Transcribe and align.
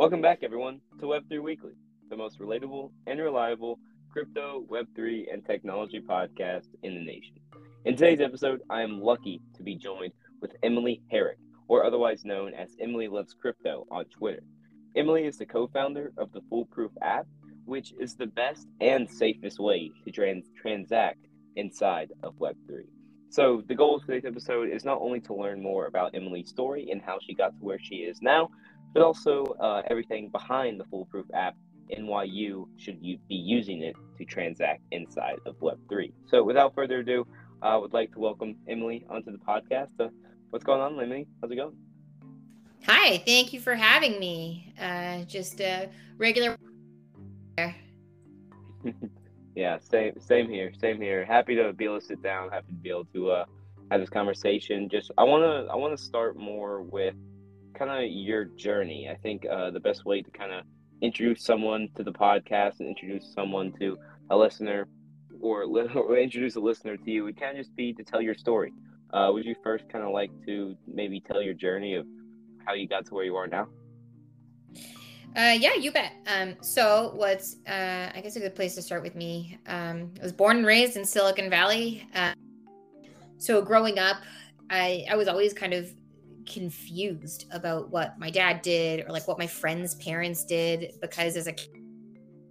Welcome 0.00 0.22
back, 0.22 0.38
everyone, 0.42 0.80
to 0.98 1.04
Web3 1.04 1.42
Weekly, 1.42 1.74
the 2.08 2.16
most 2.16 2.40
relatable 2.40 2.90
and 3.06 3.20
reliable 3.20 3.78
crypto, 4.10 4.64
Web3, 4.66 5.30
and 5.30 5.44
technology 5.44 6.00
podcast 6.00 6.68
in 6.82 6.94
the 6.94 7.04
nation. 7.04 7.34
In 7.84 7.96
today's 7.96 8.22
episode, 8.22 8.62
I 8.70 8.80
am 8.80 9.02
lucky 9.02 9.42
to 9.58 9.62
be 9.62 9.76
joined 9.76 10.14
with 10.40 10.56
Emily 10.62 11.02
Herrick, 11.10 11.36
or 11.68 11.84
otherwise 11.84 12.24
known 12.24 12.54
as 12.54 12.74
Emily 12.80 13.08
Loves 13.08 13.34
Crypto 13.38 13.86
on 13.90 14.06
Twitter. 14.06 14.42
Emily 14.96 15.26
is 15.26 15.36
the 15.36 15.44
co 15.44 15.66
founder 15.66 16.14
of 16.16 16.32
the 16.32 16.40
Foolproof 16.48 16.92
app, 17.02 17.26
which 17.66 17.92
is 18.00 18.16
the 18.16 18.26
best 18.26 18.68
and 18.80 19.06
safest 19.06 19.60
way 19.60 19.92
to 20.06 20.10
trans- 20.10 20.48
transact 20.56 21.26
inside 21.56 22.10
of 22.22 22.38
Web3. 22.38 22.86
So, 23.28 23.62
the 23.68 23.74
goal 23.74 23.96
of 23.96 24.06
today's 24.06 24.24
episode 24.24 24.70
is 24.70 24.86
not 24.86 24.98
only 25.02 25.20
to 25.20 25.34
learn 25.34 25.62
more 25.62 25.86
about 25.86 26.14
Emily's 26.14 26.48
story 26.48 26.88
and 26.90 27.02
how 27.02 27.18
she 27.20 27.34
got 27.34 27.50
to 27.50 27.62
where 27.62 27.78
she 27.78 27.96
is 27.96 28.22
now, 28.22 28.48
but 28.92 29.02
also 29.02 29.44
uh, 29.60 29.82
everything 29.88 30.28
behind 30.28 30.80
the 30.80 30.84
Foolproof 30.84 31.26
app 31.34 31.56
and 31.90 32.06
why 32.06 32.24
you 32.24 32.68
should 32.76 33.00
be 33.00 33.18
using 33.28 33.82
it 33.82 33.96
to 34.18 34.24
transact 34.24 34.82
inside 34.92 35.36
of 35.46 35.56
Web3. 35.60 36.12
So, 36.28 36.42
without 36.44 36.74
further 36.74 36.98
ado, 36.98 37.26
I 37.62 37.76
would 37.76 37.92
like 37.92 38.12
to 38.12 38.18
welcome 38.18 38.56
Emily 38.68 39.04
onto 39.10 39.32
the 39.32 39.38
podcast. 39.38 39.88
Uh, 39.98 40.08
what's 40.50 40.64
going 40.64 40.80
on, 40.80 41.00
Emily? 41.00 41.26
How's 41.42 41.50
it 41.50 41.56
going? 41.56 41.76
Hi, 42.86 43.18
thank 43.26 43.52
you 43.52 43.60
for 43.60 43.74
having 43.74 44.18
me. 44.18 44.72
Uh, 44.80 45.24
just 45.24 45.60
a 45.60 45.90
regular. 46.16 46.56
yeah, 49.54 49.78
same 49.78 50.18
same 50.18 50.48
here, 50.48 50.72
same 50.80 51.00
here. 51.00 51.24
Happy 51.26 51.54
to 51.56 51.72
be 51.74 51.84
able 51.84 52.00
to 52.00 52.06
sit 52.06 52.22
down. 52.22 52.48
Happy 52.50 52.68
to 52.68 52.78
be 52.78 52.88
able 52.88 53.04
to 53.06 53.30
uh, 53.30 53.44
have 53.90 54.00
this 54.00 54.08
conversation. 54.08 54.88
Just 54.88 55.10
I 55.18 55.24
wanna 55.24 55.66
I 55.70 55.76
wanna 55.76 55.98
start 55.98 56.38
more 56.38 56.82
with 56.82 57.14
kind 57.74 57.90
of 57.90 58.10
your 58.10 58.44
journey. 58.44 59.08
I 59.10 59.16
think 59.16 59.46
uh, 59.46 59.70
the 59.70 59.80
best 59.80 60.04
way 60.04 60.22
to 60.22 60.30
kind 60.30 60.52
of 60.52 60.64
introduce 61.02 61.42
someone 61.44 61.88
to 61.96 62.02
the 62.02 62.12
podcast 62.12 62.80
and 62.80 62.88
introduce 62.88 63.32
someone 63.32 63.72
to 63.80 63.98
a 64.30 64.36
listener 64.36 64.86
or, 65.40 65.66
li- 65.66 65.88
or 65.94 66.16
introduce 66.18 66.56
a 66.56 66.60
listener 66.60 66.96
to 66.96 67.10
you 67.10 67.24
would 67.24 67.38
kind 67.38 67.58
of 67.58 67.64
just 67.64 67.74
be 67.76 67.92
to 67.94 68.04
tell 68.04 68.20
your 68.20 68.34
story. 68.34 68.72
Uh, 69.12 69.30
would 69.32 69.44
you 69.44 69.54
first 69.62 69.88
kind 69.88 70.04
of 70.04 70.12
like 70.12 70.30
to 70.46 70.76
maybe 70.86 71.20
tell 71.20 71.42
your 71.42 71.54
journey 71.54 71.94
of 71.94 72.06
how 72.64 72.74
you 72.74 72.86
got 72.86 73.06
to 73.06 73.14
where 73.14 73.24
you 73.24 73.34
are 73.36 73.46
now? 73.46 73.66
Uh, 75.36 75.56
yeah, 75.58 75.74
you 75.74 75.92
bet. 75.92 76.12
Um, 76.26 76.56
so, 76.60 77.12
what's 77.14 77.56
uh, 77.66 78.10
I 78.14 78.20
guess 78.20 78.34
a 78.34 78.40
good 78.40 78.56
place 78.56 78.74
to 78.74 78.82
start 78.82 79.02
with 79.02 79.14
me? 79.14 79.58
Um, 79.66 80.12
I 80.18 80.24
was 80.24 80.32
born 80.32 80.58
and 80.58 80.66
raised 80.66 80.96
in 80.96 81.04
Silicon 81.04 81.48
Valley. 81.48 82.04
Uh, 82.14 82.32
so, 83.38 83.62
growing 83.62 84.00
up, 84.00 84.16
I 84.70 85.06
I 85.08 85.14
was 85.14 85.28
always 85.28 85.52
kind 85.52 85.72
of 85.72 85.88
confused 86.50 87.46
about 87.52 87.90
what 87.90 88.18
my 88.18 88.30
dad 88.30 88.62
did 88.62 89.06
or 89.06 89.12
like 89.12 89.26
what 89.28 89.38
my 89.38 89.46
friends' 89.46 89.94
parents 89.96 90.44
did 90.44 90.92
because 91.00 91.36
as 91.36 91.46
a 91.46 91.52
kid, 91.52 91.70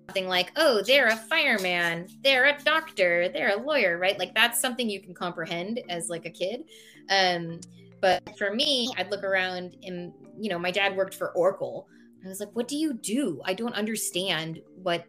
something 0.08 0.28
like, 0.28 0.52
oh, 0.56 0.82
they're 0.88 1.10
a 1.10 1.16
fireman, 1.16 2.08
they're 2.24 2.46
a 2.46 2.58
doctor, 2.64 3.30
they're 3.30 3.56
a 3.56 3.62
lawyer, 3.62 4.00
right? 4.00 4.18
Like 4.18 4.34
that's 4.34 4.60
something 4.60 4.90
you 4.90 5.02
can 5.02 5.14
comprehend 5.14 5.82
as 5.88 6.10
like 6.10 6.26
a 6.26 6.32
kid. 6.32 6.64
Um, 7.12 7.60
but 8.02 8.38
for 8.38 8.56
me, 8.56 8.92
I'd 8.98 9.12
look 9.12 9.24
around 9.24 9.76
and 9.84 10.12
you 10.40 10.50
know, 10.50 10.58
my 10.58 10.72
dad 10.72 10.96
worked 10.96 11.14
for 11.14 11.32
Oracle. 11.32 11.88
I 12.24 12.28
was 12.28 12.40
like, 12.40 12.50
what 12.54 12.68
do 12.68 12.78
you 12.78 12.94
do? 12.94 13.42
I 13.46 13.54
don't 13.54 13.76
understand 13.76 14.62
what, 14.82 15.06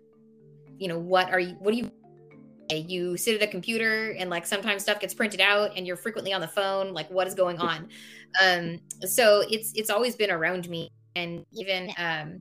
you 0.78 0.88
know, 0.88 0.98
what 0.98 1.30
are 1.30 1.41
you, 1.41 1.54
what 1.60 1.72
do 1.72 1.78
you, 1.78 1.91
you 2.76 3.16
sit 3.16 3.34
at 3.34 3.42
a 3.42 3.50
computer 3.50 4.12
and 4.12 4.30
like 4.30 4.46
sometimes 4.46 4.82
stuff 4.82 5.00
gets 5.00 5.14
printed 5.14 5.40
out 5.40 5.76
and 5.76 5.86
you're 5.86 5.96
frequently 5.96 6.32
on 6.32 6.40
the 6.40 6.48
phone. 6.48 6.92
Like 6.92 7.10
what 7.10 7.26
is 7.26 7.34
going 7.34 7.58
on? 7.58 7.88
Um, 8.42 8.80
so 9.06 9.42
it's, 9.50 9.72
it's 9.74 9.90
always 9.90 10.16
been 10.16 10.30
around 10.30 10.68
me. 10.68 10.91
And 11.16 11.44
even, 11.52 11.91
um, 11.98 12.41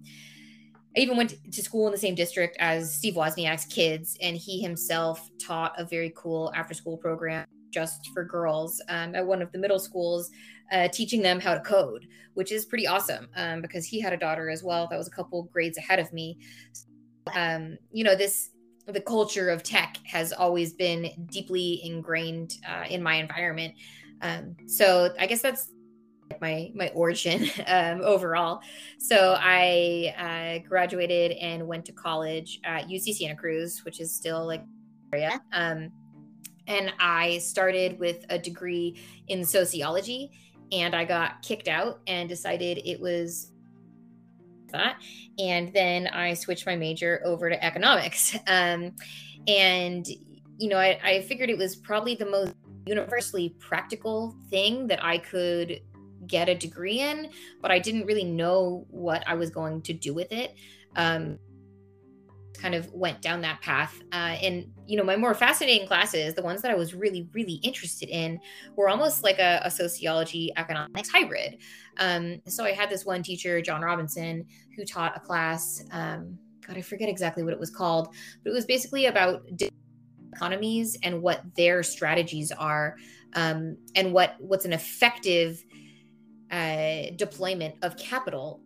I 0.95 1.01
even 1.01 1.17
went 1.17 1.35
to 1.51 1.61
school 1.61 1.85
in 1.85 1.91
the 1.91 1.99
same 1.99 2.15
district 2.15 2.57
as 2.59 2.93
Steve 2.93 3.13
Wozniak's 3.13 3.65
kids, 3.65 4.17
and 4.21 4.35
he 4.35 4.59
himself 4.59 5.29
taught 5.39 5.73
a 5.77 5.85
very 5.85 6.11
cool 6.15 6.51
after 6.55 6.73
school 6.73 6.97
program 6.97 7.45
just 7.71 8.09
for 8.13 8.23
girls 8.23 8.81
um, 8.89 9.13
at 9.13 9.25
one 9.25 9.41
of 9.41 9.51
the 9.51 9.59
middle 9.59 9.77
schools, 9.77 10.31
uh, 10.71 10.87
teaching 10.87 11.21
them 11.21 11.39
how 11.39 11.53
to 11.53 11.59
code, 11.61 12.07
which 12.33 12.51
is 12.51 12.65
pretty 12.65 12.87
awesome 12.87 13.27
um, 13.35 13.61
because 13.61 13.85
he 13.85 13.99
had 13.99 14.13
a 14.13 14.17
daughter 14.17 14.49
as 14.49 14.63
well 14.63 14.87
that 14.89 14.97
was 14.97 15.07
a 15.07 15.11
couple 15.11 15.43
grades 15.53 15.77
ahead 15.77 15.99
of 15.99 16.11
me. 16.11 16.37
Um, 17.35 17.77
you 17.91 18.03
know, 18.03 18.15
this 18.15 18.49
the 18.93 19.01
culture 19.01 19.49
of 19.49 19.63
tech 19.63 19.97
has 20.05 20.31
always 20.33 20.73
been 20.73 21.11
deeply 21.31 21.81
ingrained 21.83 22.57
uh, 22.67 22.85
in 22.89 23.01
my 23.01 23.15
environment. 23.15 23.73
Um, 24.21 24.55
so 24.67 25.13
I 25.19 25.25
guess 25.25 25.41
that's 25.41 25.71
my 26.41 26.71
my 26.75 26.89
origin 26.89 27.49
um, 27.67 28.01
overall. 28.01 28.61
So 28.97 29.35
I 29.39 30.13
uh, 30.63 30.67
graduated 30.67 31.31
and 31.37 31.67
went 31.67 31.85
to 31.85 31.91
college 31.91 32.59
at 32.63 32.87
UC 32.87 33.15
Santa 33.15 33.35
Cruz, 33.35 33.83
which 33.85 33.99
is 33.99 34.13
still 34.13 34.45
like 34.45 34.63
area. 35.13 35.41
Um, 35.51 35.91
and 36.67 36.93
I 36.99 37.39
started 37.39 37.99
with 37.99 38.25
a 38.29 38.37
degree 38.37 39.01
in 39.27 39.43
sociology, 39.43 40.31
and 40.71 40.95
I 40.95 41.03
got 41.03 41.41
kicked 41.41 41.67
out 41.67 41.99
and 42.05 42.29
decided 42.29 42.81
it 42.85 43.01
was 43.01 43.51
that. 44.71 45.01
And 45.37 45.73
then 45.73 46.07
I 46.07 46.33
switched 46.33 46.65
my 46.65 46.75
major 46.75 47.21
over 47.25 47.49
to 47.49 47.63
economics. 47.63 48.37
Um, 48.47 48.93
and 49.47 50.07
you 50.57 50.67
know, 50.67 50.77
I, 50.77 50.99
I 51.03 51.21
figured 51.21 51.49
it 51.49 51.57
was 51.57 51.75
probably 51.75 52.15
the 52.15 52.25
most 52.25 52.53
universally 52.85 53.55
practical 53.59 54.35
thing 54.49 54.87
that 54.87 55.03
I 55.03 55.19
could 55.19 55.79
get 56.27 56.49
a 56.49 56.55
degree 56.55 56.99
in, 56.99 57.29
but 57.61 57.71
I 57.71 57.79
didn't 57.79 58.05
really 58.05 58.25
know 58.25 58.85
what 58.89 59.23
I 59.27 59.35
was 59.35 59.49
going 59.49 59.81
to 59.83 59.93
do 59.93 60.13
with 60.13 60.31
it. 60.31 60.55
Um, 60.95 61.39
kind 62.53 62.75
of 62.75 62.91
went 62.93 63.21
down 63.21 63.41
that 63.41 63.61
path. 63.61 64.01
Uh, 64.11 64.35
and, 64.41 64.65
you 64.85 64.97
know, 64.97 65.03
my 65.03 65.15
more 65.15 65.33
fascinating 65.33 65.87
classes, 65.87 66.33
the 66.33 66.41
ones 66.41 66.61
that 66.61 66.71
I 66.71 66.75
was 66.75 66.93
really, 66.93 67.27
really 67.33 67.53
interested 67.63 68.09
in, 68.09 68.39
were 68.75 68.89
almost 68.89 69.23
like 69.23 69.39
a, 69.39 69.61
a 69.63 69.71
sociology 69.71 70.51
economics 70.57 71.09
hybrid. 71.09 71.57
Um, 71.99 72.41
so 72.47 72.63
I 72.63 72.71
had 72.71 72.89
this 72.89 73.05
one 73.05 73.21
teacher, 73.21 73.61
John 73.61 73.81
Robinson, 73.81 74.45
who 74.75 74.85
taught 74.85 75.15
a 75.15 75.19
class. 75.19 75.83
Um, 75.91 76.39
God, 76.65 76.77
I 76.77 76.81
forget 76.81 77.09
exactly 77.09 77.43
what 77.43 77.53
it 77.53 77.59
was 77.59 77.69
called, 77.69 78.15
but 78.43 78.49
it 78.49 78.53
was 78.53 78.65
basically 78.65 79.05
about 79.07 79.43
economies 80.33 80.97
and 81.03 81.21
what 81.21 81.43
their 81.55 81.83
strategies 81.83 82.51
are 82.51 82.95
um, 83.33 83.77
and 83.95 84.13
what 84.13 84.35
what's 84.39 84.65
an 84.65 84.73
effective 84.73 85.63
uh, 86.51 87.03
deployment 87.15 87.75
of 87.83 87.97
capital 87.97 88.61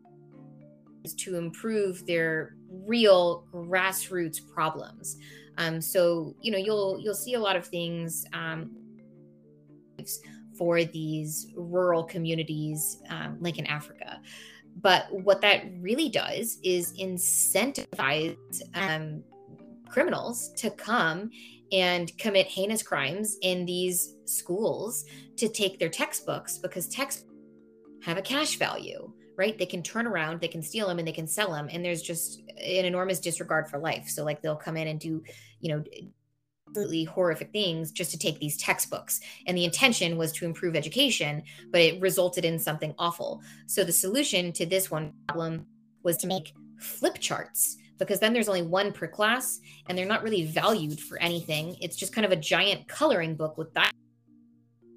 is 1.03 1.13
to 1.15 1.35
improve 1.35 2.05
their 2.05 2.55
real 2.69 3.45
grassroots 3.51 4.39
problems. 4.53 5.17
Um, 5.57 5.81
so 5.81 6.35
you 6.41 6.51
know 6.51 6.57
you'll 6.57 6.99
you'll 6.99 7.13
see 7.15 7.33
a 7.33 7.39
lot 7.39 7.55
of 7.55 7.65
things 7.65 8.25
um, 8.33 8.71
for 10.57 10.83
these 10.83 11.47
rural 11.55 12.03
communities, 12.03 13.01
um, 13.09 13.37
like 13.39 13.57
in 13.57 13.65
Africa. 13.65 14.21
But 14.81 15.07
what 15.11 15.41
that 15.41 15.63
really 15.79 16.09
does 16.09 16.59
is 16.63 16.93
incentivize 16.99 18.37
um, 18.73 19.23
criminals 19.87 20.51
to 20.57 20.71
come 20.71 21.29
and 21.71 22.15
commit 22.17 22.47
heinous 22.47 22.83
crimes 22.83 23.37
in 23.41 23.65
these 23.65 24.15
schools 24.25 25.05
to 25.37 25.47
take 25.49 25.79
their 25.79 25.89
textbooks 25.89 26.57
because 26.57 26.87
textbooks 26.87 27.29
have 28.03 28.17
a 28.17 28.21
cash 28.21 28.57
value, 28.57 29.11
right? 29.37 29.57
They 29.57 29.65
can 29.65 29.81
turn 29.81 30.05
around, 30.05 30.41
they 30.41 30.47
can 30.47 30.61
steal 30.61 30.87
them, 30.87 30.99
and 30.99 31.07
they 31.07 31.13
can 31.13 31.27
sell 31.27 31.51
them. 31.51 31.69
And 31.71 31.83
there's 31.83 32.01
just 32.01 32.41
an 32.57 32.85
enormous 32.85 33.19
disregard 33.19 33.69
for 33.69 33.79
life. 33.79 34.09
So, 34.09 34.23
like, 34.23 34.41
they'll 34.41 34.55
come 34.55 34.77
in 34.77 34.87
and 34.87 34.99
do, 34.99 35.23
you 35.61 35.73
know, 35.73 35.83
absolutely 36.73 37.03
horrific 37.03 37.51
things 37.51 37.91
just 37.91 38.09
to 38.09 38.17
take 38.17 38.39
these 38.39 38.57
textbooks. 38.57 39.19
And 39.45 39.55
the 39.55 39.63
intention 39.63 40.17
was 40.17 40.31
to 40.33 40.45
improve 40.45 40.75
education, 40.75 41.43
but 41.71 41.81
it 41.81 42.01
resulted 42.01 42.45
in 42.45 42.57
something 42.57 42.95
awful. 42.97 43.43
So, 43.67 43.83
the 43.83 43.91
solution 43.91 44.51
to 44.53 44.65
this 44.65 44.89
one 44.89 45.13
problem 45.27 45.67
was 46.01 46.17
to 46.17 46.27
make 46.27 46.53
flip 46.79 47.19
charts 47.19 47.77
because 47.99 48.19
then 48.19 48.33
there's 48.33 48.49
only 48.49 48.63
one 48.63 48.91
per 48.91 49.07
class 49.07 49.59
and 49.87 49.95
they're 49.95 50.07
not 50.07 50.23
really 50.23 50.45
valued 50.45 50.99
for 50.99 51.21
anything. 51.21 51.77
It's 51.79 51.95
just 51.95 52.11
kind 52.11 52.25
of 52.25 52.31
a 52.31 52.35
giant 52.35 52.87
coloring 52.87 53.35
book 53.35 53.55
with 53.57 53.71
that 53.75 53.91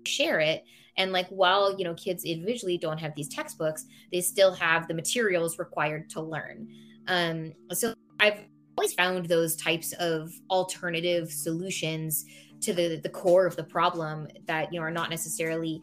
share 0.06 0.40
it 0.40 0.64
and 0.96 1.10
like 1.12 1.26
while 1.28 1.76
you 1.76 1.84
know 1.84 1.92
kids 1.94 2.24
individually 2.24 2.78
don't 2.78 2.98
have 2.98 3.12
these 3.16 3.26
textbooks 3.26 3.86
they 4.12 4.20
still 4.20 4.54
have 4.54 4.86
the 4.86 4.94
materials 4.94 5.58
required 5.58 6.08
to 6.08 6.20
learn 6.20 6.68
um, 7.08 7.52
so 7.72 7.92
i've 8.20 8.38
always 8.76 8.94
found 8.94 9.26
those 9.26 9.56
types 9.56 9.93
of 9.94 10.32
alternative 10.50 11.32
solutions 11.32 12.25
to 12.61 12.73
the 12.73 13.00
the 13.02 13.08
core 13.08 13.46
of 13.46 13.56
the 13.56 13.64
problem 13.64 14.28
that 14.46 14.73
you 14.73 14.78
know 14.78 14.84
are 14.84 14.90
not 14.90 15.11
necessarily 15.11 15.82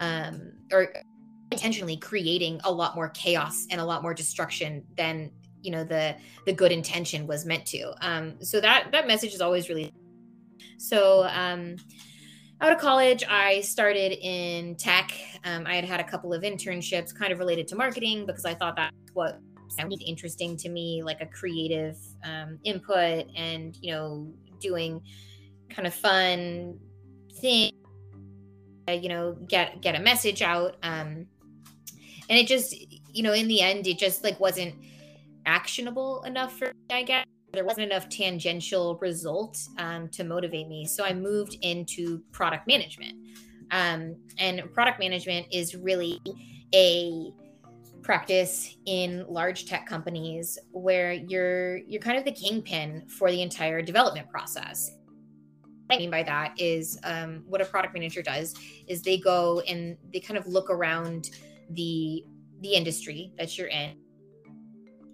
um, 0.00 0.52
or 0.72 0.92
intentionally 1.50 1.96
creating 1.96 2.60
a 2.64 2.72
lot 2.72 2.94
more 2.94 3.10
chaos 3.10 3.66
and 3.70 3.80
a 3.80 3.84
lot 3.84 4.02
more 4.02 4.14
destruction 4.14 4.82
than 4.96 5.30
you 5.62 5.70
know 5.70 5.84
the 5.84 6.16
the 6.46 6.52
good 6.52 6.72
intention 6.72 7.26
was 7.26 7.46
meant 7.46 7.64
to 7.64 7.92
um 8.00 8.34
so 8.40 8.60
that 8.60 8.88
that 8.92 9.06
message 9.06 9.32
is 9.32 9.40
always 9.40 9.68
really 9.68 9.92
so 10.78 11.24
um 11.30 11.76
out 12.60 12.72
of 12.72 12.78
college, 12.78 13.24
I 13.28 13.60
started 13.60 14.12
in 14.24 14.76
tech. 14.76 15.12
Um, 15.44 15.66
I 15.66 15.74
had 15.74 15.84
had 15.84 16.00
a 16.00 16.04
couple 16.04 16.32
of 16.32 16.42
internships 16.42 17.14
kind 17.14 17.32
of 17.32 17.38
related 17.38 17.68
to 17.68 17.76
marketing 17.76 18.26
because 18.26 18.44
I 18.44 18.54
thought 18.54 18.76
that's 18.76 18.94
what 19.12 19.40
sounded 19.68 20.02
interesting 20.02 20.56
to 20.58 20.68
me, 20.68 21.02
like 21.02 21.20
a 21.20 21.26
creative 21.26 21.96
um, 22.24 22.58
input 22.64 23.26
and, 23.36 23.76
you 23.80 23.92
know, 23.92 24.32
doing 24.60 25.00
kind 25.70 25.86
of 25.86 25.94
fun 25.94 26.78
thing, 27.40 27.72
you 28.88 29.08
know, 29.08 29.36
get, 29.48 29.80
get 29.80 29.94
a 29.94 30.00
message 30.00 30.42
out. 30.42 30.76
Um, 30.82 31.26
and 32.28 32.38
it 32.38 32.46
just, 32.46 32.74
you 33.12 33.22
know, 33.22 33.32
in 33.32 33.48
the 33.48 33.60
end, 33.60 33.86
it 33.86 33.98
just 33.98 34.24
like 34.24 34.38
wasn't 34.40 34.74
actionable 35.46 36.22
enough 36.22 36.58
for 36.58 36.66
me, 36.66 36.72
I 36.90 37.02
guess. 37.02 37.26
There 37.52 37.64
wasn't 37.64 37.92
enough 37.92 38.08
tangential 38.08 38.96
result 39.00 39.58
um, 39.78 40.08
to 40.10 40.24
motivate 40.24 40.68
me. 40.68 40.86
So 40.86 41.04
I 41.04 41.12
moved 41.12 41.56
into 41.62 42.22
product 42.32 42.66
management. 42.66 43.14
Um, 43.70 44.16
and 44.38 44.62
product 44.72 44.98
management 44.98 45.46
is 45.52 45.74
really 45.74 46.20
a 46.74 47.32
practice 48.04 48.76
in 48.84 49.24
large 49.28 49.64
tech 49.64 49.86
companies 49.86 50.58
where 50.72 51.14
you're 51.14 51.78
you're 51.78 52.00
kind 52.00 52.18
of 52.18 52.24
the 52.24 52.32
kingpin 52.32 53.02
for 53.08 53.30
the 53.30 53.42
entire 53.42 53.80
development 53.82 54.28
process. 54.28 54.92
What 55.86 55.96
I 55.96 55.98
mean 55.98 56.10
by 56.10 56.22
that 56.22 56.54
is 56.58 56.98
um, 57.02 57.42
what 57.48 57.60
a 57.60 57.64
product 57.64 57.94
manager 57.94 58.22
does 58.22 58.54
is 58.86 59.02
they 59.02 59.18
go 59.18 59.60
and 59.60 59.96
they 60.12 60.20
kind 60.20 60.38
of 60.38 60.46
look 60.46 60.70
around 60.70 61.30
the 61.70 62.22
the 62.60 62.74
industry 62.74 63.32
that 63.38 63.56
you're 63.58 63.68
in 63.68 63.96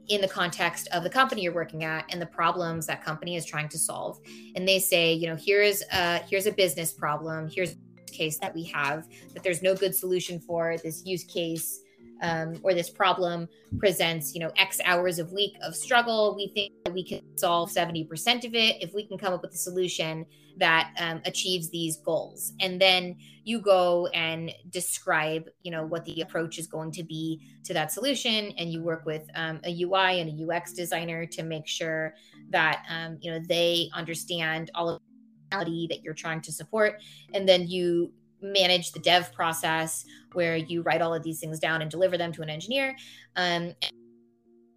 in 0.08 0.20
the 0.20 0.28
context 0.28 0.88
of 0.92 1.04
the 1.04 1.10
company 1.10 1.42
you're 1.42 1.54
working 1.54 1.84
at 1.84 2.04
and 2.10 2.20
the 2.20 2.26
problems 2.26 2.86
that 2.86 3.04
company 3.04 3.36
is 3.36 3.46
trying 3.46 3.68
to 3.68 3.78
solve 3.78 4.18
and 4.56 4.66
they 4.66 4.80
say 4.80 5.12
you 5.12 5.28
know 5.28 5.36
here's 5.36 5.82
a 5.92 6.18
here's 6.28 6.46
a 6.46 6.52
business 6.52 6.92
problem 6.92 7.48
here's 7.48 7.72
a 7.72 8.10
case 8.10 8.36
that 8.38 8.52
we 8.52 8.64
have 8.64 9.06
that 9.32 9.44
there's 9.44 9.62
no 9.62 9.74
good 9.74 9.94
solution 9.94 10.40
for 10.40 10.76
this 10.82 11.04
use 11.06 11.22
case 11.24 11.80
um, 12.22 12.60
or 12.62 12.74
this 12.74 12.90
problem 12.90 13.48
presents, 13.78 14.34
you 14.34 14.40
know, 14.40 14.50
X 14.56 14.80
hours 14.84 15.18
of 15.18 15.32
week 15.32 15.56
of 15.62 15.74
struggle, 15.74 16.34
we 16.36 16.48
think 16.48 16.72
that 16.84 16.92
we 16.92 17.04
can 17.04 17.20
solve 17.36 17.70
70% 17.70 18.44
of 18.44 18.54
it 18.54 18.82
if 18.82 18.94
we 18.94 19.06
can 19.06 19.18
come 19.18 19.32
up 19.32 19.42
with 19.42 19.52
a 19.52 19.58
solution 19.58 20.26
that 20.56 20.92
um, 20.98 21.22
achieves 21.24 21.70
these 21.70 21.96
goals. 21.98 22.52
And 22.60 22.80
then 22.80 23.16
you 23.44 23.60
go 23.60 24.08
and 24.08 24.52
describe, 24.68 25.48
you 25.62 25.70
know, 25.70 25.86
what 25.86 26.04
the 26.04 26.20
approach 26.20 26.58
is 26.58 26.66
going 26.66 26.92
to 26.92 27.02
be 27.02 27.40
to 27.64 27.72
that 27.74 27.92
solution. 27.92 28.52
And 28.58 28.70
you 28.70 28.82
work 28.82 29.06
with 29.06 29.26
um, 29.34 29.60
a 29.64 29.82
UI 29.82 30.20
and 30.20 30.28
a 30.28 30.54
UX 30.54 30.72
designer 30.72 31.24
to 31.26 31.42
make 31.42 31.66
sure 31.66 32.14
that, 32.50 32.84
um, 32.90 33.18
you 33.20 33.30
know, 33.30 33.40
they 33.48 33.88
understand 33.94 34.70
all 34.74 34.90
of 34.90 35.00
the 35.00 35.86
that 35.88 36.02
you're 36.02 36.14
trying 36.14 36.40
to 36.40 36.52
support 36.52 37.02
and 37.34 37.48
then 37.48 37.66
you 37.66 38.12
manage 38.42 38.92
the 38.92 39.00
dev 39.00 39.32
process 39.32 40.04
where 40.32 40.56
you 40.56 40.82
write 40.82 41.02
all 41.02 41.14
of 41.14 41.22
these 41.22 41.40
things 41.40 41.58
down 41.58 41.82
and 41.82 41.90
deliver 41.90 42.16
them 42.16 42.32
to 42.32 42.42
an 42.42 42.50
engineer 42.50 42.96
um, 43.36 43.74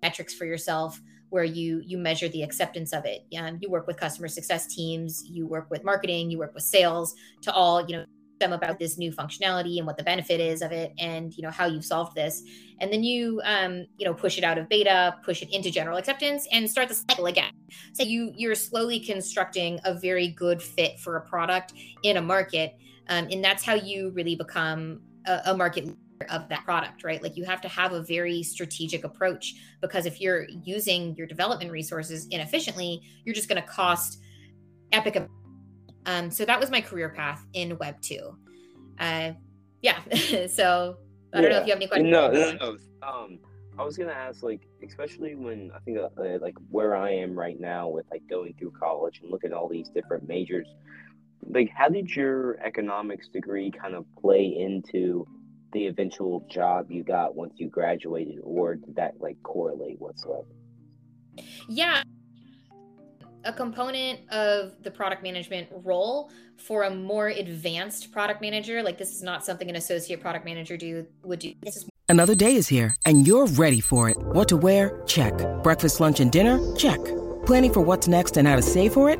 metrics 0.01 0.33
for 0.33 0.45
yourself 0.45 0.99
where 1.29 1.43
you 1.43 1.81
you 1.83 1.97
measure 1.97 2.29
the 2.29 2.43
acceptance 2.43 2.93
of 2.93 3.05
it. 3.05 3.25
Um, 3.37 3.57
you 3.59 3.69
work 3.69 3.87
with 3.87 3.97
customer 3.97 4.27
success 4.27 4.67
teams 4.67 5.23
you 5.27 5.47
work 5.47 5.67
with 5.71 5.83
marketing 5.83 6.29
you 6.29 6.37
work 6.37 6.53
with 6.53 6.63
sales 6.63 7.15
to 7.41 7.51
all 7.51 7.85
you 7.85 7.97
know 7.97 8.05
them 8.39 8.53
about 8.53 8.77
this 8.77 8.97
new 8.97 9.11
functionality 9.11 9.77
and 9.77 9.87
what 9.87 9.97
the 9.97 10.03
benefit 10.03 10.39
is 10.39 10.61
of 10.61 10.71
it 10.71 10.91
and 10.99 11.35
you 11.35 11.41
know 11.41 11.49
how 11.49 11.65
you've 11.65 11.85
solved 11.85 12.15
this. 12.15 12.43
And 12.79 12.91
then 12.91 13.03
you 13.03 13.41
um, 13.45 13.85
you 13.97 14.05
know 14.05 14.13
push 14.13 14.37
it 14.37 14.43
out 14.43 14.57
of 14.57 14.69
beta 14.69 15.15
push 15.23 15.41
it 15.41 15.51
into 15.51 15.71
general 15.71 15.97
acceptance 15.97 16.47
and 16.51 16.69
start 16.69 16.89
the 16.89 16.95
cycle 16.95 17.25
again. 17.25 17.51
So 17.93 18.03
you 18.03 18.31
you're 18.35 18.55
slowly 18.55 18.99
constructing 18.99 19.79
a 19.85 19.93
very 19.93 20.27
good 20.27 20.61
fit 20.61 20.99
for 20.99 21.15
a 21.17 21.21
product 21.21 21.73
in 22.03 22.17
a 22.17 22.21
market 22.21 22.75
um, 23.09 23.27
and 23.31 23.43
that's 23.43 23.63
how 23.63 23.73
you 23.73 24.11
really 24.11 24.35
become 24.35 25.01
a, 25.25 25.41
a 25.47 25.57
market 25.57 25.85
leader 25.85 25.97
of 26.29 26.47
that 26.49 26.63
product 26.63 27.03
right? 27.03 27.21
Like 27.21 27.35
you 27.35 27.43
have 27.45 27.61
to 27.61 27.67
have 27.67 27.91
a 27.91 28.01
very 28.01 28.43
strategic 28.43 29.03
approach 29.03 29.55
because 29.81 30.05
if 30.05 30.21
you're 30.21 30.47
using 30.63 31.15
your 31.15 31.27
development 31.27 31.71
resources 31.71 32.27
inefficiently 32.27 33.01
you're 33.25 33.35
just 33.35 33.49
going 33.49 33.61
to 33.61 33.67
cost 33.67 34.19
epic 34.91 35.27
um, 36.05 36.29
so 36.29 36.45
that 36.45 36.59
was 36.59 36.69
my 36.69 36.81
career 36.81 37.09
path 37.09 37.45
in 37.53 37.77
web 37.77 37.99
2 38.01 38.37
uh, 38.99 39.31
yeah 39.81 39.99
so 40.47 40.97
i 41.33 41.41
don't 41.41 41.43
yeah. 41.43 41.49
know 41.49 41.57
if 41.59 41.67
you 41.67 41.71
have 41.71 41.77
any 41.77 41.87
questions. 41.87 42.11
No 42.11 42.31
no 42.31 42.53
no. 42.53 42.77
Um 43.07 43.39
i 43.77 43.83
was 43.83 43.97
gonna 43.97 44.11
ask 44.11 44.43
like 44.43 44.61
especially 44.85 45.35
when 45.35 45.71
i 45.75 45.79
think 45.79 45.97
uh, 45.97 46.09
like 46.41 46.55
where 46.69 46.95
i 46.95 47.09
am 47.09 47.37
right 47.37 47.59
now 47.59 47.87
with 47.87 48.05
like 48.11 48.21
going 48.29 48.53
through 48.57 48.71
college 48.71 49.19
and 49.21 49.31
looking 49.31 49.51
at 49.51 49.57
all 49.57 49.67
these 49.67 49.89
different 49.89 50.27
majors 50.27 50.67
like 51.49 51.69
how 51.75 51.89
did 51.89 52.15
your 52.15 52.59
economics 52.63 53.27
degree 53.27 53.71
kind 53.71 53.95
of 53.95 54.05
play 54.19 54.45
into 54.45 55.27
the 55.73 55.87
eventual 55.87 56.45
job 56.49 56.89
you 56.89 57.03
got 57.03 57.35
once 57.35 57.53
you 57.57 57.67
graduated 57.67 58.39
or 58.43 58.75
did 58.75 58.95
that 58.95 59.13
like 59.19 59.41
correlate 59.43 59.99
whatsoever? 59.99 60.47
Yeah. 61.67 62.03
A 63.45 63.51
component 63.51 64.21
of 64.29 64.81
the 64.83 64.91
product 64.91 65.23
management 65.23 65.67
role 65.71 66.31
for 66.57 66.83
a 66.83 66.89
more 66.89 67.27
advanced 67.27 68.11
product 68.11 68.41
manager 68.41 68.81
like 68.81 68.97
this 68.97 69.11
is 69.11 69.23
not 69.23 69.43
something 69.43 69.69
an 69.69 69.75
associate 69.75 70.21
product 70.21 70.45
manager 70.45 70.77
do 70.77 71.05
would 71.23 71.39
do. 71.39 71.53
This 71.61 71.77
is 71.77 71.89
another 72.07 72.35
day 72.35 72.55
is 72.55 72.67
here 72.67 72.95
and 73.05 73.27
you're 73.27 73.47
ready 73.47 73.81
for 73.81 74.09
it. 74.09 74.17
What 74.17 74.47
to 74.49 74.57
wear? 74.57 75.01
Check. 75.07 75.33
Breakfast 75.63 75.99
lunch 75.99 76.19
and 76.19 76.31
dinner? 76.31 76.59
Check. 76.75 77.03
Planning 77.45 77.73
for 77.73 77.81
what's 77.81 78.07
next 78.07 78.37
and 78.37 78.47
how 78.47 78.55
to 78.55 78.61
save 78.61 78.93
for 78.93 79.09
it 79.09 79.19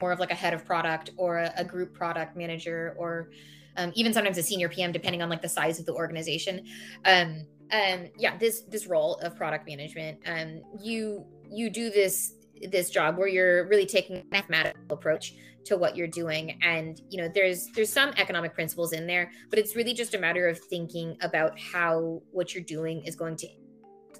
more 0.00 0.12
of 0.12 0.18
like 0.18 0.30
a 0.30 0.34
head 0.34 0.54
of 0.54 0.64
product 0.64 1.10
or 1.16 1.38
a, 1.38 1.52
a 1.56 1.64
group 1.64 1.94
product 1.94 2.36
manager 2.36 2.94
or 2.98 3.30
um, 3.76 3.92
even 3.94 4.12
sometimes 4.12 4.38
a 4.38 4.42
senior 4.42 4.68
PM, 4.68 4.92
depending 4.92 5.22
on 5.22 5.28
like 5.28 5.42
the 5.42 5.48
size 5.48 5.80
of 5.80 5.86
the 5.86 5.92
organization. 5.92 6.64
Um, 7.04 7.46
um, 7.72 8.08
yeah, 8.18 8.36
this 8.36 8.62
this 8.62 8.86
role 8.86 9.16
of 9.16 9.36
product 9.36 9.66
management, 9.66 10.18
um, 10.26 10.62
you 10.80 11.24
you 11.50 11.70
do 11.70 11.90
this 11.90 12.34
this 12.70 12.90
job 12.90 13.18
where 13.18 13.28
you're 13.28 13.66
really 13.68 13.86
taking 13.86 14.16
a 14.16 14.22
mathematical 14.30 14.80
approach 14.90 15.34
to 15.64 15.76
what 15.76 15.96
you're 15.96 16.06
doing 16.06 16.58
and 16.62 17.00
you 17.08 17.20
know 17.20 17.28
there's 17.34 17.68
there's 17.74 17.92
some 17.92 18.10
economic 18.18 18.54
principles 18.54 18.92
in 18.92 19.06
there 19.06 19.30
but 19.50 19.58
it's 19.58 19.74
really 19.74 19.94
just 19.94 20.14
a 20.14 20.18
matter 20.18 20.46
of 20.46 20.58
thinking 20.58 21.16
about 21.22 21.58
how 21.58 22.22
what 22.32 22.54
you're 22.54 22.64
doing 22.64 23.02
is 23.04 23.16
going 23.16 23.34
to 23.34 23.48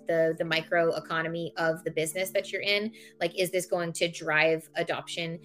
the 0.07 0.35
the 0.39 0.45
micro 0.45 0.95
economy 0.95 1.53
of 1.57 1.85
the 1.85 1.91
business 1.91 2.31
that 2.31 2.51
you're 2.51 2.63
in 2.63 2.91
like 3.21 3.39
is 3.39 3.51
this 3.51 3.67
going 3.67 3.93
to 3.93 4.09
drive 4.09 4.69
adoption 4.77 5.39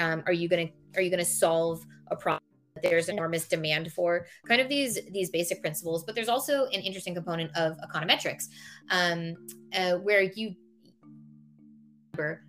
um, 0.00 0.22
are 0.26 0.32
you 0.32 0.48
going 0.48 0.68
to 0.68 0.72
are 0.96 1.02
you 1.02 1.10
going 1.10 1.24
to 1.24 1.30
solve 1.30 1.86
a 2.08 2.16
problem 2.16 2.42
that 2.74 2.82
there's 2.82 3.08
enormous 3.08 3.46
demand 3.46 3.92
for? 3.92 4.26
Kind 4.48 4.60
of 4.60 4.68
these 4.68 4.98
these 5.10 5.30
basic 5.30 5.60
principles 5.60 6.04
but 6.04 6.14
there's 6.14 6.28
also 6.28 6.66
an 6.66 6.80
interesting 6.80 7.14
component 7.14 7.56
of 7.56 7.76
econometrics 7.78 8.44
um, 8.90 9.36
uh, 9.74 9.96
where 9.96 10.22
you 10.22 10.54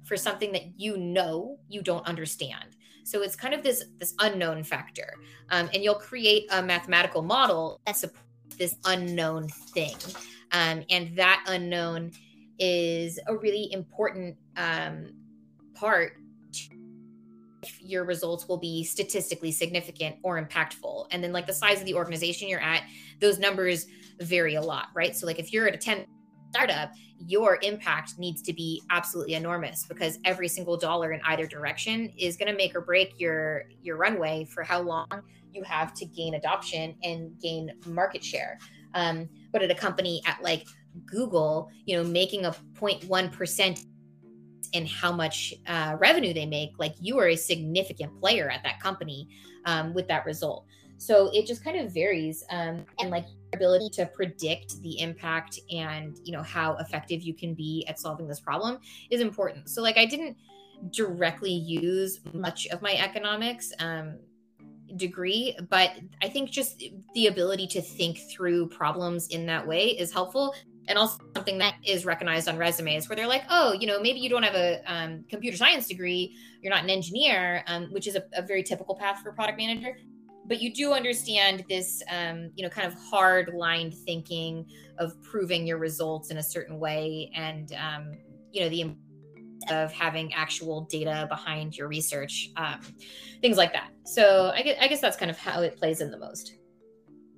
for 0.03 0.17
something 0.17 0.51
that 0.51 0.63
you 0.77 0.97
know 0.97 1.57
you 1.69 1.81
don't 1.81 2.05
understand. 2.05 2.75
So 3.03 3.21
it's 3.21 3.35
kind 3.35 3.53
of 3.53 3.63
this 3.63 3.85
this 3.99 4.13
unknown 4.19 4.63
factor 4.63 5.15
um, 5.49 5.69
and 5.73 5.83
you'll 5.83 5.95
create 5.95 6.47
a 6.51 6.61
mathematical 6.61 7.21
model 7.21 7.79
that 7.85 7.97
supports 7.97 8.25
this 8.57 8.75
unknown 8.85 9.47
thing 9.47 9.95
um, 10.51 10.83
and 10.89 11.15
that 11.17 11.43
unknown 11.47 12.11
is 12.59 13.19
a 13.27 13.35
really 13.35 13.71
important 13.71 14.35
um, 14.57 15.13
part 15.73 16.17
your 17.79 18.03
results 18.03 18.47
will 18.47 18.57
be 18.57 18.83
statistically 18.83 19.51
significant 19.51 20.15
or 20.23 20.43
impactful. 20.43 21.07
And 21.11 21.23
then 21.23 21.31
like 21.31 21.47
the 21.47 21.53
size 21.53 21.79
of 21.79 21.85
the 21.85 21.93
organization 21.93 22.47
you're 22.47 22.61
at, 22.61 22.83
those 23.19 23.39
numbers 23.39 23.85
vary 24.19 24.55
a 24.55 24.61
lot, 24.61 24.87
right? 24.93 25.15
So 25.15 25.25
like 25.25 25.39
if 25.39 25.53
you're 25.53 25.67
at 25.67 25.75
a 25.75 25.77
10 25.77 26.05
startup, 26.51 26.91
your 27.25 27.59
impact 27.61 28.17
needs 28.17 28.41
to 28.41 28.53
be 28.53 28.81
absolutely 28.89 29.35
enormous 29.35 29.85
because 29.85 30.19
every 30.25 30.47
single 30.47 30.75
dollar 30.75 31.11
in 31.13 31.21
either 31.25 31.45
direction 31.45 32.11
is 32.17 32.35
going 32.35 32.51
to 32.51 32.57
make 32.57 32.75
or 32.75 32.81
break 32.81 33.13
your 33.17 33.65
your 33.81 33.97
runway 33.97 34.45
for 34.45 34.63
how 34.63 34.81
long 34.81 35.07
you 35.53 35.63
have 35.63 35.93
to 35.93 36.05
gain 36.05 36.35
adoption 36.35 36.95
and 37.03 37.39
gain 37.39 37.71
market 37.85 38.23
share. 38.23 38.57
Um, 38.93 39.29
but 39.51 39.61
at 39.61 39.71
a 39.71 39.75
company 39.75 40.21
at 40.25 40.41
like 40.41 40.65
Google, 41.05 41.69
you 41.85 41.95
know, 41.95 42.03
making 42.03 42.45
a 42.45 42.51
0.1 42.51 43.31
percent 43.31 43.85
in 44.73 44.85
how 44.85 45.11
much 45.11 45.53
uh, 45.67 45.97
revenue 45.99 46.33
they 46.33 46.45
make, 46.45 46.71
like 46.77 46.95
you 46.99 47.19
are 47.19 47.29
a 47.29 47.35
significant 47.35 48.19
player 48.19 48.49
at 48.49 48.63
that 48.63 48.79
company 48.79 49.27
um, 49.65 49.93
with 49.93 50.07
that 50.07 50.25
result. 50.25 50.65
So 50.97 51.31
it 51.33 51.47
just 51.47 51.63
kind 51.63 51.77
of 51.77 51.91
varies, 51.91 52.43
um, 52.51 52.85
and 52.99 53.09
like 53.09 53.25
ability 53.53 53.89
to 53.89 54.05
predict 54.05 54.81
the 54.81 54.99
impact 54.99 55.59
and 55.71 56.17
you 56.23 56.31
know 56.31 56.43
how 56.43 56.77
effective 56.77 57.21
you 57.21 57.33
can 57.33 57.53
be 57.53 57.85
at 57.89 57.99
solving 57.99 58.27
this 58.27 58.39
problem 58.39 58.79
is 59.09 59.19
important. 59.19 59.69
So 59.69 59.81
like 59.81 59.97
I 59.97 60.05
didn't 60.05 60.37
directly 60.91 61.51
use 61.51 62.19
much 62.33 62.67
of 62.67 62.81
my 62.81 62.93
economics 62.93 63.73
um, 63.79 64.19
degree, 64.95 65.57
but 65.69 65.91
I 66.21 66.29
think 66.29 66.49
just 66.51 66.83
the 67.13 67.27
ability 67.27 67.67
to 67.67 67.81
think 67.81 68.19
through 68.31 68.69
problems 68.69 69.27
in 69.27 69.45
that 69.47 69.65
way 69.65 69.87
is 69.87 70.11
helpful 70.11 70.53
and 70.87 70.97
also 70.97 71.17
something 71.35 71.57
that 71.57 71.75
is 71.85 72.05
recognized 72.05 72.47
on 72.47 72.57
resumes 72.57 73.07
where 73.07 73.15
they're 73.15 73.27
like 73.27 73.43
oh 73.49 73.73
you 73.73 73.87
know 73.87 73.99
maybe 73.99 74.19
you 74.19 74.29
don't 74.29 74.43
have 74.43 74.55
a 74.55 74.81
um, 74.91 75.23
computer 75.29 75.57
science 75.57 75.87
degree 75.87 76.35
you're 76.61 76.73
not 76.73 76.83
an 76.83 76.89
engineer 76.89 77.63
um, 77.67 77.87
which 77.91 78.07
is 78.07 78.15
a, 78.15 78.23
a, 78.33 78.41
very 78.41 78.63
typical 78.63 78.95
path 78.95 79.21
for 79.21 79.29
a 79.29 79.33
product 79.33 79.57
manager. 79.57 79.97
But 80.47 80.59
you 80.59 80.73
do 80.73 80.91
understand 80.91 81.63
this 81.69 82.01
um, 82.09 82.51
you 82.55 82.63
know 82.63 82.69
kind 82.69 82.87
of 82.87 82.93
hard 82.93 83.53
lined 83.53 83.93
thinking 83.93 84.65
of 84.97 85.21
proving 85.21 85.65
your 85.65 85.77
results 85.77 86.31
in 86.31 86.37
a 86.37 86.43
certain 86.43 86.79
way 86.79 87.31
and 87.35 87.73
um, 87.73 88.11
you 88.51 88.61
know 88.61 88.69
the 88.69 88.95
of 89.69 89.91
having 89.91 90.33
actual 90.33 90.81
data 90.89 91.27
behind 91.29 91.77
your 91.77 91.87
research 91.87 92.49
um, 92.57 92.79
things 93.41 93.57
like 93.57 93.71
that. 93.73 93.91
So 94.05 94.51
I 94.55 94.63
guess, 94.63 94.77
I 94.81 94.87
guess 94.87 94.99
that's 94.99 95.15
kind 95.15 95.29
of 95.29 95.37
how 95.37 95.61
it 95.61 95.77
plays 95.77 96.01
in 96.01 96.09
the 96.09 96.17
most. 96.17 96.55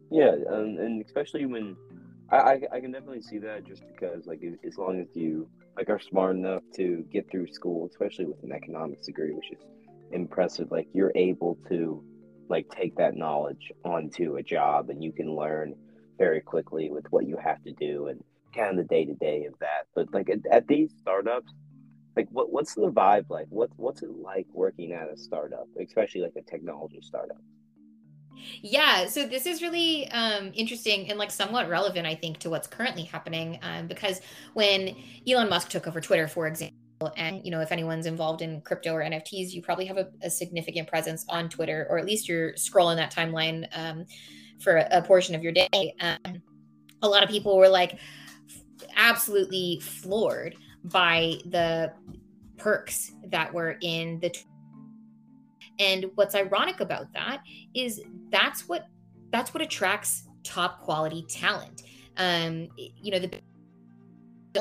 Yeah 0.10 0.32
and 0.50 1.04
especially 1.04 1.46
when 1.46 1.76
I, 2.30 2.38
I, 2.38 2.62
I 2.74 2.80
can 2.80 2.92
definitely 2.92 3.22
see 3.22 3.38
that 3.40 3.66
just 3.66 3.84
because 3.88 4.26
like 4.26 4.42
as 4.66 4.78
long 4.78 5.00
as 5.00 5.08
you 5.16 5.50
like 5.76 5.90
are 5.90 6.00
smart 6.00 6.36
enough 6.36 6.64
to 6.76 7.06
get 7.12 7.30
through 7.30 7.48
school, 7.48 7.88
especially 7.92 8.26
with 8.26 8.42
an 8.44 8.52
economics 8.52 9.08
degree, 9.08 9.34
which 9.34 9.52
is 9.52 9.66
impressive, 10.12 10.72
like 10.72 10.88
you're 10.94 11.12
able 11.16 11.58
to 11.70 12.04
like 12.50 12.70
take 12.70 12.96
that 12.98 13.16
knowledge 13.16 13.72
onto 13.84 14.36
a 14.36 14.44
job 14.44 14.90
and 14.90 15.04
you 15.04 15.12
can 15.12 15.36
learn 15.36 15.74
very 16.18 16.42
quickly 16.42 16.90
with 16.92 17.06
what 17.10 17.26
you 17.28 17.38
have 17.38 17.64
to 17.64 17.72
do 17.72 18.08
and 18.08 18.24
kind 18.54 18.70
of 18.70 18.78
the 18.78 18.84
day 18.84 19.06
to 19.06 19.14
day 19.16 19.46
of 19.46 19.54
that. 19.60 19.88
But 19.96 20.14
like 20.14 20.30
at, 20.30 20.40
at, 20.52 20.68
these 20.68 20.92
startups, 21.02 21.52
like 22.16 22.28
what 22.30 22.52
what's 22.52 22.76
the 22.76 22.92
vibe 22.92 23.26
like? 23.30 23.48
What 23.50 23.72
what's 23.78 24.04
it 24.04 24.12
like 24.12 24.48
working 24.54 24.92
at 24.92 25.12
a 25.12 25.18
startup, 25.18 25.68
especially 25.82 26.22
like 26.22 26.36
a 26.38 26.44
technology 26.44 27.00
startup? 27.02 27.42
Yeah, 28.62 29.08
so 29.08 29.26
this 29.26 29.46
is 29.46 29.62
really 29.62 30.10
um, 30.12 30.52
interesting 30.54 31.10
and 31.10 31.18
like 31.18 31.32
somewhat 31.32 31.70
relevant, 31.70 32.08
I 32.08 32.16
think, 32.16 32.40
to 32.40 32.50
what's 32.50 32.68
currently 32.68 33.04
happening. 33.04 33.60
Um, 33.62 33.88
because 33.88 34.22
when 34.54 34.96
Elon 35.28 35.50
Musk 35.50 35.70
took 35.70 35.88
over 35.88 36.02
Twitter, 36.02 36.28
for 36.28 36.48
example, 36.48 36.78
and 37.18 37.44
you 37.44 37.52
know, 37.52 37.60
if 37.60 37.72
anyone's 37.72 38.06
involved 38.06 38.42
in 38.42 38.62
crypto 38.62 38.94
or 38.94 39.02
NFTs, 39.02 39.52
you 39.52 39.62
probably 39.62 39.86
have 39.86 39.98
a, 39.98 40.08
a 40.22 40.30
significant 40.30 40.88
presence 40.88 41.26
on 41.30 41.50
Twitter, 41.50 41.88
or 41.90 41.98
at 41.98 42.06
least 42.06 42.28
you're 42.28 42.54
scrolling 42.54 42.96
that 42.96 43.14
timeline 43.14 43.68
um, 43.78 44.06
for 44.60 44.78
a, 44.78 44.88
a, 44.92 45.02
portion 45.02 45.36
of 45.36 45.44
your 45.44 45.52
day. 45.52 45.96
Um, 46.00 46.42
a 47.02 47.08
lot 47.08 47.24
of 47.24 47.30
people 47.30 47.58
were 47.58 47.70
like 47.70 48.00
absolutely 48.96 49.80
floored 49.82 50.56
by 50.86 51.36
the 51.46 51.94
perks 52.58 53.12
that 53.28 53.54
were 53.54 53.78
in 53.82 54.20
the 54.20 54.34
and 55.80 56.06
what's 56.16 56.36
ironic 56.36 56.80
about 56.80 57.12
that 57.14 57.42
is 57.74 58.02
that's 58.30 58.68
what 58.68 58.88
that's 59.32 59.54
what 59.54 59.64
attracts 59.64 60.24
top 60.44 60.82
quality 60.82 61.26
talent. 61.28 61.84
Um, 62.18 62.70
you 62.78 63.12
know, 63.12 63.20
the 63.20 63.42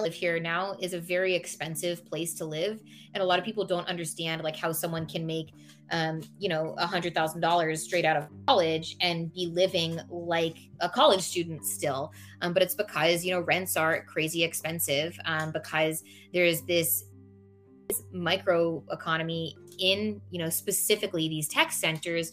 live 0.01 0.15
here 0.15 0.41
now 0.41 0.75
is 0.81 0.95
a 0.95 0.99
very 0.99 1.35
expensive 1.35 2.05
place 2.07 2.33
to 2.35 2.45
live 2.47 2.81
and 3.13 3.23
a 3.23 3.27
lot 3.27 3.39
of 3.39 3.45
people 3.45 3.65
don't 3.65 3.87
understand 3.89 4.43
like 4.43 4.57
how 4.57 4.73
someone 4.73 5.07
can 5.07 5.27
make 5.27 5.53
um, 5.91 6.23
you 6.39 6.49
know 6.49 6.75
a 6.79 6.87
hundred 6.87 7.15
thousand 7.15 7.43
dollars 7.43 7.83
straight 7.83 8.07
out 8.07 8.17
of 8.17 8.27
college 8.47 8.97
and 9.03 9.33
be 9.35 9.47
living 9.47 10.01
like 10.09 10.57
a 10.81 10.89
college 10.89 11.21
student 11.21 11.67
still 11.67 12.11
um, 12.41 12.55
but 12.55 12.63
it's 12.63 12.75
because 12.75 13.23
you 13.23 13.33
know 13.33 13.41
rents 13.41 13.77
are 13.77 14.03
crazy 14.05 14.43
expensive 14.43 15.19
um, 15.27 15.53
because 15.53 16.03
there's 16.33 16.63
this 16.63 17.05
micro 18.13 18.83
economy 18.91 19.57
in 19.79 20.21
you 20.31 20.39
know 20.39 20.49
specifically 20.49 21.29
these 21.29 21.49
tech 21.49 21.73
centers 21.73 22.33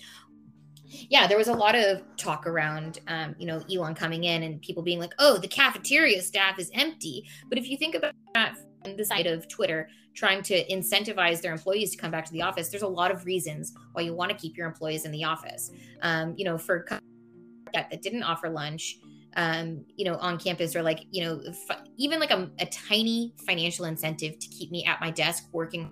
yeah 1.10 1.28
there 1.28 1.38
was 1.38 1.48
a 1.48 1.54
lot 1.54 1.76
of 1.76 2.02
talk 2.18 2.48
around 2.48 3.00
um, 3.08 3.36
you 3.38 3.46
know 3.46 3.62
elon 3.72 3.94
coming 3.94 4.24
in 4.24 4.44
and 4.44 4.62
people 4.62 4.84
being 4.84 5.00
like 5.00 5.14
oh 5.20 5.38
the 5.38 5.48
cafeteria 5.48 6.22
staff 6.22 6.60
is 6.60 6.72
empty. 6.74 7.28
But 7.48 7.58
if 7.58 7.70
you 7.70 7.78
think 7.78 7.96
about 7.96 8.14
that 8.34 8.58
from 8.84 8.96
the 8.96 9.06
side 9.06 9.28
of 9.28 9.48
twitter 9.48 9.90
trying 10.16 10.42
to 10.42 10.66
incentivize 10.68 11.42
their 11.42 11.52
employees 11.52 11.92
to 11.92 11.98
come 11.98 12.12
back 12.12 12.26
to 12.26 12.32
the 12.32 12.42
office 12.42 12.70
there's 12.70 12.84
a 12.84 12.88
lot 12.88 13.12
of 13.12 13.26
reasons 13.26 13.74
why 13.94 14.02
you 14.02 14.14
want 14.14 14.32
to 14.32 14.38
keep 14.38 14.58
your 14.58 14.68
employees 14.68 15.06
in 15.06 15.12
the 15.12 15.24
office. 15.24 15.72
Um, 16.02 16.34
you 16.38 16.46
know 16.46 16.58
for 16.58 16.86
that, 17.74 17.90
that 17.90 18.02
didn't 18.02 18.24
offer 18.24 18.50
lunch 18.50 18.98
um, 19.36 19.86
you 19.96 20.06
know, 20.06 20.16
on 20.16 20.40
campus 20.40 20.76
or 20.76 20.84
like, 20.84 21.06
you 21.12 21.24
know, 21.24 21.42
f- 21.48 21.82
even 21.98 22.20
like 22.20 22.32
a, 22.32 22.50
a 22.60 22.66
tiny 22.66 23.34
financial 23.46 23.86
incentive 23.86 24.38
to 24.40 24.48
keep 24.50 24.72
me 24.72 24.86
at 24.86 25.00
my 25.00 25.12
desk 25.12 25.44
working 25.52 25.92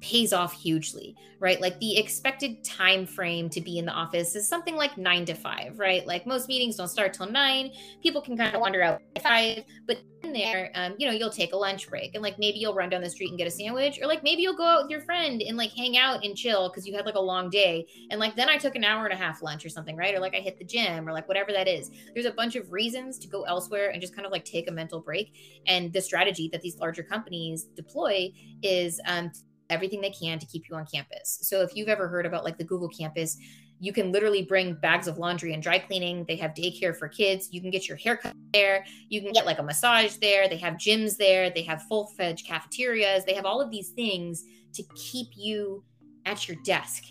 pays 0.00 0.32
off 0.32 0.52
hugely 0.52 1.16
right? 1.38 1.60
Like 1.60 1.78
the 1.80 1.96
expected 1.98 2.64
time 2.64 3.06
frame 3.06 3.48
to 3.50 3.60
be 3.60 3.78
in 3.78 3.84
the 3.84 3.92
office 3.92 4.34
is 4.34 4.48
something 4.48 4.76
like 4.76 4.96
nine 4.96 5.24
to 5.26 5.34
five 5.34 5.78
right? 5.78 6.06
Like 6.06 6.26
most 6.26 6.48
meetings 6.48 6.76
don't 6.76 6.88
start 6.88 7.12
till 7.12 7.30
nine. 7.30 7.72
People 8.02 8.22
can 8.22 8.36
kind 8.36 8.54
of 8.54 8.60
wander 8.60 8.82
out 8.82 9.02
at 9.14 9.22
five 9.22 9.64
but 9.86 9.98
in 10.22 10.32
there 10.32 10.70
um, 10.74 10.94
you 10.98 11.06
know 11.06 11.12
you'll 11.12 11.30
take 11.30 11.52
a 11.52 11.56
lunch 11.56 11.88
break 11.88 12.14
and 12.14 12.22
like 12.22 12.38
maybe 12.38 12.58
you'll 12.58 12.74
run 12.74 12.88
down 12.88 13.02
the 13.02 13.10
street 13.10 13.28
and 13.28 13.38
get 13.38 13.46
a 13.46 13.50
sandwich 13.50 13.98
or 14.00 14.06
like 14.06 14.22
maybe 14.22 14.42
you'll 14.42 14.56
go 14.56 14.64
out 14.64 14.82
with 14.82 14.90
your 14.90 15.02
friend 15.02 15.42
and 15.42 15.56
like 15.56 15.70
hang 15.72 15.96
out 15.96 16.24
and 16.24 16.36
chill 16.36 16.68
because 16.68 16.86
you 16.86 16.96
had 16.96 17.04
like 17.06 17.14
a 17.14 17.20
long 17.20 17.50
day. 17.50 17.86
And 18.10 18.18
like 18.18 18.34
then 18.36 18.48
i 18.48 18.56
took 18.56 18.74
an 18.74 18.84
hour 18.84 19.04
and 19.04 19.12
a 19.12 19.16
half 19.16 19.42
lunch 19.42 19.64
or 19.64 19.68
something 19.68 19.96
right? 19.96 20.14
Or 20.14 20.20
like 20.20 20.34
i 20.34 20.38
hit 20.38 20.58
the 20.58 20.64
gym 20.64 21.08
or 21.08 21.12
like 21.12 21.28
whatever 21.28 21.52
that 21.52 21.68
is. 21.68 21.90
There's 22.14 22.26
a 22.26 22.32
bunch 22.32 22.56
of 22.56 22.72
reasons 22.72 23.18
to 23.18 23.28
go 23.28 23.42
elsewhere 23.42 23.90
and 23.90 24.00
just 24.00 24.14
kind 24.14 24.26
of 24.26 24.32
like 24.32 24.44
take 24.44 24.68
a 24.68 24.72
mental 24.72 25.00
break. 25.00 25.34
And 25.66 25.92
the 25.92 26.00
strategy 26.00 26.48
that 26.52 26.62
these 26.62 26.78
larger 26.78 27.02
companies 27.02 27.64
deploy 27.64 28.32
is 28.62 29.00
um, 29.06 29.30
everything 29.70 30.00
they 30.00 30.10
can 30.10 30.38
to 30.38 30.46
keep 30.46 30.68
you 30.68 30.76
on 30.76 30.86
campus. 30.86 31.38
So 31.42 31.62
if 31.62 31.74
you've 31.74 31.88
ever 31.88 32.08
heard 32.08 32.26
about 32.26 32.44
like 32.44 32.58
the 32.58 32.64
Google 32.64 32.88
campus, 32.88 33.36
you 33.78 33.92
can 33.92 34.12
literally 34.12 34.42
bring 34.42 34.74
bags 34.74 35.06
of 35.06 35.18
laundry 35.18 35.52
and 35.52 35.62
dry 35.62 35.78
cleaning. 35.78 36.24
They 36.26 36.36
have 36.36 36.52
daycare 36.52 36.96
for 36.96 37.08
kids. 37.08 37.48
You 37.52 37.60
can 37.60 37.70
get 37.70 37.88
your 37.88 37.96
haircut 37.96 38.34
there. 38.52 38.84
You 39.08 39.20
can 39.20 39.32
get 39.32 39.44
like 39.44 39.58
a 39.58 39.62
massage 39.62 40.16
there. 40.16 40.48
They 40.48 40.56
have 40.58 40.74
gyms 40.74 41.16
there. 41.16 41.50
They 41.50 41.62
have 41.62 41.82
full 41.82 42.06
fledged 42.16 42.46
cafeterias. 42.46 43.24
They 43.24 43.34
have 43.34 43.44
all 43.44 43.60
of 43.60 43.70
these 43.70 43.90
things 43.90 44.44
to 44.74 44.82
keep 44.94 45.28
you 45.34 45.84
at 46.24 46.48
your 46.48 46.56
desk 46.64 47.04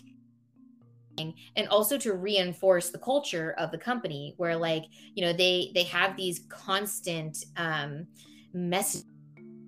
and 1.18 1.68
also 1.68 1.96
to 1.96 2.12
reinforce 2.12 2.90
the 2.90 2.98
culture 2.98 3.54
of 3.58 3.70
the 3.70 3.78
company 3.78 4.34
where 4.36 4.56
like 4.56 4.84
you 5.14 5.24
know 5.24 5.32
they 5.32 5.70
they 5.74 5.84
have 5.84 6.16
these 6.16 6.40
constant 6.48 7.44
um 7.56 8.06
messages 8.52 9.06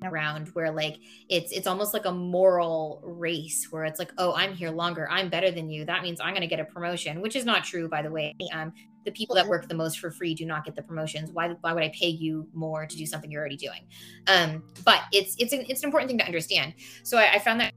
around 0.04 0.48
where 0.48 0.70
like 0.70 0.96
it's 1.28 1.52
it's 1.52 1.66
almost 1.66 1.92
like 1.92 2.04
a 2.04 2.12
moral 2.12 3.00
race 3.04 3.66
where 3.70 3.84
it's 3.84 3.98
like 3.98 4.12
oh 4.18 4.34
i'm 4.34 4.54
here 4.54 4.70
longer. 4.70 5.08
I'm 5.10 5.28
better 5.28 5.50
than 5.50 5.68
you. 5.70 5.84
That 5.84 6.02
means 6.02 6.20
i'm 6.20 6.30
going 6.30 6.42
to 6.42 6.46
get 6.46 6.60
a 6.60 6.64
promotion 6.64 7.20
which 7.20 7.36
is 7.36 7.44
not 7.44 7.64
true 7.64 7.88
by 7.88 8.02
the 8.02 8.10
way. 8.10 8.34
Um, 8.52 8.72
the 9.04 9.12
people 9.12 9.34
that 9.36 9.46
work 9.46 9.68
the 9.68 9.74
most 9.74 10.00
for 10.00 10.10
free 10.10 10.34
do 10.34 10.44
not 10.44 10.64
get 10.64 10.76
the 10.76 10.82
promotions. 10.82 11.30
Why 11.32 11.48
why 11.60 11.72
would 11.72 11.82
i 11.82 11.90
pay 11.90 12.08
you 12.08 12.48
more 12.52 12.86
to 12.86 12.96
do 12.96 13.06
something 13.06 13.30
you're 13.30 13.40
already 13.40 13.56
doing? 13.56 13.86
Um, 14.26 14.62
but 14.84 15.02
it's 15.12 15.34
it's 15.38 15.52
an, 15.52 15.64
it's 15.68 15.82
an 15.82 15.88
important 15.88 16.08
thing 16.08 16.18
to 16.18 16.26
understand. 16.26 16.74
So 17.02 17.18
I, 17.18 17.34
I 17.34 17.38
found 17.38 17.60
that 17.60 17.72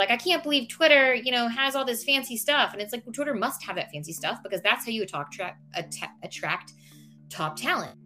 like 0.00 0.10
i 0.10 0.16
can't 0.16 0.42
believe 0.42 0.68
twitter 0.68 1.14
you 1.14 1.30
know 1.30 1.46
has 1.46 1.76
all 1.76 1.84
this 1.84 2.04
fancy 2.04 2.36
stuff. 2.36 2.72
And 2.72 2.82
it's 2.82 2.92
like 2.92 3.04
well, 3.06 3.12
twitter 3.12 3.34
must 3.34 3.62
have 3.64 3.76
that 3.76 3.90
fancy 3.90 4.12
stuff 4.12 4.42
because 4.42 4.60
that's 4.60 4.84
how 4.84 4.90
you 4.90 5.02
attract 5.02 5.40
attract 6.22 6.72
top 7.30 7.56
talent. 7.56 7.98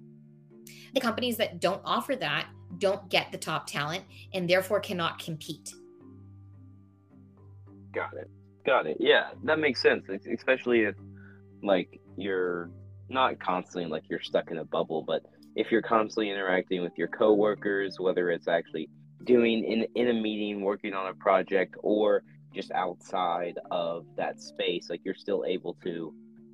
The 0.94 1.00
companies 1.00 1.36
that 1.36 1.60
don't 1.60 1.82
offer 1.84 2.16
that 2.16 2.46
don't 2.76 3.08
get 3.08 3.32
the 3.32 3.38
top 3.38 3.66
talent 3.66 4.04
and 4.34 4.48
therefore 4.48 4.80
cannot 4.80 5.18
compete. 5.18 5.72
Got 7.92 8.14
it. 8.14 8.30
Got 8.66 8.86
it. 8.86 8.98
Yeah, 9.00 9.30
that 9.44 9.58
makes 9.58 9.80
sense. 9.80 10.04
Especially 10.32 10.80
if 10.80 10.94
like 11.62 12.00
you're 12.16 12.70
not 13.08 13.40
constantly 13.40 13.90
like 13.90 14.04
you're 14.08 14.20
stuck 14.20 14.50
in 14.50 14.58
a 14.58 14.64
bubble, 14.64 15.02
but 15.02 15.22
if 15.56 15.72
you're 15.72 15.82
constantly 15.82 16.30
interacting 16.30 16.82
with 16.82 16.92
your 16.96 17.08
coworkers, 17.08 17.98
whether 17.98 18.30
it's 18.30 18.48
actually 18.48 18.88
doing 19.24 19.64
in 19.64 19.86
in 19.94 20.08
a 20.08 20.12
meeting, 20.20 20.60
working 20.60 20.92
on 20.92 21.08
a 21.08 21.14
project, 21.14 21.74
or 21.78 22.22
just 22.54 22.70
outside 22.72 23.58
of 23.70 24.04
that 24.16 24.40
space, 24.40 24.88
like 24.90 25.00
you're 25.04 25.14
still 25.14 25.44
able 25.46 25.74
to 25.82 26.12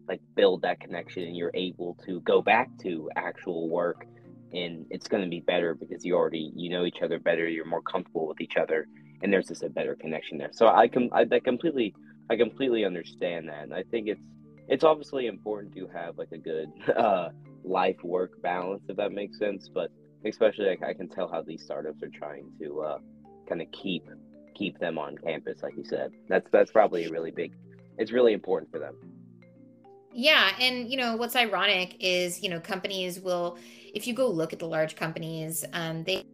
like 0.09 0.21
build 0.37 0.62
that 0.62 0.80
connection 0.80 1.25
and 1.25 1.37
you're 1.37 1.50
able 1.54 1.97
to 2.06 2.21
go 2.21 2.42
back 2.42 2.68
to 2.78 3.11
actual 3.16 3.68
work 3.68 4.06
and 4.55 4.87
it's 4.91 5.09
going 5.09 5.23
to 5.23 5.29
be 5.29 5.41
better 5.41 5.75
because 5.75 6.05
you 6.05 6.15
already 6.15 6.53
you 6.55 6.71
know 6.71 6.85
each 6.85 7.03
other 7.03 7.19
better 7.19 7.49
you're 7.49 7.67
more 7.67 7.83
comfortable 7.83 8.27
with 8.27 8.41
each 8.41 8.57
other 8.57 8.87
and 9.23 9.33
there's 9.33 9.49
just 9.49 9.63
a 9.63 9.69
better 9.69 9.95
connection 9.97 10.39
there. 10.39 10.51
So 10.53 10.69
i 10.69 10.89
can 10.89 11.11
I, 11.13 11.27
I 11.31 11.41
completely 11.41 11.95
i 12.31 12.37
completely 12.37 12.85
understand 12.85 13.49
that 13.49 13.65
and 13.65 13.75
i 13.75 13.83
think 13.83 14.09
it's 14.09 14.23
it's 14.69 14.85
obviously 14.85 15.27
important 15.27 15.75
to 15.75 15.87
have 15.89 16.17
like 16.19 16.33
a 16.33 16.39
good 16.39 16.69
uh 16.97 17.31
life 17.65 18.03
work 18.03 18.41
balance 18.43 18.83
if 18.89 18.97
that 18.97 19.13
makes 19.13 19.39
sense 19.39 19.69
but 19.73 19.91
especially 20.25 20.67
like 20.67 20.83
i 20.83 20.95
can 20.95 21.09
tell 21.09 21.29
how 21.29 21.43
these 21.43 21.63
startups 21.63 22.03
are 22.03 22.11
trying 22.11 22.51
to 22.61 22.81
uh 22.81 22.99
kind 23.49 23.61
of 23.61 23.71
keep 23.73 24.09
keep 24.55 24.79
them 24.79 24.99
on 24.99 25.19
campus 25.19 25.63
like 25.63 25.77
you 25.77 25.85
said. 25.85 26.13
That's 26.29 26.49
that's 26.51 26.71
probably 26.71 27.05
a 27.05 27.11
really 27.11 27.31
big 27.31 27.53
it's 27.99 28.13
really 28.13 28.33
important 28.33 28.71
for 28.71 28.79
them 28.79 28.97
yeah, 30.14 30.52
and 30.61 30.88
you 30.88 30.97
know 30.97 31.16
what's 31.16 31.35
ironic 31.35 31.97
is 31.99 32.42
you 32.42 32.49
know 32.49 32.61
companies 32.61 33.21
will, 33.21 33.59
if 33.92 34.06
you 34.06 34.14
go 34.14 34.28
look 34.28 34.52
at 34.52 34.61
the 34.61 34.68
large 34.68 34.94
companies, 34.94 35.64
um, 35.73 36.04
they 36.04 36.25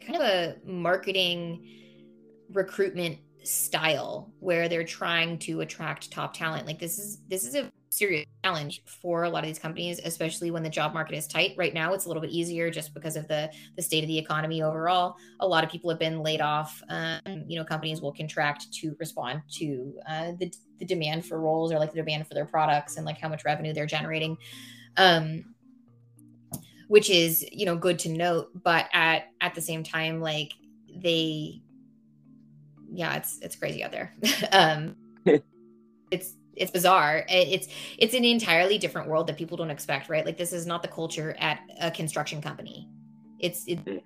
kind 0.00 0.16
of 0.16 0.22
a 0.22 0.56
marketing 0.64 1.66
recruitment 2.52 3.18
style 3.42 4.32
where 4.38 4.68
they're 4.68 4.84
trying 4.84 5.38
to 5.40 5.60
attract 5.60 6.10
top 6.12 6.34
talent. 6.34 6.66
Like 6.66 6.78
this 6.78 6.98
is 6.98 7.18
this 7.28 7.44
is 7.44 7.56
a 7.56 7.70
serious 7.92 8.26
challenge 8.44 8.82
for 8.86 9.24
a 9.24 9.30
lot 9.30 9.44
of 9.44 9.48
these 9.48 9.58
companies, 9.58 10.00
especially 10.04 10.50
when 10.50 10.62
the 10.62 10.70
job 10.70 10.94
market 10.94 11.16
is 11.16 11.26
tight. 11.26 11.54
Right 11.56 11.74
now, 11.74 11.92
it's 11.92 12.06
a 12.06 12.08
little 12.08 12.20
bit 12.20 12.30
easier 12.30 12.70
just 12.70 12.94
because 12.94 13.16
of 13.16 13.28
the 13.28 13.50
the 13.76 13.82
state 13.82 14.02
of 14.02 14.08
the 14.08 14.18
economy 14.18 14.62
overall. 14.62 15.16
A 15.40 15.46
lot 15.46 15.64
of 15.64 15.70
people 15.70 15.90
have 15.90 15.98
been 15.98 16.20
laid 16.20 16.40
off. 16.40 16.82
Um, 16.88 17.44
you 17.46 17.58
know, 17.58 17.64
companies 17.64 18.00
will 18.00 18.12
contract 18.12 18.72
to 18.74 18.96
respond 18.98 19.42
to 19.58 19.94
uh, 20.08 20.32
the 20.38 20.52
the 20.78 20.84
demand 20.84 21.26
for 21.26 21.40
roles 21.40 21.72
or 21.72 21.78
like 21.78 21.92
the 21.92 21.98
demand 21.98 22.26
for 22.26 22.34
their 22.34 22.46
products 22.46 22.96
and 22.96 23.06
like 23.06 23.18
how 23.18 23.28
much 23.28 23.44
revenue 23.44 23.72
they're 23.72 23.86
generating. 23.86 24.36
Um, 24.96 25.44
which 26.88 27.08
is 27.08 27.42
you 27.50 27.64
know 27.64 27.74
good 27.74 27.98
to 28.00 28.10
note, 28.10 28.50
but 28.62 28.86
at 28.92 29.28
at 29.40 29.54
the 29.54 29.62
same 29.62 29.82
time, 29.82 30.20
like 30.20 30.52
they, 30.94 31.62
yeah, 32.92 33.14
it's 33.16 33.38
it's 33.40 33.56
crazy 33.56 33.82
out 33.82 33.92
there. 33.92 34.14
um, 34.52 34.94
it's 36.10 36.34
it's 36.56 36.70
bizarre. 36.70 37.24
It's 37.28 37.68
it's 37.98 38.14
an 38.14 38.24
entirely 38.24 38.78
different 38.78 39.08
world 39.08 39.26
that 39.26 39.36
people 39.36 39.56
don't 39.56 39.70
expect 39.70 40.08
right? 40.08 40.24
Like 40.24 40.36
this 40.36 40.52
is 40.52 40.66
not 40.66 40.82
the 40.82 40.88
culture 40.88 41.34
at 41.38 41.60
a 41.80 41.90
construction 41.90 42.40
company. 42.42 42.88
It's 43.38 43.64
it, 43.66 43.84
mm. 43.84 44.02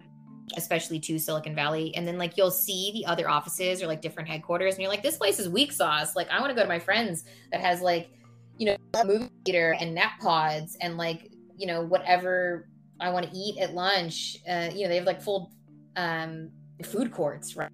especially 0.57 1.01
to 1.01 1.19
silicon 1.19 1.55
valley. 1.55 1.95
And 1.97 2.07
then 2.07 2.19
like 2.19 2.37
you'll 2.37 2.51
see 2.51 2.93
the 2.93 3.07
other 3.07 3.29
offices 3.29 3.83
or 3.83 3.87
like 3.87 4.01
different 4.01 4.29
headquarters 4.29 4.75
and 4.75 4.83
you're 4.83 4.91
like 4.91 5.03
this 5.03 5.17
place 5.17 5.39
is 5.39 5.49
weak 5.49 5.73
sauce. 5.73 6.15
Like 6.15 6.29
i 6.31 6.41
want 6.41 6.51
to 6.51 6.55
go 6.55 6.63
to 6.63 6.69
my 6.69 6.79
friends 6.79 7.25
that 7.51 7.61
has 7.61 7.81
like 7.81 8.11
you 8.59 8.67
know 8.67 8.77
a 8.95 9.05
movie 9.05 9.29
theater 9.45 9.77
and 9.81 9.95
nap 9.95 10.19
pods 10.21 10.77
and 10.81 10.97
like 10.97 11.31
you 11.59 11.67
know 11.67 11.83
whatever 11.83 12.69
i 13.01 13.11
want 13.11 13.31
to 13.31 13.37
eat 13.37 13.59
at 13.59 13.75
lunch. 13.75 14.37
Uh, 14.49 14.71
you 14.73 14.83
know 14.83 14.89
they 14.89 14.97
have 14.97 15.07
like 15.07 15.21
full 15.21 15.53
um 15.97 16.51
food 16.85 17.11
courts 17.11 17.57
right 17.57 17.71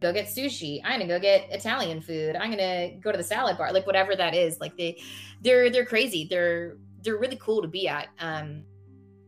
go 0.00 0.12
get 0.12 0.26
sushi. 0.26 0.80
I'm 0.84 1.00
gonna 1.00 1.06
go 1.06 1.18
get 1.18 1.50
Italian 1.50 2.00
food. 2.00 2.36
I'm 2.36 2.50
gonna 2.50 2.96
go 3.00 3.12
to 3.12 3.18
the 3.18 3.24
salad 3.24 3.56
bar, 3.58 3.72
like 3.72 3.86
whatever 3.86 4.14
that 4.16 4.34
is. 4.34 4.60
Like 4.60 4.76
they, 4.76 5.00
they're 5.42 5.70
they're 5.70 5.86
crazy. 5.86 6.26
They're 6.28 6.76
they're 7.02 7.18
really 7.18 7.38
cool 7.40 7.62
to 7.62 7.68
be 7.68 7.88
at. 7.88 8.08
Um, 8.20 8.64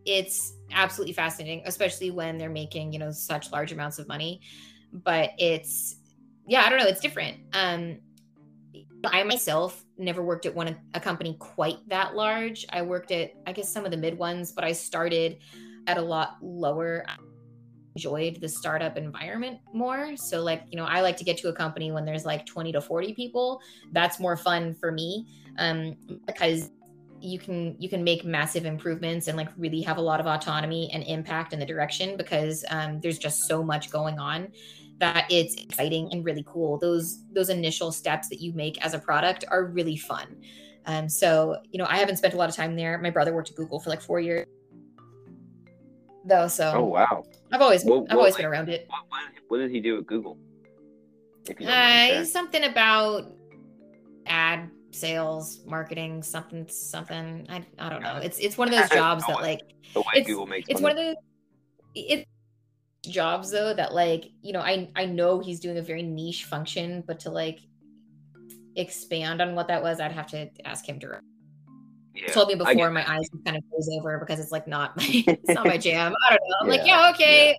it's 0.04 0.54
absolutely 0.72 1.12
fascinating, 1.12 1.62
especially 1.66 2.10
when 2.10 2.38
they're 2.38 2.50
making 2.50 2.92
you 2.92 2.98
know 2.98 3.10
such 3.10 3.52
large 3.52 3.72
amounts 3.72 3.98
of 3.98 4.08
money. 4.08 4.40
But 4.92 5.30
it's 5.38 5.96
yeah, 6.46 6.62
I 6.62 6.70
don't 6.70 6.78
know. 6.78 6.86
It's 6.86 7.00
different. 7.00 7.38
Um, 7.52 7.98
I 9.04 9.22
myself 9.22 9.84
never 9.96 10.22
worked 10.22 10.46
at 10.46 10.54
one 10.54 10.76
a 10.94 11.00
company 11.00 11.36
quite 11.38 11.76
that 11.88 12.14
large. 12.14 12.66
I 12.70 12.82
worked 12.82 13.10
at 13.10 13.32
I 13.46 13.52
guess 13.52 13.68
some 13.68 13.84
of 13.84 13.90
the 13.90 13.96
mid 13.96 14.18
ones, 14.18 14.52
but 14.52 14.64
I 14.64 14.72
started 14.72 15.38
at 15.86 15.98
a 15.98 16.02
lot 16.02 16.36
lower 16.42 17.04
enjoyed 17.98 18.40
the 18.40 18.48
startup 18.48 18.96
environment 18.96 19.58
more. 19.72 20.16
So 20.16 20.40
like, 20.40 20.62
you 20.70 20.76
know, 20.76 20.84
I 20.84 21.00
like 21.00 21.16
to 21.16 21.24
get 21.24 21.36
to 21.38 21.48
a 21.48 21.52
company 21.52 21.90
when 21.90 22.04
there's 22.04 22.24
like 22.24 22.46
20 22.46 22.70
to 22.72 22.80
40 22.80 23.12
people. 23.14 23.60
That's 23.90 24.20
more 24.20 24.36
fun 24.36 24.72
for 24.74 24.92
me. 24.92 25.26
Um, 25.58 25.96
because 26.26 26.70
you 27.20 27.36
can 27.36 27.74
you 27.80 27.88
can 27.88 28.04
make 28.04 28.24
massive 28.24 28.64
improvements 28.64 29.26
and 29.26 29.36
like 29.36 29.48
really 29.56 29.80
have 29.80 29.96
a 29.96 30.00
lot 30.00 30.20
of 30.20 30.26
autonomy 30.28 30.88
and 30.94 31.02
impact 31.02 31.52
in 31.52 31.58
the 31.58 31.66
direction 31.66 32.16
because 32.16 32.64
um, 32.70 33.00
there's 33.00 33.18
just 33.18 33.48
so 33.48 33.60
much 33.60 33.90
going 33.90 34.20
on 34.20 34.46
that 35.00 35.26
it's 35.28 35.56
exciting 35.56 36.08
and 36.12 36.24
really 36.24 36.44
cool 36.46 36.78
those 36.78 37.24
those 37.32 37.48
initial 37.48 37.90
steps 37.90 38.28
that 38.28 38.40
you 38.40 38.52
make 38.52 38.80
as 38.84 38.94
a 38.94 39.00
product 39.00 39.44
are 39.48 39.64
really 39.64 39.96
fun 39.96 40.36
um, 40.86 41.08
so 41.08 41.56
you 41.72 41.78
know 41.80 41.86
i 41.88 41.96
haven't 41.96 42.18
spent 42.18 42.34
a 42.34 42.36
lot 42.36 42.48
of 42.48 42.54
time 42.54 42.76
there 42.76 42.96
my 42.98 43.10
brother 43.10 43.34
worked 43.34 43.50
at 43.50 43.56
google 43.56 43.80
for 43.80 43.90
like 43.90 44.00
four 44.00 44.20
years 44.20 44.46
though. 46.28 46.48
So 46.48 46.72
oh 46.74 46.84
wow, 46.84 47.24
I've 47.52 47.60
always 47.60 47.84
well, 47.84 48.02
I've 48.04 48.10
well, 48.10 48.18
always 48.18 48.36
been 48.36 48.46
around 48.46 48.68
it. 48.68 48.86
What, 48.88 49.22
what, 49.48 49.58
did 49.58 49.70
he 49.70 49.80
do 49.80 49.98
at 49.98 50.06
Google? 50.06 50.38
Uh, 51.66 52.24
something 52.24 52.64
about 52.64 53.32
ad 54.26 54.70
sales, 54.90 55.60
marketing, 55.66 56.22
something, 56.22 56.66
something. 56.68 57.46
I, 57.48 57.64
I 57.78 57.88
don't 57.88 58.02
know. 58.02 58.16
It's 58.16 58.38
it's 58.38 58.58
one 58.58 58.68
of 58.68 58.74
those 58.78 58.90
jobs 58.90 59.24
that 59.26 59.40
like 59.40 59.62
it's, 60.14 60.26
Google 60.26 60.46
makes 60.46 60.68
it's 60.68 60.80
one 60.80 60.92
of 60.92 60.96
the 60.98 61.16
it's 61.94 62.24
jobs 63.08 63.50
though 63.50 63.72
that 63.72 63.94
like 63.94 64.30
you 64.42 64.52
know 64.52 64.60
I 64.60 64.90
I 64.94 65.06
know 65.06 65.38
he's 65.38 65.60
doing 65.60 65.78
a 65.78 65.82
very 65.82 66.02
niche 66.02 66.44
function, 66.44 67.02
but 67.06 67.20
to 67.20 67.30
like 67.30 67.60
expand 68.76 69.42
on 69.42 69.54
what 69.54 69.68
that 69.68 69.82
was, 69.82 70.00
I'd 70.00 70.12
have 70.12 70.28
to 70.28 70.48
ask 70.64 70.88
him 70.88 70.98
directly 70.98 71.28
yeah, 72.20 72.32
told 72.32 72.48
me 72.48 72.54
before 72.54 72.90
my 72.90 73.08
eyes 73.10 73.28
kind 73.44 73.56
of 73.56 73.62
glaze 73.70 73.88
over 73.98 74.18
because 74.18 74.40
it's 74.40 74.52
like 74.52 74.66
not 74.66 74.96
my 74.96 75.04
it's 75.26 75.48
not 75.48 75.66
my 75.66 75.78
jam. 75.78 76.14
I 76.28 76.30
don't 76.30 76.48
know. 76.48 76.56
I'm 76.62 76.66
yeah, 76.68 76.76
like, 76.76 76.86
yeah, 76.86 77.10
okay. 77.14 77.58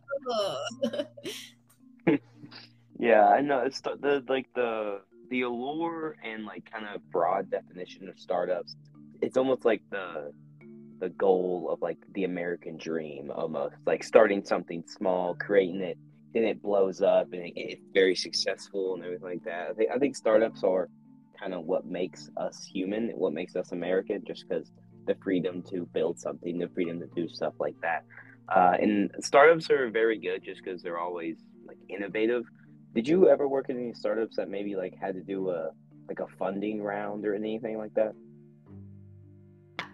Yeah. 2.08 2.18
yeah, 3.00 3.28
I 3.28 3.42
know. 3.42 3.60
It's 3.60 3.82
the, 3.82 3.98
the 4.00 4.24
like 4.28 4.48
the 4.56 5.02
the 5.30 5.42
allure 5.42 6.16
and 6.24 6.46
like 6.46 6.70
kind 6.72 6.86
of 6.94 7.02
broad 7.12 7.50
definition 7.50 8.10
of 8.10 8.20
startups. 8.20 8.76
It's 9.22 9.38
almost 9.38 9.66
like 9.66 9.82
the 9.92 10.32
the 11.00 11.10
goal 11.10 11.70
of 11.72 11.82
like 11.82 11.98
the 12.14 12.26
American 12.26 12.78
dream 12.78 13.32
almost 13.34 13.76
like 13.86 14.04
starting 14.04 14.44
something 14.44 14.84
small, 14.86 15.34
creating 15.36 15.82
it, 15.82 15.98
then 16.34 16.44
it 16.44 16.62
blows 16.62 17.02
up 17.02 17.32
and 17.34 17.44
it, 17.46 17.54
it's 17.56 17.82
very 17.94 18.16
successful 18.16 18.96
and 18.96 19.04
everything 19.04 19.28
like 19.28 19.44
that. 19.44 19.70
I 19.70 19.74
think 19.74 19.92
I 19.92 19.98
think 19.98 20.16
startups 20.16 20.64
are 20.64 20.90
kind 21.40 21.54
of 21.54 21.66
what 21.66 21.86
makes 21.86 22.30
us 22.38 22.66
human, 22.66 23.10
what 23.10 23.34
makes 23.34 23.56
us 23.56 23.72
American, 23.72 24.24
just 24.26 24.48
because 24.48 24.72
the 25.06 25.16
freedom 25.24 25.64
to 25.64 25.88
build 25.94 26.20
something, 26.20 26.60
the 26.60 26.70
freedom 26.70 27.00
to 27.00 27.08
do 27.16 27.28
stuff 27.28 27.54
like 27.60 27.76
that. 27.82 28.04
Uh, 28.54 28.76
and 28.80 29.12
startups 29.22 29.70
are 29.70 29.90
very 29.90 30.18
good 30.20 30.44
just 30.44 30.64
because 30.64 30.82
they're 30.82 31.00
always 31.00 31.38
like 31.68 31.78
innovative. 31.88 32.44
Did 32.96 33.08
you 33.08 33.30
ever 33.30 33.48
work 33.48 33.70
in 33.70 33.78
any 33.78 33.94
startups 33.94 34.36
that 34.38 34.50
maybe 34.50 34.76
like 34.76 34.96
had 35.00 35.16
to 35.16 35.22
do 35.22 35.50
a 35.52 35.70
like 36.08 36.20
a 36.20 36.28
funding 36.40 36.82
round 36.82 37.26
or 37.26 37.36
anything 37.36 37.78
like 37.78 37.94
that? 37.94 38.14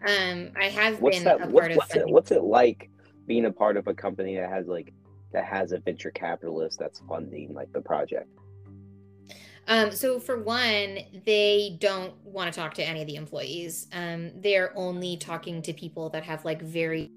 Um, 0.08 0.52
I 0.56 0.70
have 0.70 1.02
what's 1.02 1.18
been 1.18 1.26
that, 1.26 1.42
a 1.42 1.48
what, 1.48 1.64
part 1.64 1.76
what's 1.76 1.96
of. 1.96 2.02
It, 2.02 2.10
what's 2.10 2.32
it 2.32 2.44
like 2.44 2.90
being 3.28 3.46
a 3.46 3.52
part 3.52 3.76
of 3.76 3.88
a 3.88 3.94
company 3.94 4.38
that 4.38 4.50
has 4.50 4.68
like 4.68 4.94
that 5.34 5.46
has 5.46 5.74
a 5.74 5.80
venture 5.80 6.12
capitalist 6.12 6.80
that's 6.80 7.02
funding 7.10 7.54
like 7.54 7.72
the 7.74 7.82
project? 7.82 8.30
Um, 9.68 9.92
so 9.92 10.20
for 10.20 10.40
one, 10.42 11.00
they 11.26 11.78
don't 11.80 12.14
want 12.24 12.54
to 12.54 12.60
talk 12.60 12.74
to 12.76 12.84
any 12.84 13.02
of 13.02 13.08
the 13.08 13.16
employees. 13.16 13.88
Um, 13.94 14.32
they're 14.42 14.72
only 14.78 15.18
talking 15.18 15.62
to 15.64 15.74
people 15.74 16.10
that 16.12 16.24
have 16.24 16.46
like 16.46 16.62
very 16.62 17.12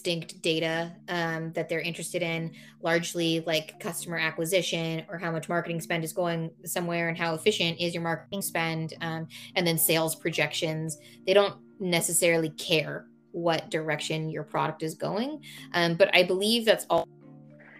distinct 0.00 0.40
data 0.40 0.92
um, 1.08 1.52
that 1.52 1.68
they're 1.68 1.80
interested 1.80 2.22
in, 2.22 2.52
largely 2.80 3.40
like 3.46 3.78
customer 3.80 4.18
acquisition 4.18 5.04
or 5.10 5.18
how 5.18 5.30
much 5.30 5.48
marketing 5.48 5.80
spend 5.80 6.04
is 6.04 6.12
going 6.12 6.50
somewhere 6.64 7.10
and 7.10 7.18
how 7.18 7.34
efficient 7.34 7.78
is 7.78 7.92
your 7.92 8.02
marketing 8.02 8.40
spend, 8.40 8.94
um, 9.02 9.28
and 9.56 9.66
then 9.66 9.76
sales 9.76 10.14
projections. 10.14 10.96
They 11.26 11.34
don't 11.34 11.56
necessarily 11.80 12.50
care 12.50 13.06
what 13.32 13.70
direction 13.70 14.30
your 14.30 14.42
product 14.42 14.82
is 14.82 14.94
going, 14.94 15.42
um, 15.74 15.94
but 15.94 16.14
I 16.14 16.22
believe 16.22 16.64
that's 16.64 16.86
all 16.88 17.06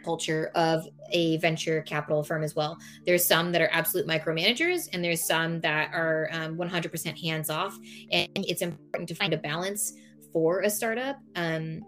culture 0.02 0.50
of 0.54 0.86
a 1.12 1.36
venture 1.38 1.82
capital 1.82 2.22
firm 2.22 2.42
as 2.42 2.54
well. 2.54 2.78
There's 3.06 3.24
some 3.24 3.52
that 3.52 3.60
are 3.60 3.68
absolute 3.72 4.06
micromanagers, 4.06 4.88
and 4.92 5.02
there's 5.04 5.24
some 5.24 5.60
that 5.60 5.90
are 5.92 6.28
um, 6.32 6.56
100% 6.56 7.20
hands 7.20 7.50
off. 7.50 7.76
And 8.10 8.28
it's 8.34 8.62
important 8.62 9.08
to 9.08 9.14
find 9.14 9.32
a 9.32 9.38
balance 9.38 9.94
for 10.32 10.60
a 10.60 10.70
startup. 10.70 11.18
Um, 11.36 11.82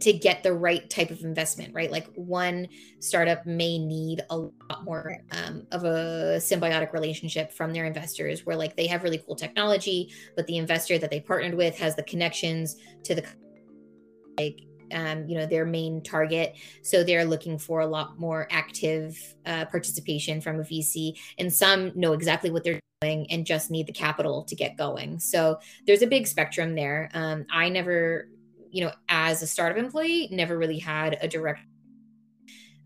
to 0.00 0.14
get 0.14 0.42
the 0.42 0.52
right 0.52 0.88
type 0.88 1.10
of 1.10 1.20
investment, 1.20 1.74
right? 1.74 1.90
Like 1.90 2.08
one 2.14 2.68
startup 3.00 3.44
may 3.44 3.78
need 3.78 4.22
a 4.30 4.36
lot 4.36 4.84
more 4.84 5.18
um, 5.30 5.66
of 5.72 5.84
a 5.84 6.38
symbiotic 6.38 6.92
relationship 6.92 7.52
from 7.52 7.72
their 7.72 7.84
investors, 7.84 8.46
where 8.46 8.56
like 8.56 8.76
they 8.76 8.86
have 8.86 9.02
really 9.02 9.22
cool 9.26 9.36
technology, 9.36 10.10
but 10.36 10.46
the 10.46 10.56
investor 10.56 10.98
that 10.98 11.10
they 11.10 11.20
partnered 11.20 11.54
with 11.54 11.78
has 11.78 11.96
the 11.96 12.02
connections 12.02 12.76
to 13.04 13.14
the 13.14 13.24
like 14.38 14.60
um, 14.92 15.26
you 15.28 15.36
know 15.36 15.46
their 15.46 15.64
main 15.64 16.02
target. 16.02 16.56
So 16.82 17.02
they're 17.04 17.24
looking 17.24 17.58
for 17.58 17.80
a 17.80 17.86
lot 17.86 18.18
more 18.18 18.48
active 18.50 19.34
uh, 19.46 19.64
participation 19.66 20.40
from 20.40 20.60
a 20.60 20.62
vc 20.62 21.18
and 21.38 21.52
some 21.52 21.92
know 21.94 22.12
exactly 22.12 22.50
what 22.50 22.64
they're 22.64 22.80
doing 23.00 23.26
and 23.30 23.46
just 23.46 23.70
need 23.70 23.86
the 23.86 23.92
capital 23.92 24.44
to 24.44 24.54
get 24.54 24.76
going. 24.76 25.18
So 25.18 25.58
there's 25.86 26.02
a 26.02 26.06
big 26.06 26.26
spectrum 26.26 26.74
there. 26.74 27.10
Um, 27.14 27.46
i 27.50 27.68
never 27.68 28.28
you 28.70 28.84
know, 28.84 28.92
as 29.08 29.42
a 29.42 29.46
startup 29.46 29.78
employee, 29.78 30.28
never 30.30 30.56
really 30.56 30.78
had 30.78 31.18
a 31.20 31.28
direct 31.28 31.60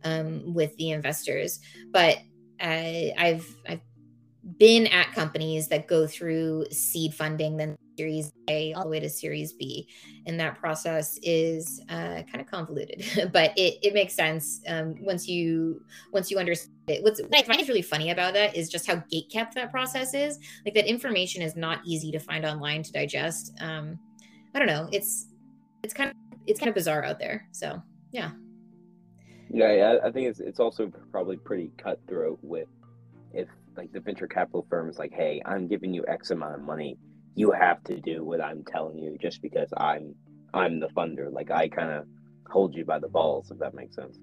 um, 0.02 0.54
with 0.54 0.76
the 0.76 0.90
investors. 0.90 1.60
But 1.90 2.18
uh, 2.60 3.12
I've 3.16 3.56
I've 3.68 3.80
been 4.58 4.86
at 4.86 5.12
companies 5.12 5.68
that 5.68 5.86
go 5.86 6.06
through 6.06 6.66
seed 6.70 7.14
funding, 7.14 7.56
then 7.56 7.76
Series 7.96 8.32
A 8.48 8.72
all 8.74 8.84
the 8.84 8.88
way 8.88 9.00
to 9.00 9.08
Series 9.08 9.52
B, 9.52 9.88
and 10.26 10.38
that 10.40 10.58
process 10.58 11.18
is 11.22 11.80
uh, 11.88 12.22
kind 12.22 12.40
of 12.40 12.46
convoluted, 12.46 13.04
but 13.32 13.52
it, 13.56 13.78
it 13.82 13.94
makes 13.94 14.14
sense 14.14 14.60
um, 14.68 14.96
once 15.00 15.28
you 15.28 15.82
once 16.12 16.30
you 16.30 16.38
understand 16.38 16.72
it. 16.88 17.02
What's 17.02 17.20
what 17.20 17.36
I 17.36 17.42
find 17.42 17.66
really 17.68 17.82
funny 17.82 18.10
about 18.10 18.34
that 18.34 18.56
is 18.56 18.68
just 18.68 18.86
how 18.86 18.96
gate 19.10 19.30
kept 19.30 19.54
that 19.54 19.70
process 19.70 20.14
is. 20.14 20.38
Like 20.64 20.74
that 20.74 20.86
information 20.86 21.42
is 21.42 21.56
not 21.56 21.80
easy 21.84 22.10
to 22.12 22.18
find 22.18 22.44
online 22.44 22.82
to 22.82 22.92
digest. 22.92 23.52
Um, 23.60 23.98
I 24.54 24.58
don't 24.58 24.68
know. 24.68 24.88
It's 24.92 25.28
it's 25.82 25.94
kind 25.94 26.10
of 26.10 26.16
it's 26.46 26.58
kind 26.58 26.68
of 26.68 26.74
bizarre 26.74 27.04
out 27.04 27.18
there. 27.18 27.46
So 27.52 27.82
yeah. 28.12 28.30
Yeah, 29.50 29.98
I 30.04 30.10
think 30.10 30.28
it's 30.28 30.40
it's 30.40 30.60
also 30.60 30.90
probably 31.12 31.36
pretty 31.36 31.70
cutthroat 31.78 32.38
with 32.42 32.68
if 33.32 33.48
like 33.76 33.92
the 33.92 34.00
venture 34.00 34.26
capital 34.26 34.66
firm 34.68 34.88
is 34.88 34.98
like, 34.98 35.12
hey, 35.12 35.42
I'm 35.44 35.66
giving 35.66 35.92
you 35.92 36.04
X 36.08 36.30
amount 36.30 36.54
of 36.54 36.60
money, 36.60 36.96
you 37.34 37.50
have 37.50 37.82
to 37.84 38.00
do 38.00 38.24
what 38.24 38.40
I'm 38.40 38.64
telling 38.64 38.98
you 38.98 39.16
just 39.20 39.42
because 39.42 39.68
I'm 39.76 40.14
I'm 40.52 40.80
the 40.80 40.88
funder. 40.88 41.32
Like 41.32 41.50
I 41.50 41.68
kind 41.68 41.90
of 41.90 42.06
hold 42.48 42.74
you 42.74 42.84
by 42.84 42.98
the 42.98 43.08
balls, 43.08 43.50
if 43.50 43.58
that 43.58 43.74
makes 43.74 43.96
sense. 43.96 44.18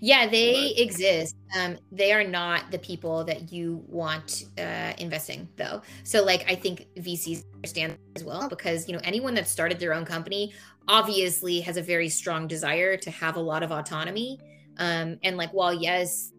Yeah, 0.00 0.26
they 0.26 0.54
right. 0.54 0.72
exist. 0.76 1.36
Um, 1.56 1.78
they 1.92 2.12
are 2.12 2.24
not 2.24 2.70
the 2.70 2.78
people 2.78 3.24
that 3.24 3.52
you 3.52 3.84
want 3.86 4.44
uh, 4.58 4.92
investing, 4.98 5.48
though. 5.56 5.82
So, 6.02 6.24
like, 6.24 6.50
I 6.50 6.54
think 6.54 6.86
VCs 6.98 7.44
understand 7.54 7.96
as 8.16 8.24
well 8.24 8.48
because 8.48 8.88
you 8.88 8.94
know 8.94 9.00
anyone 9.04 9.34
that 9.34 9.46
started 9.46 9.78
their 9.78 9.94
own 9.94 10.04
company 10.04 10.52
obviously 10.88 11.60
has 11.60 11.76
a 11.76 11.82
very 11.82 12.08
strong 12.08 12.48
desire 12.48 12.96
to 12.96 13.10
have 13.10 13.36
a 13.36 13.40
lot 13.40 13.62
of 13.62 13.70
autonomy. 13.70 14.40
Um, 14.78 15.18
and 15.22 15.36
like, 15.36 15.50
while 15.52 15.74
yes, 15.74 16.32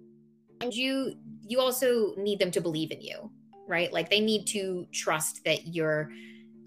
and 0.60 0.74
you 0.74 1.14
you 1.48 1.60
also 1.60 2.16
need 2.18 2.40
them 2.40 2.52
to 2.52 2.62
believe 2.62 2.92
in 2.92 3.02
you, 3.02 3.32
right? 3.74 3.92
Like 3.92 4.10
they 4.10 4.20
need 4.20 4.46
to 4.48 4.88
trust 4.92 5.44
that 5.46 5.68
you're 5.74 6.12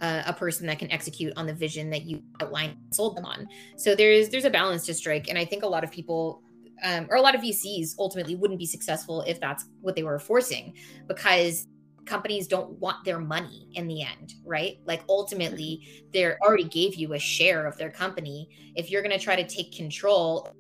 uh, 0.01 0.25
a 0.27 0.33
person 0.33 0.67
that 0.67 0.79
can 0.79 0.91
execute 0.91 1.33
on 1.37 1.47
the 1.47 1.55
vision 1.55 1.89
that 1.91 2.03
you 2.03 2.21
outlined 2.43 2.77
sold 2.91 3.17
them 3.17 3.25
on. 3.25 3.49
So 3.77 3.95
there's 3.95 4.29
there's 4.29 4.45
a 4.45 4.51
balance 4.51 4.85
to 4.87 4.95
strike, 4.95 5.29
and 5.29 5.39
I 5.39 5.45
think 5.45 5.63
a 5.63 5.69
lot 5.69 5.85
of 5.85 5.91
people. 5.91 6.43
Um, 6.85 7.07
or 7.09 7.17
a 7.17 7.23
lot 7.23 7.35
of 7.35 7.41
VCs 7.41 7.95
ultimately 7.99 8.37
wouldn't 8.37 8.59
be 8.59 8.67
successful 8.67 9.23
if 9.23 9.41
that's 9.41 9.65
what 9.81 9.97
they 9.97 10.03
were 10.03 10.19
forcing, 10.19 10.75
because 11.09 11.67
companies 12.05 12.47
don't 12.47 12.79
want 12.81 13.03
their 13.03 13.19
money 13.19 13.67
in 13.73 13.89
the 13.89 14.03
end, 14.03 14.35
right? 14.45 14.77
Like 14.85 15.03
ultimately, 15.09 16.05
they 16.13 16.35
already 16.43 16.65
gave 16.65 16.95
you 16.97 17.15
a 17.15 17.19
share 17.19 17.67
of 17.67 17.79
their 17.79 17.91
company. 17.91 18.51
If 18.75 18.91
you're 18.91 19.01
going 19.01 19.19
to 19.19 19.25
try 19.25 19.37
to 19.37 19.49
take 19.49 19.73
control 19.75 20.55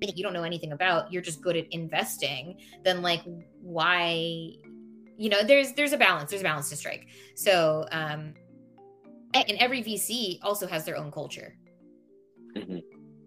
you 0.00 0.22
don't 0.22 0.32
know 0.32 0.42
anything 0.42 0.72
about 0.72 1.10
you're 1.10 1.22
just 1.22 1.40
good 1.40 1.56
at 1.56 1.66
investing 1.72 2.58
then 2.84 3.02
like 3.02 3.22
why 3.60 4.52
you 5.16 5.28
know 5.28 5.42
there's 5.42 5.72
there's 5.72 5.92
a 5.92 5.96
balance 5.96 6.30
there's 6.30 6.42
a 6.42 6.44
balance 6.44 6.70
to 6.70 6.76
strike. 6.76 7.08
So 7.34 7.86
um 7.92 8.34
and 9.34 9.58
every 9.58 9.82
vc 9.82 10.38
also 10.42 10.66
has 10.66 10.84
their 10.84 10.96
own 10.96 11.10
culture. 11.10 11.54
Mm-hmm. 12.56 12.78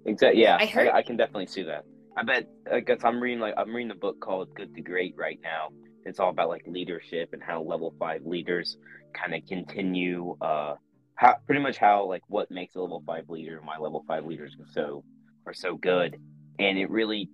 exactly 0.06 0.42
yeah 0.42 0.58
I, 0.60 0.66
heard- 0.66 0.88
I, 0.90 0.98
I 0.98 1.02
can 1.04 1.18
definitely 1.18 1.48
see 1.48 1.64
that. 1.64 1.84
I 2.18 2.24
bet 2.24 2.48
i 2.72 2.80
guess 2.80 3.02
i'm 3.04 3.22
reading 3.22 3.40
like 3.40 3.54
i'm 3.58 3.74
reading 3.76 3.92
a 3.92 3.96
book 3.96 4.20
called 4.20 4.54
good 4.56 4.74
to 4.76 4.82
great 4.82 5.16
right 5.18 5.40
now. 5.44 5.70
It's 6.06 6.20
all 6.20 6.30
about 6.30 6.50
like 6.50 6.64
leadership 6.66 7.30
and 7.34 7.44
how 7.44 7.62
level 7.62 7.94
five 8.00 8.22
leaders 8.26 8.78
kind 9.14 9.36
of 9.36 9.46
continue 9.48 10.36
uh 10.42 10.76
how 11.16 11.36
pretty 11.46 11.62
much 11.62 11.78
how 11.78 12.06
like 12.06 12.22
what 12.28 12.50
makes 12.50 12.76
a 12.76 12.80
level 12.82 13.04
five 13.06 13.30
leader 13.30 13.58
and 13.58 13.68
why 13.68 13.78
level 13.78 14.04
five 14.08 14.26
leaders 14.26 14.56
are 14.60 14.72
so 14.74 15.04
are 15.46 15.54
so 15.54 15.76
good. 15.76 16.18
And 16.60 16.78
it 16.78 16.90
really 16.90 17.30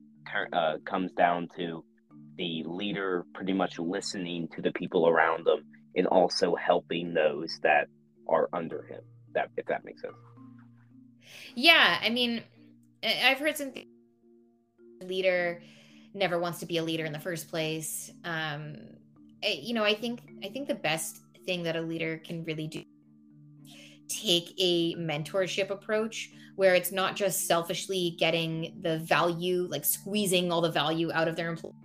uh, 0.53 0.77
comes 0.85 1.11
down 1.13 1.47
to 1.57 1.83
the 2.37 2.63
leader 2.65 3.25
pretty 3.33 3.53
much 3.53 3.79
listening 3.79 4.47
to 4.55 4.61
the 4.61 4.71
people 4.73 5.07
around 5.07 5.45
them 5.45 5.63
and 5.95 6.07
also 6.07 6.55
helping 6.55 7.13
those 7.13 7.59
that 7.63 7.87
are 8.27 8.49
under 8.53 8.83
him 8.83 9.01
that 9.33 9.49
if 9.57 9.65
that 9.65 9.83
makes 9.85 10.01
sense. 10.01 10.13
Yeah 11.55 11.99
i 12.01 12.09
mean 12.09 12.43
i've 13.03 13.39
heard 13.39 13.57
some 13.57 13.73
leader 15.01 15.61
never 16.13 16.39
wants 16.39 16.59
to 16.59 16.65
be 16.65 16.77
a 16.77 16.83
leader 16.83 17.05
in 17.05 17.11
the 17.11 17.19
first 17.19 17.49
place. 17.49 18.11
Um 18.23 18.77
I, 19.43 19.59
you 19.61 19.73
know 19.73 19.83
i 19.83 19.93
think 19.93 20.21
i 20.43 20.49
think 20.49 20.67
the 20.67 20.75
best 20.75 21.19
thing 21.45 21.63
that 21.63 21.75
a 21.75 21.81
leader 21.81 22.17
can 22.17 22.43
really 22.45 22.67
do 22.67 22.83
take 24.07 24.53
a 24.57 24.95
mentorship 24.95 25.69
approach 25.69 26.31
where 26.55 26.75
it's 26.75 26.91
not 26.91 27.15
just 27.15 27.47
selfishly 27.47 28.15
getting 28.17 28.77
the 28.81 28.99
value, 28.99 29.67
like 29.69 29.83
squeezing 29.83 30.51
all 30.51 30.61
the 30.61 30.71
value 30.71 31.11
out 31.11 31.27
of 31.27 31.35
their 31.35 31.49
employees, 31.49 31.75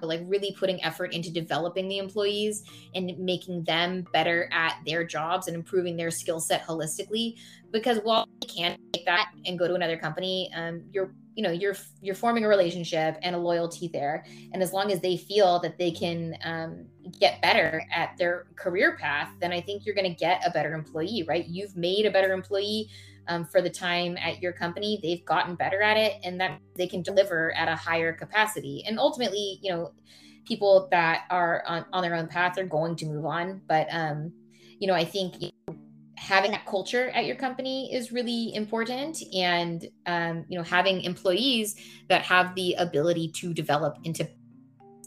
but 0.00 0.08
like 0.08 0.20
really 0.24 0.54
putting 0.58 0.82
effort 0.82 1.12
into 1.12 1.30
developing 1.30 1.88
the 1.88 1.98
employees 1.98 2.64
and 2.94 3.18
making 3.18 3.64
them 3.64 4.06
better 4.12 4.48
at 4.52 4.78
their 4.86 5.04
jobs 5.04 5.46
and 5.46 5.54
improving 5.54 5.96
their 5.96 6.10
skill 6.10 6.40
set 6.40 6.66
holistically. 6.66 7.36
Because 7.70 7.98
while 7.98 8.26
you 8.42 8.48
can't 8.48 8.80
take 8.92 9.04
that 9.06 9.30
and 9.46 9.58
go 9.58 9.68
to 9.68 9.74
another 9.74 9.96
company, 9.96 10.50
um, 10.54 10.82
you're 10.92 11.12
you 11.36 11.44
know 11.44 11.52
you're 11.52 11.76
you're 12.02 12.14
forming 12.14 12.44
a 12.44 12.48
relationship 12.48 13.16
and 13.22 13.36
a 13.36 13.38
loyalty 13.38 13.88
there. 13.88 14.24
And 14.52 14.62
as 14.62 14.72
long 14.72 14.90
as 14.90 15.00
they 15.00 15.16
feel 15.16 15.60
that 15.60 15.78
they 15.78 15.92
can 15.92 16.36
um, 16.44 16.86
get 17.18 17.40
better 17.40 17.84
at 17.92 18.16
their 18.18 18.46
career 18.56 18.96
path 18.96 19.30
then 19.40 19.52
i 19.52 19.60
think 19.60 19.84
you're 19.84 19.94
going 19.94 20.08
to 20.08 20.14
get 20.14 20.42
a 20.46 20.50
better 20.50 20.74
employee 20.74 21.24
right? 21.26 21.46
You've 21.46 21.76
made 21.76 22.06
a 22.06 22.10
better 22.10 22.32
employee 22.32 22.90
um, 23.30 23.46
for 23.46 23.62
the 23.62 23.70
time 23.70 24.18
at 24.18 24.42
your 24.42 24.52
company 24.52 24.98
they've 25.02 25.24
gotten 25.24 25.54
better 25.54 25.80
at 25.80 25.96
it 25.96 26.14
and 26.24 26.38
that 26.40 26.60
they 26.76 26.86
can 26.86 27.00
deliver 27.00 27.56
at 27.56 27.68
a 27.68 27.76
higher 27.76 28.12
capacity. 28.12 28.84
And 28.86 28.98
ultimately 28.98 29.58
you 29.62 29.70
know 29.70 29.92
people 30.44 30.88
that 30.90 31.24
are 31.30 31.62
on, 31.66 31.86
on 31.92 32.02
their 32.02 32.14
own 32.14 32.26
path 32.26 32.58
are 32.58 32.66
going 32.66 32.96
to 32.96 33.06
move 33.06 33.24
on. 33.24 33.62
But 33.66 33.86
um 33.90 34.32
you 34.78 34.86
know 34.86 34.94
i 34.94 35.04
think 35.04 35.40
you 35.40 35.50
know, 35.68 35.76
having 36.16 36.50
that 36.50 36.66
culture 36.66 37.08
at 37.10 37.24
your 37.24 37.36
company 37.36 37.94
is 37.94 38.12
really 38.12 38.54
important. 38.54 39.22
And 39.34 39.86
um, 40.06 40.44
you 40.48 40.58
know 40.58 40.64
having 40.64 41.00
employees 41.02 41.76
that 42.08 42.22
have 42.22 42.54
the 42.54 42.74
ability 42.74 43.32
to 43.36 43.54
develop 43.54 43.96
into 44.04 44.28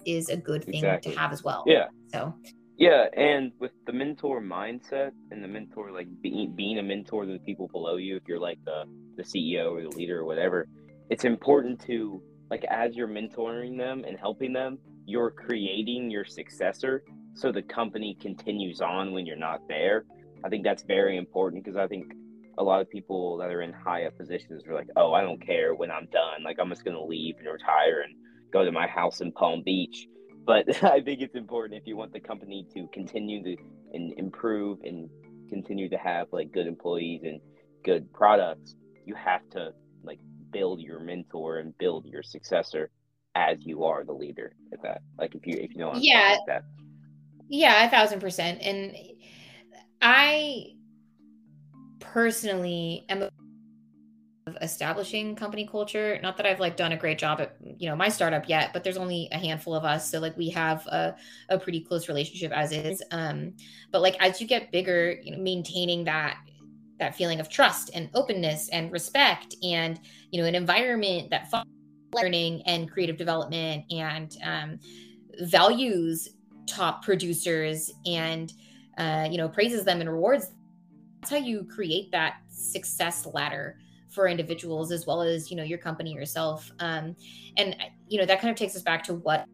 is 0.05 0.29
a 0.29 0.37
good 0.37 0.63
thing 0.65 0.75
exactly. 0.75 1.13
to 1.13 1.19
have 1.19 1.31
as 1.31 1.43
well. 1.43 1.63
Yeah. 1.67 1.87
So 2.11 2.33
yeah 2.77 3.05
and 3.15 3.51
with 3.59 3.71
the 3.85 3.93
mentor 3.93 4.41
mindset 4.41 5.11
and 5.31 5.43
the 5.43 5.47
mentor 5.47 5.91
like 5.91 6.07
being 6.21 6.53
being 6.55 6.79
a 6.79 6.83
mentor 6.83 7.25
to 7.25 7.33
the 7.33 7.39
people 7.39 7.67
below 7.67 7.97
you 7.97 8.15
if 8.15 8.23
you're 8.27 8.39
like 8.39 8.57
the 8.65 8.83
the 9.17 9.23
ceo 9.23 9.71
or 9.71 9.81
the 9.81 9.95
leader 9.95 10.19
or 10.19 10.25
whatever 10.25 10.67
it's 11.09 11.25
important 11.25 11.79
to 11.79 12.21
like 12.49 12.63
as 12.65 12.95
you're 12.95 13.07
mentoring 13.07 13.77
them 13.77 14.03
and 14.07 14.17
helping 14.17 14.53
them 14.53 14.77
you're 15.05 15.31
creating 15.31 16.09
your 16.09 16.25
successor 16.25 17.03
so 17.35 17.51
the 17.51 17.61
company 17.63 18.17
continues 18.21 18.81
on 18.81 19.11
when 19.11 19.25
you're 19.25 19.35
not 19.35 19.59
there 19.67 20.05
I 20.43 20.49
think 20.49 20.63
that's 20.63 20.83
very 20.83 21.17
important 21.17 21.63
because 21.63 21.77
I 21.77 21.87
think 21.87 22.13
a 22.57 22.63
lot 22.63 22.81
of 22.81 22.89
people 22.89 23.37
that 23.37 23.49
are 23.49 23.61
in 23.61 23.73
high 23.73 24.05
up 24.05 24.17
positions 24.17 24.63
are 24.67 24.73
like, 24.73 24.89
oh, 24.95 25.13
I 25.13 25.21
don't 25.21 25.43
care 25.43 25.73
when 25.73 25.89
I'm 25.89 26.07
done. 26.11 26.43
Like, 26.43 26.57
I'm 26.59 26.69
just 26.69 26.83
going 26.83 26.97
to 26.97 27.03
leave 27.03 27.35
and 27.37 27.47
retire 27.47 28.01
and 28.01 28.13
go 28.51 28.63
to 28.63 28.71
my 28.71 28.87
house 28.87 29.21
in 29.21 29.31
Palm 29.31 29.63
Beach. 29.63 30.07
But 30.45 30.83
I 30.83 31.01
think 31.01 31.21
it's 31.21 31.35
important 31.35 31.81
if 31.81 31.87
you 31.87 31.97
want 31.97 32.13
the 32.13 32.19
company 32.19 32.67
to 32.73 32.87
continue 32.93 33.43
to 33.43 33.55
and 33.93 34.13
improve 34.17 34.79
and 34.83 35.09
continue 35.49 35.89
to 35.89 35.97
have 35.97 36.27
like 36.31 36.51
good 36.51 36.67
employees 36.67 37.21
and 37.23 37.39
good 37.83 38.11
products, 38.13 38.75
you 39.05 39.15
have 39.15 39.47
to 39.51 39.71
like 40.03 40.19
build 40.51 40.81
your 40.81 40.99
mentor 40.99 41.59
and 41.59 41.77
build 41.77 42.05
your 42.05 42.23
successor 42.23 42.89
as 43.35 43.57
you 43.61 43.83
are 43.83 44.03
the 44.03 44.13
leader 44.13 44.53
at 44.71 44.81
that. 44.83 45.01
Like 45.17 45.35
if 45.35 45.45
you 45.45 45.57
if 45.59 45.71
you 45.71 45.77
know 45.77 45.93
yeah, 45.95 46.37
like 46.47 46.63
yeah, 47.47 47.85
a 47.85 47.89
thousand 47.89 48.19
percent. 48.19 48.61
And 48.61 48.95
I 50.01 50.73
personally 51.99 53.05
am 53.09 53.29
establishing 54.63 55.35
company 55.35 55.67
culture. 55.67 56.19
Not 56.21 56.37
that 56.37 56.45
i've 56.45 56.59
like 56.59 56.77
done 56.77 56.91
a 56.91 56.97
great 56.97 57.17
job 57.17 57.41
at 57.41 57.55
you 57.77 57.89
know 57.89 57.95
my 57.95 58.09
startup 58.09 58.47
yet 58.47 58.71
but 58.73 58.83
there's 58.83 58.97
only 58.97 59.27
a 59.31 59.37
handful 59.37 59.75
of 59.75 59.83
us. 59.83 60.09
So 60.09 60.19
like 60.19 60.37
we 60.37 60.49
have 60.49 60.85
a, 60.87 61.15
a 61.49 61.59
pretty 61.59 61.81
close 61.81 62.07
relationship 62.07 62.51
as 62.51 62.71
is. 62.71 63.01
Um 63.11 63.53
but 63.91 64.01
like 64.01 64.15
as 64.19 64.41
you 64.41 64.47
get 64.47 64.71
bigger 64.71 65.15
you 65.21 65.35
know 65.35 65.41
maintaining 65.41 66.03
that 66.05 66.37
that 66.99 67.15
feeling 67.15 67.39
of 67.39 67.49
trust 67.49 67.91
and 67.93 68.09
openness 68.13 68.69
and 68.69 68.91
respect 68.91 69.55
and 69.63 69.99
you 70.31 70.41
know 70.41 70.47
an 70.47 70.55
environment 70.55 71.29
that 71.29 71.51
learning 72.13 72.61
and 72.65 72.89
creative 72.91 73.17
development 73.17 73.83
and 73.91 74.37
um, 74.43 74.79
values 75.39 76.29
top 76.67 77.03
producers 77.03 77.91
and 78.05 78.53
uh, 78.97 79.27
you 79.29 79.37
know, 79.37 79.49
praises 79.49 79.85
them 79.85 80.01
and 80.01 80.09
rewards. 80.09 80.51
That's 81.21 81.31
how 81.31 81.37
you 81.37 81.65
create 81.65 82.11
that 82.11 82.35
success 82.49 83.25
ladder 83.25 83.77
for 84.13 84.27
individuals 84.27 84.91
as 84.91 85.05
well 85.05 85.21
as 85.21 85.49
you 85.49 85.57
know 85.57 85.63
your 85.63 85.77
company 85.77 86.13
yourself. 86.13 86.71
Um, 86.79 87.15
and 87.57 87.75
you 88.07 88.19
know 88.19 88.25
that 88.25 88.39
kind 88.39 88.51
of 88.51 88.57
takes 88.57 88.75
us 88.75 88.81
back 88.81 89.03
to 89.05 89.15
what 89.15 89.45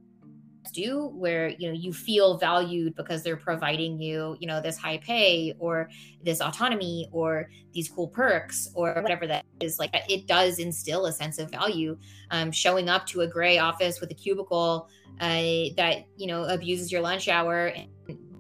do 0.72 1.08
where 1.16 1.50
you 1.50 1.68
know 1.68 1.74
you 1.74 1.92
feel 1.92 2.38
valued 2.38 2.96
because 2.96 3.24
they're 3.24 3.38
providing 3.38 4.00
you 4.00 4.36
you 4.40 4.48
know 4.48 4.62
this 4.62 4.78
high 4.78 4.98
pay 4.98 5.54
or 5.58 5.90
this 6.24 6.42
autonomy 6.42 7.10
or 7.12 7.50
these 7.74 7.90
cool 7.90 8.08
perks 8.08 8.70
or 8.76 8.94
whatever 9.02 9.26
that 9.28 9.46
is. 9.62 9.80
Like 9.80 9.92
it 10.08 10.28
does 10.28 10.60
instill 10.60 11.06
a 11.06 11.12
sense 11.12 11.40
of 11.40 11.50
value. 11.50 11.98
Um, 12.32 12.52
showing 12.52 12.90
up 12.90 13.06
to 13.08 13.22
a 13.22 13.28
gray 13.28 13.58
office 13.58 14.00
with 14.00 14.12
a 14.12 14.16
cubicle 14.16 14.90
uh, 15.20 15.74
that 15.78 16.06
you 16.18 16.28
know 16.28 16.44
abuses 16.44 16.92
your 16.92 17.02
lunch 17.02 17.28
hour 17.28 17.68
and 17.68 17.90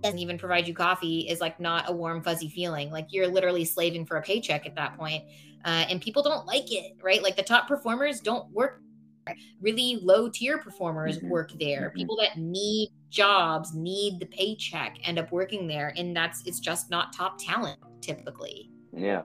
doesn't 0.01 0.19
even 0.19 0.37
provide 0.37 0.67
you 0.67 0.73
coffee 0.73 1.27
is 1.27 1.41
like 1.41 1.59
not 1.59 1.89
a 1.89 1.91
warm 1.91 2.23
fuzzy 2.23 2.49
feeling. 2.49 2.89
Like 2.91 3.07
you're 3.09 3.27
literally 3.27 3.65
slaving 3.65 4.05
for 4.05 4.17
a 4.17 4.21
paycheck 4.21 4.65
at 4.65 4.75
that 4.75 4.97
point 4.97 5.25
uh, 5.65 5.85
and 5.89 6.01
people 6.01 6.23
don't 6.23 6.45
like 6.45 6.71
it 6.71 6.93
right 7.01 7.21
like 7.21 7.35
the 7.35 7.43
top 7.43 7.67
performers 7.67 8.19
don't 8.19 8.49
work 8.51 8.81
really 9.61 9.99
low 10.01 10.29
tier 10.29 10.57
performers 10.57 11.17
mm-hmm. 11.17 11.29
work 11.29 11.51
there. 11.59 11.89
Mm-hmm. 11.89 11.97
People 11.97 12.17
that 12.17 12.37
need 12.37 12.89
jobs, 13.09 13.73
need 13.73 14.19
the 14.19 14.25
paycheck, 14.25 14.97
end 15.03 15.19
up 15.19 15.31
working 15.31 15.67
there. 15.67 15.93
And 15.97 16.15
that's, 16.15 16.45
it's 16.45 16.59
just 16.59 16.89
not 16.89 17.13
top 17.13 17.37
talent 17.39 17.79
typically. 18.01 18.69
Yeah. 18.95 19.23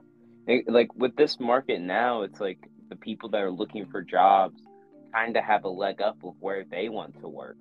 Like 0.67 0.93
with 0.95 1.15
this 1.15 1.39
market 1.39 1.81
now, 1.81 2.21
it's 2.21 2.39
like 2.39 2.59
the 2.89 2.95
people 2.95 3.29
that 3.29 3.41
are 3.41 3.51
looking 3.51 3.85
for 3.87 4.01
jobs 4.01 4.61
kind 5.13 5.35
of 5.35 5.43
have 5.43 5.63
a 5.63 5.69
leg 5.69 6.01
up 6.01 6.17
of 6.23 6.33
where 6.39 6.65
they 6.69 6.89
want 6.89 7.19
to 7.21 7.27
work. 7.27 7.57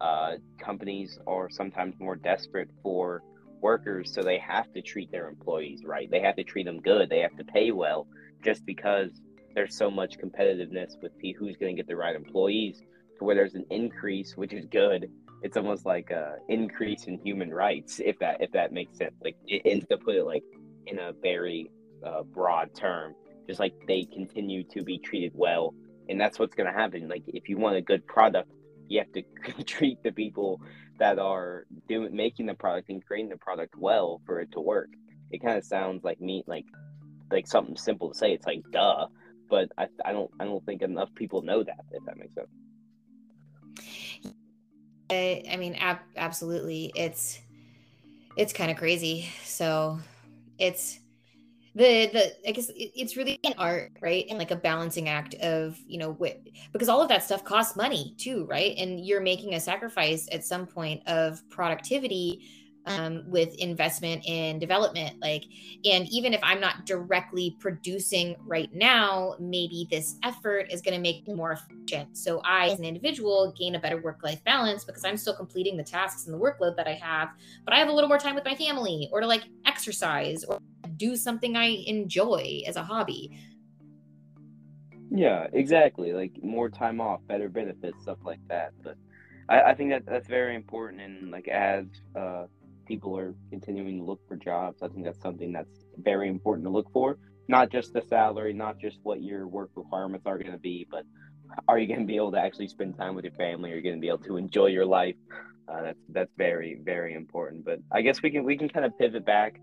Uh, 0.00 0.32
companies 0.58 1.18
are 1.26 1.48
sometimes 1.48 1.94
more 1.98 2.16
desperate 2.16 2.68
for 2.82 3.22
workers, 3.70 4.04
so 4.14 4.18
they 4.22 4.40
have 4.54 4.68
to 4.74 4.80
treat 4.92 5.08
their 5.10 5.28
employees 5.34 5.80
right. 5.94 6.08
They 6.14 6.22
have 6.28 6.36
to 6.40 6.46
treat 6.52 6.66
them 6.70 6.80
good. 6.90 7.04
They 7.08 7.22
have 7.26 7.36
to 7.40 7.46
pay 7.56 7.68
well, 7.82 8.00
just 8.48 8.62
because 8.72 9.10
there's 9.54 9.74
so 9.84 9.88
much 10.00 10.12
competitiveness 10.24 10.90
with 11.02 11.12
who's 11.38 11.56
going 11.60 11.72
to 11.74 11.80
get 11.80 11.88
the 11.88 12.00
right 12.04 12.16
employees 12.24 12.76
to 13.16 13.24
where 13.24 13.36
there's 13.38 13.56
an 13.62 13.66
increase, 13.70 14.30
which 14.40 14.52
is 14.52 14.66
good. 14.82 15.00
It's 15.44 15.56
almost 15.56 15.84
like 15.94 16.08
a 16.22 16.36
increase 16.48 17.02
in 17.10 17.14
human 17.28 17.50
rights, 17.64 17.92
if 18.10 18.16
that 18.22 18.36
if 18.46 18.50
that 18.58 18.68
makes 18.78 18.94
sense. 19.00 19.16
Like, 19.26 19.36
and 19.70 19.80
to 19.90 19.96
put 20.06 20.14
it 20.20 20.26
like 20.34 20.46
in 20.90 20.96
a 20.98 21.10
very 21.30 21.60
uh, 22.06 22.22
broad 22.38 22.68
term, 22.84 23.08
just 23.48 23.60
like 23.64 23.74
they 23.90 24.02
continue 24.18 24.62
to 24.74 24.78
be 24.90 24.96
treated 25.08 25.32
well, 25.34 25.74
and 26.08 26.16
that's 26.20 26.36
what's 26.38 26.56
going 26.58 26.70
to 26.72 26.78
happen. 26.82 27.00
Like, 27.14 27.24
if 27.40 27.44
you 27.50 27.56
want 27.64 27.76
a 27.82 27.84
good 27.92 28.02
product, 28.14 28.50
you 28.88 28.98
have 29.00 29.12
to 29.12 29.62
treat 29.64 30.02
the 30.02 30.12
people 30.12 30.60
that 30.98 31.18
are 31.18 31.66
doing 31.88 32.14
making 32.14 32.46
the 32.46 32.54
product 32.54 32.88
and 32.88 33.04
creating 33.04 33.30
the 33.30 33.36
product 33.36 33.74
well 33.76 34.20
for 34.26 34.40
it 34.40 34.50
to 34.52 34.60
work. 34.60 34.88
It 35.30 35.42
kind 35.42 35.58
of 35.58 35.64
sounds 35.64 36.04
like 36.04 36.20
me, 36.20 36.44
like 36.46 36.64
like 37.30 37.46
something 37.46 37.76
simple 37.76 38.10
to 38.10 38.18
say. 38.18 38.32
It's 38.32 38.46
like 38.46 38.62
duh, 38.72 39.06
but 39.50 39.68
I, 39.76 39.86
I 40.04 40.12
don't 40.12 40.30
I 40.40 40.44
don't 40.44 40.64
think 40.64 40.82
enough 40.82 41.14
people 41.14 41.42
know 41.42 41.62
that 41.62 41.80
if 41.92 42.04
that 42.04 42.16
makes 42.16 42.34
sense. 42.34 42.48
I, 45.10 45.44
I 45.52 45.56
mean, 45.56 45.74
ab- 45.76 46.00
absolutely, 46.16 46.92
it's 46.94 47.40
it's 48.36 48.52
kind 48.52 48.70
of 48.70 48.76
crazy. 48.76 49.28
So 49.44 49.98
it's 50.58 51.00
the 51.76 52.10
the 52.12 52.48
I 52.48 52.52
guess 52.52 52.70
it, 52.70 52.92
it's 52.96 53.16
really 53.16 53.38
an 53.44 53.54
art, 53.58 53.92
right? 54.02 54.26
And 54.28 54.38
like 54.38 54.50
a 54.50 54.56
balancing 54.56 55.08
act 55.08 55.34
of 55.36 55.78
you 55.86 55.98
know 55.98 56.16
wh- 56.20 56.36
because 56.72 56.88
all 56.88 57.02
of 57.02 57.08
that 57.10 57.22
stuff 57.24 57.44
costs 57.44 57.76
money 57.76 58.14
too, 58.18 58.46
right? 58.46 58.74
And 58.78 59.04
you're 59.04 59.20
making 59.20 59.54
a 59.54 59.60
sacrifice 59.60 60.28
at 60.32 60.44
some 60.44 60.66
point 60.66 61.06
of 61.06 61.48
productivity 61.50 62.42
um, 62.86 63.22
with 63.26 63.54
investment 63.56 64.22
in 64.26 64.58
development 64.58 65.14
like 65.22 65.44
and 65.84 66.08
even 66.10 66.32
if 66.32 66.40
i'm 66.42 66.60
not 66.60 66.86
directly 66.86 67.56
producing 67.60 68.36
right 68.46 68.70
now 68.72 69.34
maybe 69.40 69.86
this 69.90 70.16
effort 70.22 70.66
is 70.70 70.80
going 70.80 70.94
to 70.94 71.00
make 71.00 71.26
me 71.26 71.34
more 71.34 71.52
efficient. 71.52 72.08
So 72.12 72.40
i 72.44 72.68
as 72.68 72.78
an 72.78 72.84
individual 72.84 73.54
gain 73.58 73.74
a 73.74 73.80
better 73.80 74.00
work 74.00 74.20
life 74.22 74.42
balance 74.44 74.84
because 74.84 75.04
i'm 75.04 75.16
still 75.16 75.34
completing 75.34 75.76
the 75.76 75.84
tasks 75.84 76.26
and 76.26 76.34
the 76.34 76.38
workload 76.38 76.76
that 76.76 76.86
i 76.86 76.94
have 76.94 77.28
but 77.64 77.74
i 77.74 77.78
have 77.78 77.88
a 77.88 77.92
little 77.92 78.08
more 78.08 78.18
time 78.18 78.34
with 78.34 78.44
my 78.44 78.54
family 78.54 79.08
or 79.12 79.20
to 79.20 79.26
like 79.26 79.44
exercise 79.66 80.44
or 80.44 80.58
do 80.96 81.16
something 81.16 81.56
i 81.56 81.66
enjoy 81.86 82.62
as 82.66 82.76
a 82.76 82.82
hobby. 82.82 83.30
Yeah 85.10 85.46
exactly 85.52 86.12
like 86.12 86.32
more 86.42 86.68
time 86.68 87.00
off 87.00 87.20
better 87.28 87.48
benefits 87.48 88.02
stuff 88.02 88.18
like 88.24 88.40
that 88.48 88.72
but 88.82 88.96
I, 89.48 89.62
I 89.62 89.74
think 89.74 89.90
that 89.90 90.04
that's 90.06 90.26
very 90.26 90.54
important 90.56 91.00
and 91.00 91.30
like 91.30 91.48
as 91.48 91.86
uh 92.16 92.46
people 92.86 93.18
are 93.18 93.34
continuing 93.50 93.98
to 93.98 94.04
look 94.04 94.20
for 94.28 94.36
jobs. 94.36 94.82
I 94.82 94.88
think 94.88 95.04
that's 95.04 95.20
something 95.20 95.52
that's 95.52 95.84
very 95.98 96.28
important 96.28 96.66
to 96.66 96.70
look 96.70 96.90
for. 96.92 97.18
Not 97.48 97.70
just 97.70 97.92
the 97.92 98.02
salary, 98.02 98.52
not 98.52 98.78
just 98.78 98.98
what 99.02 99.22
your 99.22 99.46
work 99.46 99.70
requirements 99.76 100.26
are 100.26 100.38
going 100.38 100.52
to 100.52 100.58
be, 100.58 100.86
but 100.90 101.04
are 101.68 101.78
you 101.78 101.86
going 101.86 102.00
to 102.00 102.06
be 102.06 102.16
able 102.16 102.32
to 102.32 102.38
actually 102.38 102.68
spend 102.68 102.96
time 102.96 103.14
with 103.14 103.24
your 103.24 103.34
family? 103.34 103.72
Are 103.72 103.76
you 103.76 103.82
going 103.82 103.94
to 103.94 104.00
be 104.00 104.08
able 104.08 104.24
to 104.24 104.36
enjoy 104.36 104.66
your 104.66 104.86
life? 104.86 105.14
Uh, 105.68 105.82
that's 105.82 105.98
that's 106.10 106.32
very 106.36 106.78
very 106.84 107.14
important. 107.14 107.64
But 107.64 107.80
I 107.90 108.02
guess 108.02 108.22
we 108.22 108.30
can 108.30 108.44
we 108.44 108.56
can 108.56 108.68
kind 108.68 108.84
of 108.84 108.96
pivot 108.98 109.24
back 109.24 109.60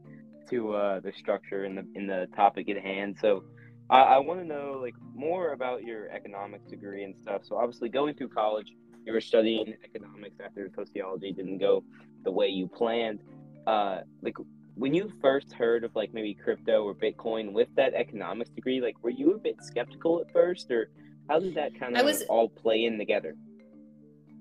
to 0.49 0.73
uh, 0.73 0.99
the 0.99 1.13
structure 1.13 1.63
and 1.63 1.77
the 1.77 1.85
in 1.95 2.07
the 2.07 2.27
topic 2.35 2.69
at 2.69 2.77
hand. 2.77 3.17
So 3.21 3.43
I, 3.89 4.01
I 4.01 4.17
want 4.19 4.39
to 4.39 4.45
know 4.45 4.79
like 4.81 4.95
more 5.15 5.53
about 5.53 5.83
your 5.83 6.09
economics 6.09 6.69
degree 6.69 7.03
and 7.03 7.15
stuff. 7.21 7.41
So 7.45 7.57
obviously 7.57 7.89
going 7.89 8.15
through 8.15 8.29
college, 8.29 8.67
you 9.05 9.13
were 9.13 9.21
studying 9.21 9.75
economics 9.83 10.35
after 10.43 10.69
sociology 10.75 11.31
didn't 11.31 11.59
go 11.59 11.83
the 12.23 12.31
way 12.31 12.47
you 12.47 12.67
planned. 12.67 13.19
Uh, 13.67 13.99
like 14.21 14.35
when 14.75 14.93
you 14.93 15.11
first 15.21 15.53
heard 15.53 15.83
of 15.83 15.95
like 15.95 16.13
maybe 16.13 16.33
crypto 16.33 16.83
or 16.83 16.93
Bitcoin 16.93 17.53
with 17.53 17.69
that 17.75 17.93
economics 17.93 18.49
degree, 18.49 18.81
like 18.81 19.01
were 19.03 19.09
you 19.09 19.33
a 19.33 19.37
bit 19.37 19.55
skeptical 19.61 20.21
at 20.21 20.31
first, 20.31 20.71
or 20.71 20.89
how 21.29 21.39
did 21.39 21.55
that 21.55 21.77
kind 21.79 21.97
of 21.97 22.05
was, 22.05 22.23
all 22.23 22.49
play 22.49 22.83
in 22.85 22.97
together? 22.97 23.35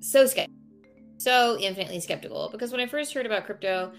So 0.00 0.26
skeptical, 0.26 0.58
so 1.18 1.56
infinitely 1.58 2.00
skeptical 2.00 2.48
because 2.50 2.72
when 2.72 2.80
I 2.80 2.86
first 2.86 3.14
heard 3.14 3.26
about 3.26 3.46
crypto, 3.46 3.92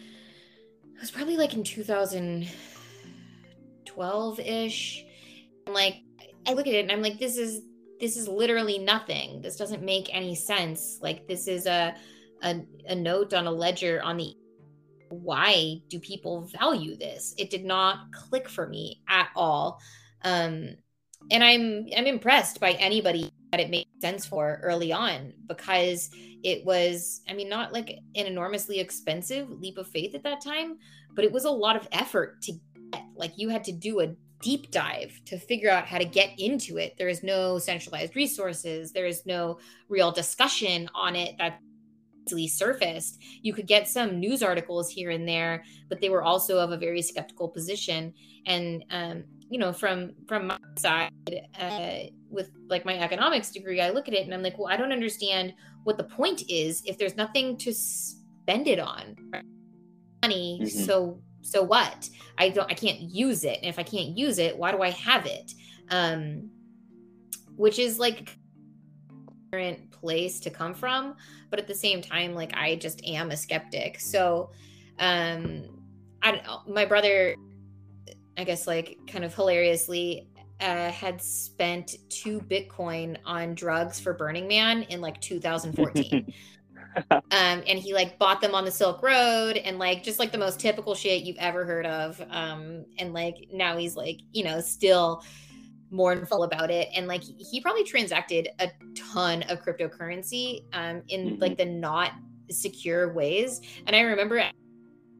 it 0.96 1.00
was 1.00 1.12
probably 1.12 1.38
like 1.38 1.54
in 1.54 1.64
2012 1.64 4.40
ish. 4.40 5.06
Like 5.68 6.02
I 6.46 6.54
look 6.54 6.68
at 6.68 6.74
it 6.74 6.80
and 6.80 6.92
I'm 6.92 7.02
like, 7.02 7.20
this 7.20 7.38
is 7.38 7.62
this 8.00 8.18
is 8.18 8.28
literally 8.28 8.80
nothing. 8.80 9.42
This 9.42 9.56
doesn't 9.56 9.82
make 9.82 10.14
any 10.14 10.36
sense. 10.36 11.00
Like 11.02 11.26
this 11.28 11.48
is 11.48 11.68
a 11.68 11.96
a, 12.44 12.62
a 12.88 12.96
note 12.96 13.34
on 13.34 13.48
a 13.48 13.52
ledger 13.52 14.02
on 14.04 14.18
the 14.18 14.36
why 15.10 15.82
do 15.90 16.00
people 16.00 16.50
value 16.60 16.96
this? 16.96 17.34
It 17.38 17.50
did 17.50 17.66
not 17.66 18.12
click 18.12 18.50
for 18.50 18.68
me 18.68 19.02
at 19.08 19.30
all. 19.36 19.80
Um, 20.24 20.76
and 21.32 21.44
I'm 21.44 21.88
I'm 21.96 22.08
impressed 22.08 22.60
by 22.60 22.74
anybody 22.74 23.32
that 23.52 23.60
it 23.60 23.70
made 23.70 23.88
sense 24.02 24.26
for 24.26 24.60
early 24.64 24.92
on 24.92 25.34
because 25.48 26.10
it 26.44 26.66
was 26.66 27.22
I 27.30 27.34
mean 27.34 27.50
not 27.50 27.72
like 27.72 27.90
an 27.90 28.26
enormously 28.26 28.80
expensive 28.80 29.50
leap 29.50 29.78
of 29.78 29.88
faith 29.88 30.16
at 30.16 30.24
that 30.24 30.44
time, 30.44 30.78
but 31.16 31.24
it 31.24 31.32
was 31.32 31.46
a 31.46 31.52
lot 31.52 31.76
of 31.76 31.88
effort 31.92 32.42
to 32.44 32.54
get. 32.54 33.04
Like 33.16 33.34
you 33.38 33.50
had 33.50 33.64
to 33.66 33.72
do 33.72 34.02
a 34.02 34.16
deep 34.42 34.70
dive 34.72 35.20
to 35.26 35.40
figure 35.40 35.70
out 35.70 35.88
how 35.88 35.98
to 35.98 36.06
get 36.06 36.32
into 36.38 36.78
it. 36.78 36.96
There 36.98 37.08
is 37.08 37.24
no 37.24 37.58
centralized 37.58 38.16
resources. 38.16 38.92
There 38.92 39.06
is 39.06 39.26
no 39.26 39.60
real 39.88 40.12
discussion 40.12 40.90
on 40.94 41.16
it 41.16 41.38
that 41.38 41.60
surfaced. 42.30 43.22
You 43.42 43.54
could 43.54 43.68
get 43.68 43.88
some 43.88 44.20
news 44.20 44.44
articles 44.44 44.90
here 44.90 45.10
and 45.10 45.28
there, 45.28 45.64
but 45.90 46.02
they 46.02 46.10
were 46.10 46.24
also 46.24 46.60
of 46.60 46.72
a 46.72 46.78
very 46.78 47.02
skeptical 47.02 47.48
position. 47.48 48.14
And 48.46 48.84
um, 48.90 49.24
you 49.50 49.60
know, 49.60 49.72
from 49.72 50.14
from 50.28 50.48
my 50.48 50.58
side, 50.78 51.12
uh, 51.60 52.10
with 52.30 52.52
like 52.70 52.86
my 52.86 52.98
economics 52.98 53.52
degree, 53.52 53.82
I 53.82 53.92
look 53.92 54.08
at 54.08 54.14
it 54.14 54.26
and 54.26 54.34
I'm 54.34 54.44
like, 54.44 54.58
well, 54.58 54.68
I 54.68 54.78
don't 54.78 54.92
understand 54.92 55.54
what 55.84 55.98
the 55.98 56.04
point 56.04 56.44
is 56.50 56.82
if 56.86 56.98
there's 56.98 57.16
nothing 57.16 57.58
to 57.58 57.74
spend 57.74 58.68
it 58.68 58.80
on. 58.80 59.16
Money, 60.22 60.62
mm-hmm. 60.64 60.80
so 60.86 61.22
so 61.42 61.62
what? 61.62 62.10
I 62.38 62.50
don't 62.50 62.72
I 62.72 62.74
can't 62.74 63.00
use 63.00 63.44
it. 63.44 63.60
And 63.62 63.68
if 63.68 63.78
I 63.78 63.84
can't 63.84 64.18
use 64.18 64.40
it, 64.40 64.58
why 64.58 64.72
do 64.72 64.82
I 64.82 64.90
have 64.92 65.26
it? 65.26 65.54
Um, 65.90 66.50
which 67.56 67.78
is 67.78 68.00
like 68.00 68.38
place 69.92 70.40
to 70.40 70.50
come 70.50 70.74
from 70.74 71.16
but 71.50 71.60
at 71.60 71.68
the 71.68 71.76
same 71.76 72.02
time 72.02 72.34
like 72.34 72.54
i 72.56 72.76
just 72.76 73.04
am 73.06 73.32
a 73.32 73.38
skeptic. 73.38 74.00
So 74.00 74.50
um 75.00 75.64
i 76.22 76.32
don't 76.32 76.44
know 76.44 76.62
my 76.68 76.86
brother 76.86 77.36
i 78.38 78.44
guess 78.44 78.68
like 78.68 78.98
kind 79.08 79.24
of 79.24 79.34
hilariously 79.34 80.28
uh, 80.62 80.92
had 80.92 81.22
spent 81.22 81.96
two 82.10 82.40
bitcoin 82.40 83.18
on 83.26 83.54
drugs 83.54 84.00
for 84.00 84.14
burning 84.14 84.48
man 84.48 84.84
in 84.84 85.02
like 85.02 85.20
2014 85.20 86.34
um, 87.12 87.22
and 87.32 87.80
he 87.80 87.94
like 87.94 88.18
bought 88.20 88.42
them 88.42 88.56
on 88.56 88.66
the 88.66 88.72
silk 88.72 89.02
road 89.04 89.58
and 89.58 89.80
like 89.80 90.04
just 90.04 90.20
like 90.20 90.32
the 90.32 90.38
most 90.38 90.60
typical 90.60 90.96
shit 90.96 91.24
you've 91.24 91.38
ever 91.38 91.66
heard 91.66 91.86
of. 91.86 92.22
Um 92.30 92.86
and 93.00 93.14
like 93.14 93.48
now 93.52 93.78
he's 93.78 93.96
like 93.96 94.20
you 94.32 94.44
know 94.44 94.62
still 94.62 95.24
mournful 95.94 96.44
about 96.44 96.72
it 96.72 96.90
and 96.96 97.08
like 97.08 97.24
he 97.24 97.62
probably 97.62 97.84
transacted 97.84 98.50
a 98.60 98.70
ton 98.96 99.44
of 99.44 99.64
cryptocurrency 99.64 100.64
um 100.74 101.02
in 101.10 101.32
mm-hmm. 101.32 101.42
like 101.42 101.58
the 101.58 101.66
not 101.66 102.14
secure 102.50 103.14
ways 103.14 103.62
and 103.88 103.96
i 103.96 104.02
remember 104.02 104.38
at 104.40 104.54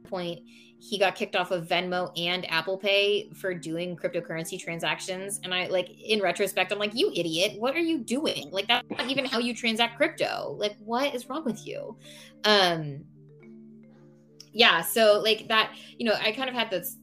one 0.02 0.10
point 0.10 0.40
he 0.80 1.00
got 1.00 1.16
kicked 1.16 1.38
off 1.38 1.52
of 1.52 1.66
Venmo 1.66 2.12
and 2.20 2.50
Apple 2.52 2.78
Pay 2.78 3.30
for 3.36 3.54
doing 3.54 3.96
cryptocurrency 3.96 4.60
transactions. 4.60 5.40
And 5.42 5.54
I 5.54 5.68
like 5.68 5.90
in 5.90 6.20
retrospect, 6.20 6.74
I'm 6.74 6.78
like, 6.78 6.94
you 6.94 7.10
idiot, 7.16 7.54
what 7.58 7.74
are 7.74 7.80
you 7.80 8.00
doing? 8.00 8.50
Like 8.52 8.68
that's 8.68 8.86
not 8.90 9.10
even 9.10 9.24
how 9.24 9.40
you 9.40 9.56
transact 9.56 9.96
crypto. 9.96 10.58
Like, 10.60 10.76
what 10.80 11.16
is 11.16 11.30
wrong 11.30 11.46
with 11.46 11.66
you? 11.66 11.98
Um 12.44 13.06
yeah, 14.52 14.82
so 14.82 15.22
like 15.24 15.48
that, 15.48 15.74
you 15.98 16.06
know, 16.06 16.16
I 16.22 16.34
kind 16.34 16.50
of 16.50 16.56
had 16.56 16.70
this 16.70 16.98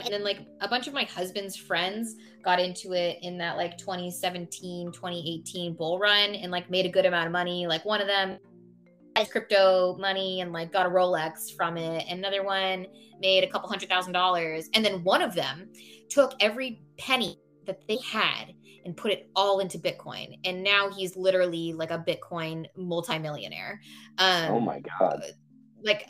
and 0.00 0.12
then 0.12 0.24
like 0.24 0.46
a 0.60 0.68
bunch 0.68 0.86
of 0.86 0.94
my 0.94 1.04
husband's 1.04 1.56
friends 1.56 2.16
got 2.44 2.60
into 2.60 2.92
it 2.92 3.18
in 3.22 3.38
that 3.38 3.56
like 3.56 3.78
2017 3.78 4.92
2018 4.92 5.74
bull 5.74 5.98
run 5.98 6.34
and 6.34 6.50
like 6.50 6.68
made 6.70 6.84
a 6.84 6.88
good 6.88 7.06
amount 7.06 7.26
of 7.26 7.32
money 7.32 7.66
like 7.66 7.84
one 7.84 8.00
of 8.00 8.06
them 8.06 8.38
crypto 9.22 9.96
money 9.98 10.40
and 10.40 10.52
like 10.52 10.72
got 10.72 10.86
a 10.86 10.88
Rolex 10.88 11.54
from 11.56 11.76
it. 11.76 12.04
Another 12.08 12.42
one 12.42 12.86
made 13.20 13.44
a 13.44 13.46
couple 13.46 13.68
hundred 13.68 13.88
thousand 13.88 14.12
dollars. 14.12 14.68
And 14.74 14.84
then 14.84 15.04
one 15.04 15.22
of 15.22 15.34
them 15.34 15.68
took 16.08 16.34
every 16.40 16.82
penny 16.98 17.38
that 17.66 17.86
they 17.86 17.98
had 18.04 18.52
and 18.84 18.96
put 18.96 19.12
it 19.12 19.30
all 19.36 19.60
into 19.60 19.78
Bitcoin. 19.78 20.38
And 20.44 20.62
now 20.62 20.90
he's 20.90 21.16
literally 21.16 21.72
like 21.72 21.90
a 21.90 21.98
Bitcoin 21.98 22.66
multimillionaire. 22.76 23.80
Um, 24.18 24.50
oh 24.50 24.60
my 24.60 24.80
God. 24.80 25.22
Like, 25.82 26.06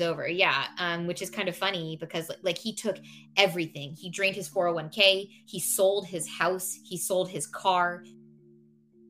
over 0.00 0.28
yeah 0.28 0.66
um 0.78 1.06
which 1.06 1.22
is 1.22 1.30
kind 1.30 1.48
of 1.48 1.56
funny 1.56 1.96
because 2.00 2.30
like 2.42 2.58
he 2.58 2.74
took 2.74 2.96
everything 3.36 3.94
he 3.98 4.10
drained 4.10 4.36
his 4.36 4.48
401k 4.48 5.28
he 5.46 5.60
sold 5.60 6.06
his 6.06 6.28
house 6.28 6.78
he 6.84 6.96
sold 6.96 7.28
his 7.28 7.46
car 7.46 8.04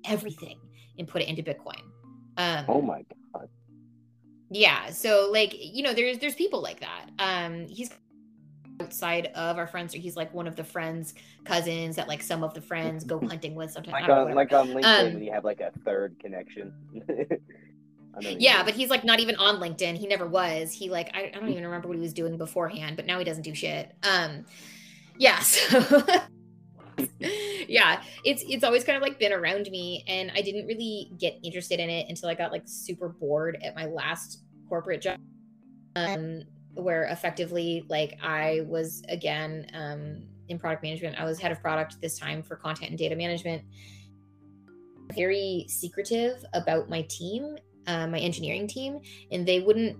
everything 0.06 0.58
and 0.98 1.06
put 1.06 1.22
it 1.22 1.28
into 1.28 1.42
bitcoin 1.42 1.80
um, 2.40 2.64
oh 2.68 2.80
my 2.80 3.04
god. 3.34 3.48
Yeah. 4.50 4.90
So 4.90 5.28
like 5.30 5.54
you 5.54 5.82
know 5.82 5.92
there's 5.92 6.18
there's 6.18 6.34
people 6.34 6.62
like 6.62 6.80
that. 6.80 7.06
Um, 7.18 7.66
he's 7.68 7.90
outside 8.80 9.26
of 9.34 9.58
our 9.58 9.66
friends. 9.66 9.94
or 9.94 9.98
He's 9.98 10.16
like 10.16 10.32
one 10.32 10.46
of 10.46 10.56
the 10.56 10.64
friends' 10.64 11.14
cousins 11.44 11.96
that 11.96 12.08
like 12.08 12.22
some 12.22 12.42
of 12.42 12.54
the 12.54 12.62
friends 12.62 13.04
go 13.04 13.20
hunting 13.28 13.54
with 13.54 13.72
sometimes. 13.72 14.08
like 14.08 14.08
on 14.08 14.34
like 14.34 14.52
on 14.52 14.68
LinkedIn, 14.68 15.16
um, 15.16 15.22
you 15.22 15.32
have 15.32 15.44
like 15.44 15.60
a 15.60 15.70
third 15.84 16.18
connection. 16.18 16.72
yeah, 18.20 18.62
but 18.62 18.74
he's 18.74 18.90
like 18.90 19.04
not 19.04 19.20
even 19.20 19.36
on 19.36 19.56
LinkedIn. 19.56 19.96
He 19.96 20.06
never 20.06 20.26
was. 20.26 20.72
He 20.72 20.90
like 20.90 21.10
I, 21.14 21.32
I 21.34 21.38
don't 21.38 21.48
even 21.48 21.64
remember 21.64 21.88
what 21.88 21.96
he 21.96 22.02
was 22.02 22.12
doing 22.12 22.36
beforehand, 22.36 22.96
but 22.96 23.06
now 23.06 23.18
he 23.18 23.24
doesn't 23.24 23.42
do 23.42 23.54
shit. 23.54 23.94
Um, 24.02 24.44
yeah. 25.18 25.42
So 27.00 27.18
yeah, 27.68 28.02
it's 28.24 28.44
it's 28.48 28.64
always 28.64 28.84
kind 28.84 28.96
of 28.96 29.02
like 29.02 29.18
been 29.18 29.32
around 29.32 29.70
me, 29.70 30.04
and 30.06 30.30
I 30.34 30.42
didn't 30.42 30.66
really 30.66 31.10
get 31.18 31.38
interested 31.42 31.80
in 31.80 31.88
it 31.88 32.06
until 32.08 32.28
I 32.28 32.34
got 32.34 32.52
like 32.52 32.62
super 32.66 33.08
bored 33.08 33.58
at 33.62 33.74
my 33.74 33.86
last 33.86 34.42
corporate 34.68 35.00
job, 35.00 35.18
um, 35.96 36.42
where 36.74 37.04
effectively 37.04 37.84
like 37.88 38.18
I 38.22 38.62
was 38.66 39.02
again 39.08 39.66
um, 39.74 40.22
in 40.48 40.58
product 40.58 40.82
management. 40.82 41.18
I 41.18 41.24
was 41.24 41.38
head 41.38 41.52
of 41.52 41.60
product 41.60 42.00
this 42.00 42.18
time 42.18 42.42
for 42.42 42.56
content 42.56 42.90
and 42.90 42.98
data 42.98 43.16
management. 43.16 43.62
Very 45.14 45.66
secretive 45.68 46.44
about 46.52 46.88
my 46.88 47.02
team, 47.02 47.56
uh, 47.86 48.06
my 48.06 48.18
engineering 48.18 48.66
team, 48.66 49.00
and 49.30 49.46
they 49.46 49.60
wouldn't 49.60 49.96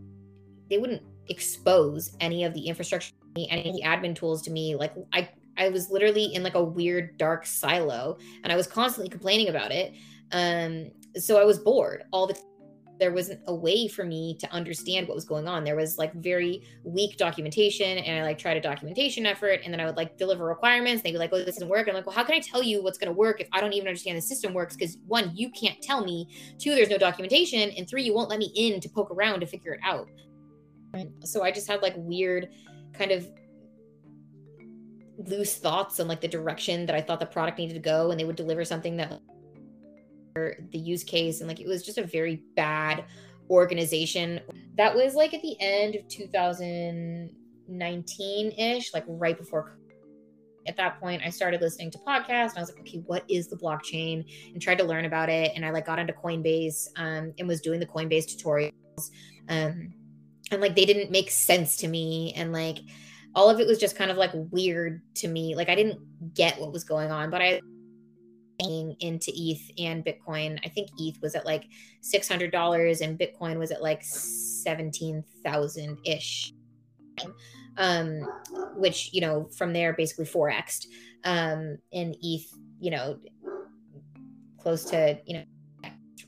they 0.69 0.79
wouldn't 0.79 1.03
expose 1.29 2.17
any 2.21 2.45
of 2.45 2.55
the 2.55 2.67
infrastructure 2.67 3.13
any 3.37 3.69
of 3.69 3.77
the 3.77 3.83
admin 3.83 4.15
tools 4.15 4.43
to 4.43 4.51
me 4.51 4.75
like 4.75 4.93
i 5.13 5.29
I 5.61 5.69
was 5.69 5.91
literally 5.91 6.35
in 6.35 6.43
like 6.43 6.55
a 6.55 6.65
weird 6.65 7.19
dark 7.19 7.45
silo 7.45 8.17
and 8.43 8.53
I 8.53 8.57
was 8.57 8.67
constantly 8.67 9.11
complaining 9.11 9.49
about 9.49 9.71
it. 9.71 9.95
Um, 10.33 10.91
so 11.17 11.39
I 11.41 11.45
was 11.45 11.59
bored 11.59 12.05
all 12.13 12.27
the 12.27 12.35
time. 12.35 12.45
There 13.01 13.13
wasn't 13.13 13.41
a 13.47 13.55
way 13.55 13.89
for 13.89 14.05
me 14.05 14.37
to 14.39 14.53
understand 14.53 15.09
what 15.09 15.15
was 15.15 15.25
going 15.25 15.49
on. 15.49 15.65
There 15.65 15.75
was 15.75 15.99
like 15.99 16.13
very 16.15 16.63
weak 16.85 17.17
documentation, 17.17 17.99
and 17.99 18.21
I 18.21 18.23
like 18.23 18.39
tried 18.39 18.59
a 18.59 18.61
documentation 18.61 19.27
effort, 19.27 19.63
and 19.65 19.73
then 19.73 19.81
I 19.81 19.87
would 19.87 19.97
like 19.97 20.19
deliver 20.19 20.45
requirements. 20.45 21.03
They'd 21.03 21.13
be 21.13 21.19
like, 21.19 21.31
"Oh, 21.33 21.39
this 21.39 21.57
doesn't 21.57 21.69
work." 21.69 21.89
I'm 21.89 21.95
like, 21.95 22.07
"Well, 22.07 22.15
how 22.15 22.23
can 22.23 22.35
I 22.35 22.41
tell 22.41 22.63
you 22.63 22.83
what's 22.83 22.99
going 22.99 23.13
to 23.13 23.19
work 23.19 23.41
if 23.41 23.49
I 23.53 23.61
don't 23.61 23.73
even 23.73 23.89
understand 23.89 24.19
the 24.19 24.23
system 24.23 24.53
works?" 24.53 24.77
Because 24.77 24.99
one, 25.07 25.33
you 25.35 25.51
can't 25.51 25.81
tell 25.83 26.05
me. 26.05 26.29
Two, 26.59 26.75
there's 26.75 26.91
no 26.91 26.99
documentation, 26.99 27.71
and 27.71 27.89
three, 27.89 28.03
you 28.03 28.15
won't 28.15 28.29
let 28.29 28.39
me 28.39 28.53
in 28.55 28.81
to 28.81 28.89
poke 28.89 29.11
around 29.11 29.41
to 29.41 29.47
figure 29.47 29.73
it 29.73 29.81
out. 29.83 30.07
So 31.25 31.43
I 31.43 31.51
just 31.51 31.69
had 31.69 31.83
like 31.83 31.95
weird 31.97 32.49
kind 32.93 33.13
of 33.13 33.29
loose 35.17 35.57
thoughts 35.57 36.01
on 36.01 36.09
like 36.09 36.21
the 36.21 36.29
direction 36.29 36.87
that 36.87 36.97
I 36.97 37.01
thought 37.01 37.21
the 37.21 37.27
product 37.27 37.59
needed 37.59 37.75
to 37.75 37.81
go, 37.81 38.11
and 38.11 38.21
they 38.21 38.25
would 38.25 38.37
deliver 38.37 38.65
something 38.65 38.97
that 38.99 39.21
the 40.35 40.79
use 40.79 41.05
case 41.05 41.41
and 41.41 41.49
like 41.49 41.61
it 41.61 41.67
was 41.67 41.85
just 41.85 41.99
a 41.99 42.05
very 42.05 42.43
bad 42.57 43.05
organization. 43.51 44.41
That 44.77 44.95
was 44.95 45.15
like 45.15 45.35
at 45.35 45.43
the 45.43 45.61
end 45.61 45.97
of 45.97 46.09
2019 46.09 48.53
ish, 48.53 48.95
like 48.95 49.05
right 49.07 49.37
before. 49.37 49.77
At 50.67 50.77
that 50.77 51.01
point, 51.01 51.23
I 51.25 51.31
started 51.31 51.63
listening 51.63 51.91
to 51.93 51.99
podcasts 51.99 52.51
and 52.51 52.59
I 52.59 52.61
was 52.61 52.71
like, 52.71 52.81
okay, 52.81 52.99
what 53.07 53.25
is 53.29 53.49
the 53.49 53.57
blockchain? 53.57 54.25
And 54.53 54.61
tried 54.63 54.79
to 54.79 54.85
learn 54.85 55.07
about 55.07 55.31
it. 55.31 55.53
And 55.57 55.65
I 55.65 55.71
like 55.71 55.87
got 55.87 55.99
into 55.99 56.13
Coinbase 56.13 56.89
um, 56.97 57.33
and 57.39 57.49
was 57.49 57.61
doing 57.61 57.81
the 57.81 57.87
Coinbase 57.87 58.27
tutorials. 58.27 58.73
Um, 59.49 59.95
and 60.53 60.61
like 60.61 60.77
they 60.77 60.85
didn't 60.85 61.11
make 61.11 61.31
sense 61.31 61.77
to 61.79 61.89
me. 61.89 62.35
And 62.37 62.53
like 62.53 62.79
all 63.35 63.49
of 63.49 63.59
it 63.59 63.67
was 63.67 63.79
just 63.79 63.97
kind 63.97 64.11
of 64.11 64.17
like 64.17 64.31
weird 64.35 65.03
to 65.15 65.29
me. 65.29 65.55
Like 65.55 65.69
I 65.69 65.75
didn't 65.75 65.99
get 66.35 66.61
what 66.61 66.73
was 66.73 66.85
going 66.85 67.11
on, 67.11 67.31
but 67.31 67.41
I 67.41 67.61
into 68.61 69.33
ETH 69.35 69.71
and 69.79 70.05
Bitcoin. 70.05 70.59
I 70.65 70.69
think 70.69 70.91
ETH 70.99 71.21
was 71.23 71.35
at 71.35 71.47
like 71.47 71.65
six 72.01 72.29
hundred 72.29 72.53
dollars 72.53 73.01
and 73.01 73.19
Bitcoin 73.19 73.59
was 73.59 73.71
at 73.71 73.83
like 73.83 74.03
seventeen 74.03 75.25
thousand 75.45 75.99
ish. 76.05 76.53
Um, 77.77 78.27
which 78.77 79.11
you 79.13 79.21
know 79.21 79.49
from 79.57 79.73
there 79.73 79.93
basically 79.93 80.27
forexed. 80.27 80.87
Um, 81.25 81.79
and 81.93 82.17
ETH, 82.23 82.47
you 82.81 82.91
know, 82.91 83.19
close 84.59 84.85
to 84.87 85.19
you 85.27 85.39
know 85.39 85.45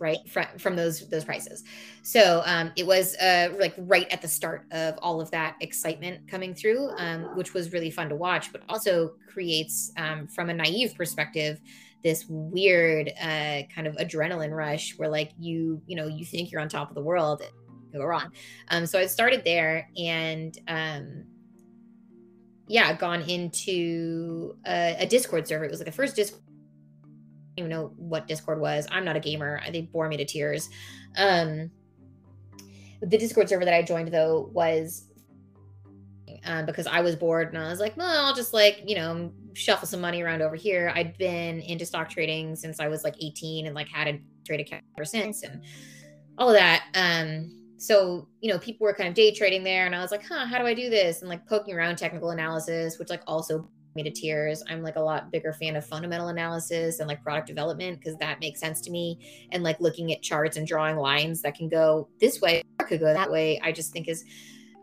right 0.03 0.19
from, 0.29 0.47
from 0.59 0.75
those 0.75 1.09
those 1.09 1.25
prices 1.25 1.63
so 2.03 2.43
um, 2.45 2.73
it 2.77 2.87
was 2.87 3.15
uh, 3.17 3.55
like 3.59 3.75
right 3.79 4.11
at 4.11 4.21
the 4.21 4.29
start 4.29 4.67
of 4.73 4.99
all 5.01 5.21
of 5.21 5.31
that 5.31 5.55
excitement 5.61 6.29
coming 6.29 6.55
through 6.55 6.91
um, 6.99 7.23
which 7.37 7.55
was 7.55 7.73
really 7.73 7.91
fun 7.91 8.09
to 8.09 8.17
watch 8.17 8.53
but 8.53 8.63
also 8.69 9.13
creates 9.33 9.93
um, 9.97 10.27
from 10.27 10.51
a 10.51 10.55
naive 10.55 10.95
perspective 10.97 11.61
this 12.03 12.25
weird 12.29 13.13
uh, 13.21 13.63
kind 13.75 13.87
of 13.87 13.95
adrenaline 13.97 14.55
rush 14.55 14.97
where 14.99 15.09
like 15.09 15.33
you 15.39 15.81
you 15.87 15.97
know 15.97 16.07
you 16.07 16.25
think 16.25 16.51
you're 16.51 16.61
on 16.61 16.69
top 16.69 16.89
of 16.89 16.95
the 16.95 17.03
world 17.03 17.43
go 17.93 18.05
wrong 18.05 18.33
um, 18.69 18.87
so 18.87 18.99
i 18.99 19.07
started 19.07 19.45
there 19.45 19.89
and 19.97 20.59
um, 20.69 21.25
yeah 22.67 22.93
gone 22.95 23.23
into 23.23 24.57
a, 24.67 24.97
a 25.01 25.07
discord 25.07 25.47
server 25.47 25.65
it 25.65 25.71
was 25.71 25.81
like 25.81 25.87
the 25.87 25.93
first 25.93 26.17
discord 26.17 26.43
even 27.57 27.71
know 27.71 27.93
what 27.97 28.27
Discord 28.27 28.61
was. 28.61 28.87
I'm 28.91 29.05
not 29.05 29.17
a 29.17 29.21
gamer. 29.21 29.61
They 29.71 29.83
bore 29.83 30.09
me 30.09 30.17
to 30.17 30.25
tears. 30.25 30.71
Um, 31.17 31.71
the 33.01 33.19
Discord 33.19 33.49
server 33.49 33.65
that 33.65 33.75
I 33.75 33.83
joined 33.83 34.09
though 34.09 34.51
was 34.53 35.09
um, 36.45 36.67
because 36.67 36.87
I 36.87 37.01
was 37.01 37.17
bored 37.17 37.49
and 37.49 37.59
I 37.59 37.69
was 37.69 37.81
like, 37.81 37.97
well, 37.97 38.27
I'll 38.27 38.35
just 38.35 38.55
like 38.55 38.83
you 38.87 38.95
know 38.95 39.33
shuffle 39.55 39.89
some 39.89 40.01
money 40.01 40.23
around 40.23 40.43
over 40.43 40.57
here. 40.57 40.93
I'd 40.95 41.17
been 41.19 41.61
into 41.61 41.87
stock 41.87 42.09
trading 42.09 42.57
since 42.57 42.81
I 42.81 42.89
was 42.89 43.05
like 43.05 43.15
18 43.21 43.67
and 43.67 43.75
like 43.75 43.89
had 43.89 44.09
a 44.09 44.21
trade 44.47 44.61
account 44.61 44.85
ever 44.97 45.05
since 45.05 45.43
and 45.43 45.63
all 46.39 46.49
of 46.49 46.55
that. 46.55 46.85
Um, 46.95 47.59
so 47.77 48.29
you 48.41 48.53
know 48.53 48.59
people 48.59 48.85
were 48.85 48.95
kind 48.95 49.09
of 49.09 49.15
day 49.15 49.35
trading 49.35 49.65
there 49.65 49.87
and 49.87 49.95
I 49.95 50.01
was 50.01 50.11
like, 50.11 50.25
huh, 50.27 50.47
how 50.47 50.59
do 50.59 50.67
I 50.67 50.75
do 50.75 50.89
this? 50.89 51.21
And 51.21 51.29
like 51.29 51.47
poking 51.47 51.75
around 51.75 51.97
technical 51.97 52.31
analysis, 52.31 52.99
which 52.99 53.11
like 53.11 53.23
also 53.27 53.69
me 53.95 54.03
to 54.03 54.11
tears. 54.11 54.63
I'm 54.69 54.83
like 54.83 54.97
a 54.97 55.01
lot 55.01 55.31
bigger 55.31 55.53
fan 55.53 55.77
of 55.77 55.85
fundamental 55.85 56.29
analysis 56.29 57.01
and 57.01 57.09
like 57.09 57.23
product 57.23 57.47
development 57.47 57.99
because 57.99 58.17
that 58.19 58.41
makes 58.41 58.61
sense 58.61 58.81
to 58.83 58.91
me. 58.91 59.49
And 59.53 59.63
like 59.63 59.81
looking 59.81 60.13
at 60.13 60.23
charts 60.23 60.57
and 60.57 60.67
drawing 60.67 60.97
lines 60.97 61.43
that 61.43 61.55
can 61.55 61.69
go 61.69 62.09
this 62.21 62.41
way 62.41 62.63
or 62.81 62.87
could 62.87 63.01
go 63.01 63.13
that 63.13 63.31
way, 63.31 63.61
I 63.63 63.73
just 63.73 63.93
think 63.93 64.09
is 64.09 64.25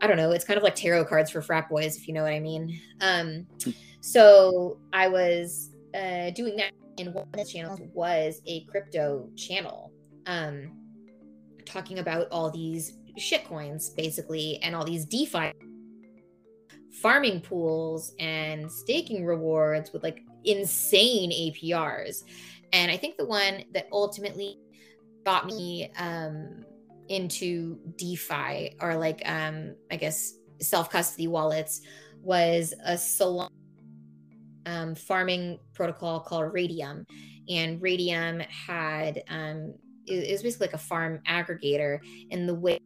I 0.02 0.06
don't 0.06 0.16
know, 0.16 0.30
it's 0.30 0.44
kind 0.44 0.56
of 0.56 0.64
like 0.64 0.74
tarot 0.74 1.04
cards 1.04 1.30
for 1.30 1.42
frat 1.42 1.68
boys, 1.68 1.96
if 1.96 2.08
you 2.08 2.14
know 2.14 2.22
what 2.22 2.32
I 2.32 2.40
mean. 2.40 2.80
Um, 3.00 3.46
so 4.00 4.78
I 4.92 5.08
was 5.08 5.70
uh, 5.94 6.30
doing 6.30 6.56
that, 6.56 6.72
and 6.98 7.14
one 7.14 7.26
of 7.32 7.32
the 7.32 7.44
channels 7.44 7.80
was 7.92 8.40
a 8.46 8.64
crypto 8.64 9.28
channel, 9.36 9.92
um, 10.26 10.72
talking 11.64 11.98
about 11.98 12.28
all 12.30 12.50
these 12.50 12.98
shit 13.16 13.44
coins, 13.44 13.90
basically, 13.90 14.58
and 14.62 14.74
all 14.74 14.84
these 14.84 15.04
DeFi 15.04 15.52
farming 17.00 17.40
pools 17.40 18.12
and 18.18 18.70
staking 18.70 19.24
rewards 19.24 19.92
with 19.92 20.02
like 20.02 20.22
insane 20.44 21.30
APRs. 21.30 22.24
And 22.72 22.90
I 22.90 22.96
think 22.96 23.16
the 23.16 23.26
one 23.26 23.64
that 23.72 23.88
ultimately 23.92 24.58
got 25.24 25.46
me 25.46 25.90
um, 25.98 26.64
into 27.08 27.78
DeFi 27.96 28.76
or 28.80 28.96
like, 28.96 29.22
um, 29.24 29.74
I 29.90 29.96
guess, 29.96 30.34
self 30.60 30.90
custody 30.90 31.26
wallets 31.26 31.80
was 32.22 32.74
a 32.84 32.94
Solana 32.94 33.50
um, 34.70 34.94
farming 34.94 35.58
protocol 35.74 36.20
called 36.20 36.52
Raydium, 36.52 37.04
And 37.48 37.80
Raydium 37.80 38.46
had, 38.46 39.22
um, 39.28 39.74
it, 40.06 40.30
was 40.30 40.42
basically 40.42 40.68
like 40.68 40.74
a 40.74 40.78
farm 40.78 41.20
aggregator. 41.28 41.98
And 42.30 42.48
the 42.48 42.54
way 42.54 42.78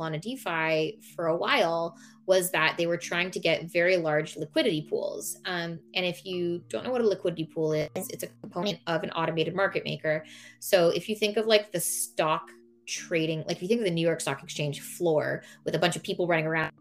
on 0.00 0.14
a 0.14 0.18
DeFi 0.18 0.98
for 1.14 1.28
a 1.28 1.36
while 1.36 1.96
was 2.26 2.50
that 2.50 2.76
they 2.76 2.86
were 2.86 2.96
trying 2.96 3.30
to 3.30 3.38
get 3.38 3.70
very 3.70 3.96
large 3.96 4.36
liquidity 4.36 4.82
pools. 4.90 5.38
Um, 5.44 5.78
and 5.94 6.04
if 6.04 6.26
you 6.26 6.64
don't 6.68 6.84
know 6.84 6.90
what 6.90 7.00
a 7.00 7.06
liquidity 7.06 7.44
pool 7.44 7.72
is, 7.72 7.88
it's 7.94 8.24
a 8.24 8.28
component 8.40 8.80
of 8.88 9.04
an 9.04 9.10
automated 9.10 9.54
market 9.54 9.84
maker. 9.84 10.24
So 10.58 10.88
if 10.88 11.08
you 11.08 11.14
think 11.14 11.36
of 11.36 11.46
like 11.46 11.70
the 11.70 11.80
stock 11.80 12.50
trading, 12.86 13.44
like 13.46 13.58
if 13.58 13.62
you 13.62 13.68
think 13.68 13.80
of 13.80 13.86
the 13.86 13.92
New 13.92 14.06
York 14.06 14.20
Stock 14.20 14.42
Exchange 14.42 14.80
floor 14.80 15.42
with 15.64 15.74
a 15.74 15.78
bunch 15.78 15.94
of 15.94 16.02
people 16.02 16.26
running 16.26 16.46
around 16.46 16.72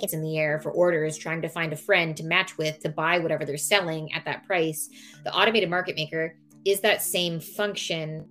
it's 0.00 0.12
in 0.12 0.22
the 0.22 0.38
air 0.38 0.58
for 0.60 0.70
orders 0.70 1.18
trying 1.18 1.42
to 1.42 1.48
find 1.48 1.72
a 1.72 1.76
friend 1.76 2.16
to 2.16 2.24
match 2.24 2.56
with 2.56 2.78
to 2.80 2.88
buy 2.88 3.18
whatever 3.18 3.44
they're 3.44 3.56
selling 3.56 4.12
at 4.12 4.24
that 4.24 4.44
price. 4.46 4.88
The 5.24 5.32
automated 5.32 5.68
market 5.68 5.96
maker 5.96 6.36
is 6.64 6.80
that 6.80 7.02
same 7.02 7.40
function 7.40 8.26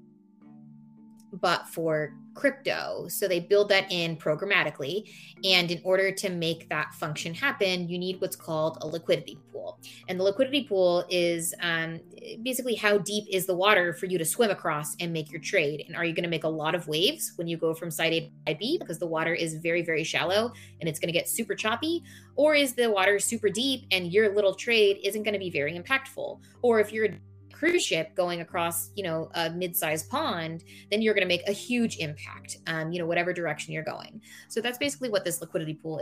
but 1.33 1.67
for 1.67 2.13
crypto. 2.33 3.07
So 3.09 3.27
they 3.27 3.39
build 3.39 3.69
that 3.69 3.91
in 3.91 4.17
programmatically. 4.17 5.09
And 5.43 5.71
in 5.71 5.81
order 5.83 6.11
to 6.11 6.29
make 6.29 6.69
that 6.69 6.93
function 6.93 7.33
happen, 7.33 7.87
you 7.89 7.97
need 7.97 8.21
what's 8.21 8.35
called 8.35 8.77
a 8.81 8.87
liquidity 8.87 9.37
pool. 9.51 9.79
And 10.07 10.19
the 10.19 10.23
liquidity 10.23 10.63
pool 10.63 11.05
is 11.09 11.53
um, 11.61 11.99
basically 12.43 12.75
how 12.75 12.97
deep 12.99 13.25
is 13.29 13.45
the 13.45 13.55
water 13.55 13.93
for 13.93 14.05
you 14.05 14.17
to 14.17 14.25
swim 14.25 14.49
across 14.49 14.95
and 14.99 15.11
make 15.11 15.31
your 15.31 15.41
trade. 15.41 15.83
And 15.87 15.95
are 15.95 16.05
you 16.05 16.13
going 16.13 16.23
to 16.23 16.29
make 16.29 16.43
a 16.43 16.49
lot 16.49 16.75
of 16.75 16.87
waves 16.87 17.33
when 17.35 17.47
you 17.47 17.57
go 17.57 17.73
from 17.73 17.91
side 17.91 18.13
A 18.13 18.19
to 18.21 18.29
side 18.47 18.59
B 18.59 18.77
because 18.79 18.99
the 18.99 19.07
water 19.07 19.33
is 19.33 19.55
very, 19.55 19.81
very 19.81 20.03
shallow 20.03 20.53
and 20.79 20.89
it's 20.89 20.99
going 20.99 21.11
to 21.11 21.17
get 21.17 21.27
super 21.27 21.55
choppy? 21.55 22.03
Or 22.35 22.55
is 22.55 22.73
the 22.73 22.89
water 22.89 23.19
super 23.19 23.49
deep 23.49 23.85
and 23.91 24.11
your 24.11 24.33
little 24.33 24.53
trade 24.53 24.99
isn't 25.03 25.23
going 25.23 25.33
to 25.33 25.39
be 25.39 25.49
very 25.49 25.77
impactful? 25.77 26.39
Or 26.61 26.79
if 26.79 26.91
you're 26.91 27.09
cruise 27.61 27.85
ship 27.85 28.15
going 28.15 28.41
across, 28.41 28.89
you 28.95 29.03
know, 29.03 29.29
a 29.35 29.51
mid-sized 29.51 30.09
pond, 30.09 30.63
then 30.89 30.99
you're 30.99 31.13
going 31.13 31.21
to 31.21 31.27
make 31.27 31.47
a 31.47 31.51
huge 31.51 31.97
impact, 31.97 32.57
um, 32.65 32.91
you 32.91 32.97
know, 32.97 33.05
whatever 33.05 33.31
direction 33.31 33.71
you're 33.71 33.83
going. 33.83 34.19
So 34.47 34.61
that's 34.61 34.79
basically 34.79 35.09
what 35.09 35.23
this 35.23 35.41
liquidity 35.41 35.75
pool 35.75 35.99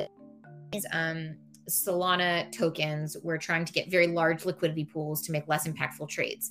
is. 0.72 0.86
um, 0.94 1.36
Solana 1.70 2.50
tokens 2.52 3.18
we're 3.24 3.38
trying 3.38 3.66
to 3.66 3.74
get 3.74 3.92
very 3.92 4.08
large 4.08 4.46
liquidity 4.46 4.86
pools 4.86 5.22
to 5.24 5.34
make 5.34 5.48
less 5.50 5.68
impactful 5.68 6.08
trades. 6.08 6.50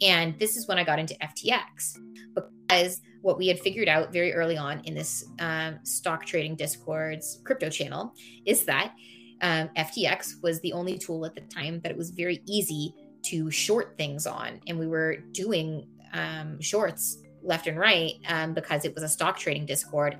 And 0.00 0.36
this 0.38 0.56
is 0.56 0.66
when 0.66 0.78
I 0.78 0.84
got 0.84 0.98
into 0.98 1.14
FTX 1.16 1.98
because 2.34 3.02
what 3.20 3.36
we 3.36 3.48
had 3.48 3.60
figured 3.60 3.88
out 3.88 4.10
very 4.10 4.32
early 4.32 4.56
on 4.56 4.80
in 4.84 4.94
this 4.94 5.22
um, 5.38 5.80
stock 5.82 6.24
trading 6.24 6.56
Discord's 6.56 7.42
crypto 7.44 7.68
channel 7.68 8.14
is 8.46 8.64
that 8.64 8.94
um, 9.42 9.68
FTX 9.76 10.42
was 10.42 10.60
the 10.62 10.72
only 10.72 10.96
tool 10.96 11.26
at 11.26 11.34
the 11.34 11.42
time 11.42 11.78
that 11.80 11.92
it 11.92 11.96
was 11.96 12.10
very 12.10 12.42
easy 12.46 12.94
to 13.26 13.50
short 13.50 13.96
things 13.96 14.26
on. 14.26 14.60
And 14.66 14.78
we 14.78 14.86
were 14.86 15.16
doing 15.32 15.88
um, 16.12 16.60
shorts 16.60 17.18
left 17.42 17.66
and 17.66 17.78
right 17.78 18.14
um, 18.28 18.54
because 18.54 18.84
it 18.84 18.94
was 18.94 19.04
a 19.04 19.08
stock 19.08 19.38
trading 19.38 19.66
Discord 19.66 20.18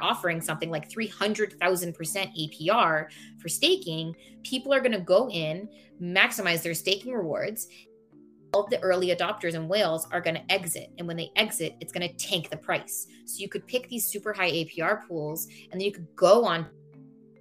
offering 0.00 0.40
something 0.40 0.70
like 0.70 0.90
300,000% 0.90 1.58
APR 1.58 3.06
for 3.38 3.48
staking, 3.48 4.14
people 4.44 4.72
are 4.72 4.80
going 4.80 4.92
to 4.92 5.00
go 5.00 5.28
in, 5.30 5.68
maximize 6.00 6.62
their 6.62 6.74
staking 6.74 7.12
rewards. 7.12 7.68
All 8.52 8.66
the 8.68 8.80
early 8.80 9.08
adopters 9.08 9.54
and 9.54 9.68
whales 9.68 10.06
are 10.10 10.20
going 10.20 10.34
to 10.34 10.52
exit. 10.52 10.90
And 10.98 11.06
when 11.06 11.16
they 11.16 11.30
exit, 11.36 11.76
it's 11.80 11.92
going 11.92 12.08
to 12.08 12.14
tank 12.14 12.50
the 12.50 12.56
price. 12.56 13.06
So 13.24 13.38
you 13.38 13.48
could 13.48 13.66
pick 13.66 13.88
these 13.88 14.06
super 14.06 14.32
high 14.32 14.50
APR 14.50 15.06
pools 15.06 15.46
and 15.70 15.80
then 15.80 15.82
you 15.82 15.92
could 15.92 16.08
go 16.16 16.44
on 16.44 16.66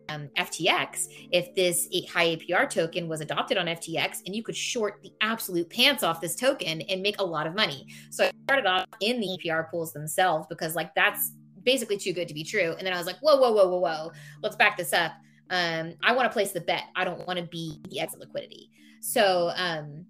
um, 0.10 0.30
FTX 0.38 1.08
if 1.32 1.54
this 1.56 1.88
high 2.12 2.36
APR 2.36 2.70
token 2.70 3.08
was 3.08 3.22
adopted 3.22 3.58
on 3.58 3.68
FTX 3.68 4.22
and 4.26 4.36
you 4.36 4.44
could 4.44 4.56
short 4.56 5.02
the 5.04 5.12
absolute 5.22 5.70
pants 5.70 6.04
off 6.04 6.22
this 6.22 6.36
token 6.36 6.82
and 6.82 7.02
make 7.02 7.20
a 7.20 7.24
lot 7.24 7.48
of 7.48 7.56
money. 7.56 7.88
So 8.10 8.26
I 8.26 8.32
started 8.44 8.66
off 8.66 8.86
in 9.02 9.20
the 9.20 9.38
APR 9.38 9.70
pools 9.70 9.94
themselves 9.94 10.48
because 10.50 10.76
like 10.76 10.94
that's 10.96 11.34
basically 11.64 11.98
too 11.98 12.14
good 12.14 12.28
to 12.28 12.34
be 12.34 12.44
true. 12.44 12.76
And 12.78 12.86
then 12.86 12.94
I 12.94 12.98
was 12.98 13.08
like, 13.08 13.20
whoa, 13.20 13.38
whoa, 13.38 13.52
whoa, 13.52 13.68
whoa, 13.68 13.80
whoa, 13.80 14.12
let's 14.42 14.56
back 14.56 14.78
this 14.78 14.94
up. 14.94 15.14
Um, 15.50 15.96
I 16.04 16.14
want 16.14 16.26
to 16.26 16.34
place 16.34 16.52
the 16.52 16.62
bet. 16.62 16.84
I 16.96 17.04
don't 17.04 17.26
want 17.28 17.40
to 17.40 17.46
be 17.46 17.80
the 17.90 18.00
exit 18.00 18.20
liquidity. 18.20 18.70
So 19.02 19.52
um, 19.56 20.06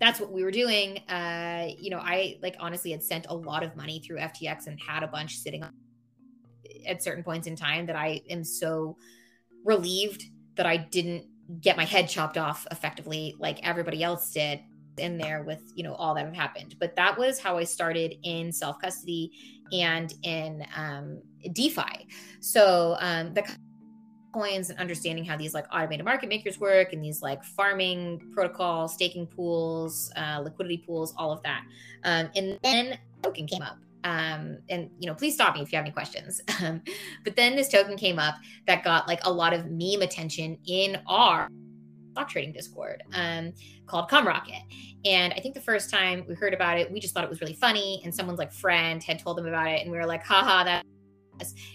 that's 0.00 0.20
what 0.20 0.32
we 0.32 0.42
were 0.42 0.50
doing. 0.50 0.98
Uh, 1.08 1.68
you 1.78 1.90
know, 1.90 1.98
I 1.98 2.38
like 2.42 2.56
honestly 2.58 2.90
had 2.90 3.02
sent 3.02 3.26
a 3.28 3.34
lot 3.34 3.62
of 3.62 3.76
money 3.76 4.00
through 4.00 4.18
FTX 4.18 4.66
and 4.66 4.78
had 4.80 5.02
a 5.02 5.06
bunch 5.06 5.36
sitting 5.36 5.62
on 5.62 5.72
at 6.86 7.02
certain 7.02 7.22
points 7.24 7.46
in 7.46 7.56
time 7.56 7.86
that 7.86 7.96
I 7.96 8.22
am 8.30 8.44
so 8.44 8.96
relieved 9.64 10.24
that 10.56 10.66
I 10.66 10.76
didn't 10.76 11.24
get 11.60 11.76
my 11.76 11.84
head 11.84 12.08
chopped 12.08 12.38
off 12.38 12.66
effectively 12.70 13.34
like 13.38 13.58
everybody 13.66 14.02
else 14.02 14.32
did 14.32 14.60
in 14.98 15.18
there 15.18 15.42
with 15.42 15.60
you 15.74 15.82
know 15.82 15.94
all 15.94 16.14
that 16.14 16.34
happened. 16.34 16.76
But 16.78 16.96
that 16.96 17.18
was 17.18 17.38
how 17.38 17.58
i 17.58 17.64
started 17.64 18.16
in 18.22 18.52
self 18.52 18.80
custody 18.80 19.32
and 19.72 20.14
in 20.22 20.64
um, 20.76 21.22
defi. 21.52 22.08
So 22.40 22.96
um, 23.00 23.34
the 23.34 23.44
coins 24.34 24.70
and 24.70 24.78
understanding 24.80 25.24
how 25.24 25.36
these 25.36 25.54
like 25.54 25.66
automated 25.72 26.04
market 26.04 26.28
makers 26.28 26.58
work 26.58 26.92
and 26.92 27.04
these 27.04 27.22
like 27.22 27.44
farming 27.44 28.20
protocol 28.34 28.88
staking 28.88 29.26
pools 29.28 30.10
uh, 30.16 30.40
liquidity 30.42 30.78
pools 30.78 31.14
all 31.16 31.30
of 31.30 31.40
that 31.44 31.62
um, 32.02 32.28
and 32.34 32.58
then 32.64 32.98
token 33.22 33.46
came 33.46 33.62
up 33.62 33.78
um, 34.04 34.58
and 34.68 34.90
you 34.98 35.08
know, 35.08 35.14
please 35.14 35.34
stop 35.34 35.54
me 35.54 35.62
if 35.62 35.72
you 35.72 35.76
have 35.76 35.84
any 35.84 35.92
questions. 35.92 36.40
Um, 36.64 36.82
but 37.24 37.34
then 37.36 37.56
this 37.56 37.68
token 37.68 37.96
came 37.96 38.18
up 38.18 38.36
that 38.68 38.84
got 38.84 39.08
like 39.08 39.18
a 39.24 39.32
lot 39.32 39.52
of 39.52 39.66
meme 39.66 40.02
attention 40.02 40.56
in 40.66 41.02
our 41.08 41.48
stock 42.12 42.28
trading 42.28 42.52
Discord 42.52 43.02
um, 43.12 43.52
called 43.86 44.10
Rocket. 44.12 44.62
And 45.04 45.32
I 45.34 45.40
think 45.40 45.54
the 45.54 45.60
first 45.60 45.90
time 45.90 46.24
we 46.28 46.34
heard 46.34 46.54
about 46.54 46.78
it, 46.78 46.90
we 46.90 47.00
just 47.00 47.12
thought 47.12 47.24
it 47.24 47.28
was 47.28 47.40
really 47.40 47.54
funny. 47.54 48.00
And 48.04 48.14
someone's 48.14 48.38
like 48.38 48.52
friend 48.52 49.02
had 49.02 49.18
told 49.18 49.36
them 49.36 49.46
about 49.46 49.66
it, 49.66 49.82
and 49.82 49.90
we 49.90 49.98
were 49.98 50.06
like, 50.06 50.24
haha, 50.24 50.62
that. 50.64 50.86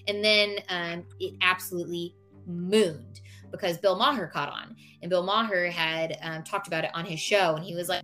And 0.08 0.24
then 0.24 0.60
um, 0.70 1.04
it 1.20 1.36
absolutely 1.42 2.16
mooned 2.48 3.20
because 3.52 3.78
Bill 3.78 3.98
Maher 3.98 4.28
caught 4.28 4.50
on, 4.50 4.76
and 5.02 5.10
Bill 5.10 5.24
Maher 5.24 5.70
had 5.70 6.18
um, 6.22 6.44
talked 6.44 6.68
about 6.68 6.86
it 6.86 6.92
on 6.94 7.06
his 7.06 7.20
show, 7.20 7.56
and 7.56 7.66
he 7.66 7.76
was 7.76 7.90
like, 7.90 8.04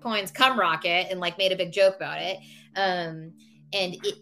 "Coins 0.00 0.30
come 0.30 0.58
rocket," 0.58 1.08
and 1.10 1.18
like 1.18 1.36
made 1.38 1.50
a 1.50 1.56
big 1.56 1.72
joke 1.72 1.96
about 1.96 2.22
it. 2.22 2.38
Um, 2.76 3.32
and 3.72 3.94
it 3.94 4.18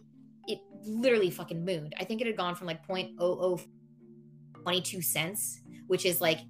it 0.46 0.60
literally 0.84 1.30
fucking 1.30 1.64
mooned. 1.64 1.94
I 1.98 2.04
think 2.04 2.20
it 2.20 2.26
had 2.26 2.36
gone 2.36 2.54
from 2.54 2.66
like 2.66 2.86
0.0022 2.86 5.04
cents, 5.04 5.60
which 5.86 6.04
is 6.06 6.20
like 6.20 6.40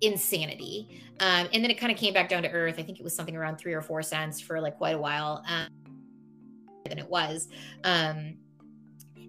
insanity. 0.00 1.02
Um, 1.20 1.48
and 1.52 1.62
then 1.62 1.70
it 1.70 1.78
kind 1.78 1.92
of 1.92 1.98
came 1.98 2.14
back 2.14 2.28
down 2.28 2.42
to 2.42 2.50
earth. 2.50 2.74
I 2.78 2.82
think 2.82 2.98
it 2.98 3.04
was 3.04 3.14
something 3.14 3.36
around 3.36 3.58
three 3.58 3.74
or 3.74 3.82
four 3.82 4.02
cents 4.02 4.40
for 4.40 4.60
like 4.60 4.76
quite 4.76 4.96
a 4.96 4.98
while. 4.98 5.44
Um, 5.48 5.68
than 6.88 6.98
it 6.98 7.08
was. 7.08 7.48
Um, 7.82 8.36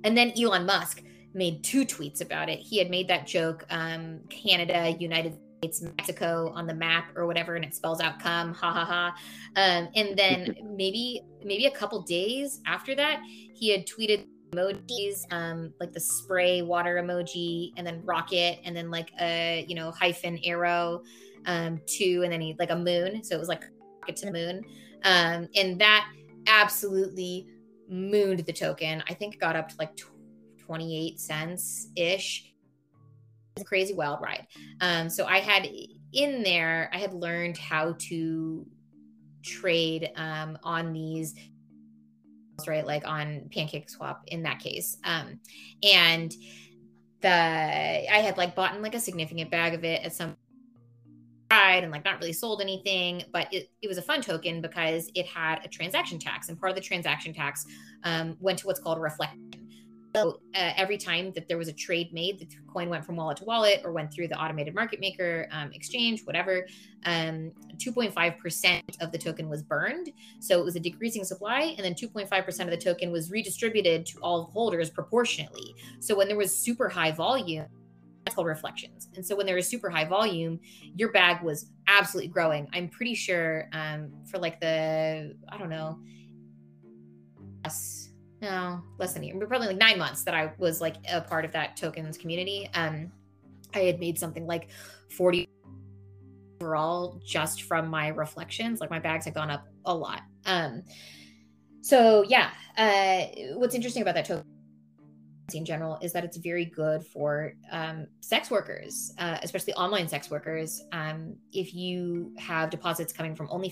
and 0.03 0.17
then 0.17 0.33
Elon 0.39 0.65
Musk 0.65 1.01
made 1.33 1.63
two 1.63 1.85
tweets 1.85 2.21
about 2.21 2.49
it. 2.49 2.59
He 2.59 2.77
had 2.77 2.89
made 2.89 3.07
that 3.07 3.27
joke, 3.27 3.65
um, 3.69 4.19
Canada, 4.29 4.95
United 4.99 5.37
it's 5.65 5.81
Mexico 5.81 6.51
on 6.55 6.67
the 6.67 6.73
map 6.73 7.15
or 7.15 7.25
whatever, 7.25 7.55
and 7.55 7.65
it 7.65 7.75
spells 7.75 7.99
out 7.99 8.19
come, 8.19 8.53
ha 8.53 8.71
ha 8.71 8.85
ha. 8.85 9.15
Um, 9.55 9.89
and 9.95 10.17
then 10.17 10.55
maybe 10.63 11.21
maybe 11.43 11.65
a 11.65 11.71
couple 11.71 12.01
days 12.01 12.61
after 12.65 12.95
that, 12.95 13.21
he 13.53 13.69
had 13.69 13.85
tweeted 13.85 14.25
emojis, 14.51 15.25
um, 15.31 15.73
like 15.79 15.91
the 15.91 15.99
spray 15.99 16.61
water 16.61 17.01
emoji, 17.01 17.71
and 17.77 17.85
then 17.85 18.01
rocket, 18.05 18.59
and 18.63 18.75
then 18.75 18.89
like 18.89 19.11
a 19.19 19.65
you 19.67 19.75
know 19.75 19.91
hyphen 19.91 20.39
arrow, 20.43 21.03
um, 21.45 21.81
two, 21.85 22.21
and 22.23 22.31
then 22.31 22.41
he 22.41 22.55
like 22.59 22.71
a 22.71 22.75
moon. 22.75 23.23
So 23.23 23.35
it 23.35 23.39
was 23.39 23.49
like 23.49 23.63
rocket 24.01 24.15
to 24.17 24.25
the 24.27 24.31
moon, 24.31 24.65
um, 25.03 25.47
and 25.55 25.79
that 25.79 26.07
absolutely 26.47 27.47
mooned 27.89 28.39
the 28.39 28.53
token. 28.53 29.03
I 29.09 29.13
think 29.13 29.35
it 29.35 29.39
got 29.39 29.55
up 29.55 29.69
to 29.69 29.75
like 29.77 29.95
28 30.65 31.19
cents 31.19 31.89
ish 31.95 32.51
crazy 33.63 33.93
wild 33.93 34.19
ride. 34.21 34.45
Um, 34.81 35.09
so 35.09 35.25
I 35.25 35.39
had 35.39 35.67
in 36.13 36.43
there, 36.43 36.89
I 36.93 36.97
had 36.97 37.13
learned 37.13 37.57
how 37.57 37.95
to 37.99 38.65
trade 39.43 40.11
um, 40.15 40.57
on 40.63 40.91
these 40.91 41.35
right 42.67 42.85
like 42.85 43.05
on 43.05 43.49
PancakeSwap 43.53 44.19
in 44.27 44.43
that 44.43 44.59
case 44.59 44.97
um 45.03 45.39
and 45.83 46.33
the 47.19 47.29
i 47.29 48.21
had 48.23 48.37
like 48.37 48.55
bought 48.55 48.75
in 48.75 48.81
like 48.81 48.95
a 48.95 48.99
significant 48.99 49.51
bag 49.51 49.73
of 49.73 49.83
it 49.83 50.03
at 50.05 50.13
some 50.13 50.37
ride 51.51 51.83
and 51.83 51.91
like 51.91 52.03
not 52.05 52.19
really 52.19 52.33
sold 52.33 52.61
anything 52.61 53.23
but 53.31 53.53
it, 53.53 53.69
it 53.81 53.87
was 53.87 53.97
a 53.97 54.01
fun 54.01 54.21
token 54.21 54.61
because 54.61 55.11
it 55.15 55.25
had 55.25 55.63
a 55.63 55.67
transaction 55.67 56.17
tax 56.17 56.49
and 56.49 56.59
part 56.59 56.69
of 56.69 56.75
the 56.75 56.81
transaction 56.81 57.33
tax 57.33 57.65
um, 58.03 58.35
went 58.39 58.57
to 58.57 58.67
what's 58.67 58.79
called 58.79 58.97
a 58.97 59.01
reflection 59.01 59.44
so 60.15 60.39
uh, 60.55 60.71
every 60.77 60.97
time 60.97 61.31
that 61.33 61.47
there 61.47 61.57
was 61.57 61.67
a 61.67 61.73
trade 61.73 62.13
made, 62.13 62.39
the 62.39 62.47
coin 62.71 62.89
went 62.89 63.05
from 63.05 63.15
wallet 63.15 63.37
to 63.37 63.45
wallet 63.45 63.81
or 63.83 63.91
went 63.91 64.13
through 64.13 64.27
the 64.27 64.41
automated 64.41 64.73
market 64.73 64.99
maker 64.99 65.47
um, 65.51 65.71
exchange, 65.73 66.21
whatever. 66.23 66.65
Um, 67.05 67.51
2.5% 67.77 68.81
of 69.01 69.11
the 69.11 69.17
token 69.17 69.49
was 69.49 69.61
burned. 69.61 70.11
So 70.39 70.59
it 70.59 70.63
was 70.63 70.75
a 70.75 70.79
decreasing 70.79 71.23
supply. 71.23 71.75
And 71.77 71.85
then 71.85 71.93
2.5% 71.93 72.59
of 72.61 72.69
the 72.69 72.77
token 72.77 73.11
was 73.11 73.29
redistributed 73.29 74.05
to 74.07 74.19
all 74.19 74.45
holders 74.45 74.89
proportionately. 74.89 75.75
So 75.99 76.15
when 76.15 76.27
there 76.27 76.37
was 76.37 76.57
super 76.57 76.87
high 76.87 77.11
volume, 77.11 77.67
that's 78.25 78.35
called 78.35 78.47
reflections. 78.47 79.09
And 79.15 79.25
so 79.25 79.35
when 79.35 79.45
there 79.45 79.55
was 79.55 79.67
super 79.67 79.89
high 79.89 80.05
volume, 80.05 80.59
your 80.95 81.11
bag 81.11 81.43
was 81.43 81.71
absolutely 81.87 82.29
growing. 82.29 82.67
I'm 82.73 82.89
pretty 82.89 83.13
sure 83.13 83.69
um, 83.71 84.11
for 84.29 84.39
like 84.39 84.59
the, 84.59 85.35
I 85.49 85.57
don't 85.57 85.69
know, 85.69 85.99
no, 88.41 88.81
less 88.97 89.13
than 89.13 89.23
a 89.23 89.27
year, 89.27 89.47
probably 89.47 89.67
like 89.67 89.77
nine 89.77 89.97
months 89.97 90.23
that 90.23 90.33
I 90.33 90.51
was 90.57 90.81
like 90.81 90.97
a 91.11 91.21
part 91.21 91.45
of 91.45 91.51
that 91.53 91.77
tokens 91.77 92.17
community. 92.17 92.69
Um, 92.73 93.11
I 93.73 93.79
had 93.79 93.99
made 93.99 94.19
something 94.19 94.45
like 94.45 94.69
40 95.11 95.47
overall 96.61 97.19
just 97.25 97.63
from 97.63 97.87
my 97.87 98.09
reflections. 98.09 98.81
Like 98.81 98.89
my 98.89 98.99
bags 98.99 99.25
had 99.25 99.33
gone 99.33 99.49
up 99.49 99.67
a 99.85 99.93
lot. 99.93 100.21
Um, 100.45 100.83
so 101.81 102.23
yeah, 102.27 102.49
uh, 102.77 103.25
what's 103.55 103.75
interesting 103.75 104.01
about 104.01 104.15
that 104.15 104.25
token 104.25 104.45
in 105.53 105.63
general 105.63 105.99
is 106.01 106.11
that 106.13 106.23
it's 106.23 106.37
very 106.37 106.65
good 106.65 107.05
for 107.05 107.53
um, 107.71 108.07
sex 108.21 108.49
workers, 108.49 109.13
uh, 109.19 109.37
especially 109.43 109.73
online 109.73 110.07
sex 110.07 110.31
workers. 110.31 110.81
Um, 110.91 111.35
if 111.53 111.73
you 111.73 112.33
have 112.37 112.71
deposits 112.71 113.13
coming 113.13 113.35
from 113.35 113.47
only 113.51 113.69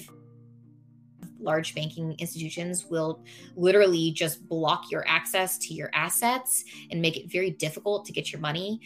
large 1.44 1.76
banking 1.76 2.16
institutions 2.20 2.86
will 2.90 3.24
literally 3.56 4.12
just 4.12 4.48
block 4.48 4.90
your 4.92 5.04
access 5.08 5.58
to 5.60 5.74
your 5.74 5.90
assets 5.94 6.64
and 6.92 7.02
make 7.02 7.18
it 7.18 7.32
very 7.32 7.52
difficult 7.52 8.06
to 8.06 8.12
get 8.12 8.32
your 8.32 8.42
money. 8.42 8.80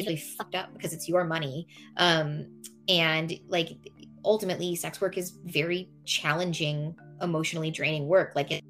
Really 0.00 0.16
fucked 0.16 0.54
up 0.54 0.72
because 0.72 0.92
it's 0.92 1.08
your 1.08 1.24
money. 1.24 1.66
Um 1.96 2.46
and 2.88 3.38
like 3.48 3.70
ultimately 4.24 4.74
sex 4.74 5.00
work 5.00 5.16
is 5.16 5.38
very 5.44 5.88
challenging 6.04 6.96
emotionally 7.22 7.70
draining 7.70 8.08
work. 8.08 8.32
Like 8.34 8.50
it 8.50 8.64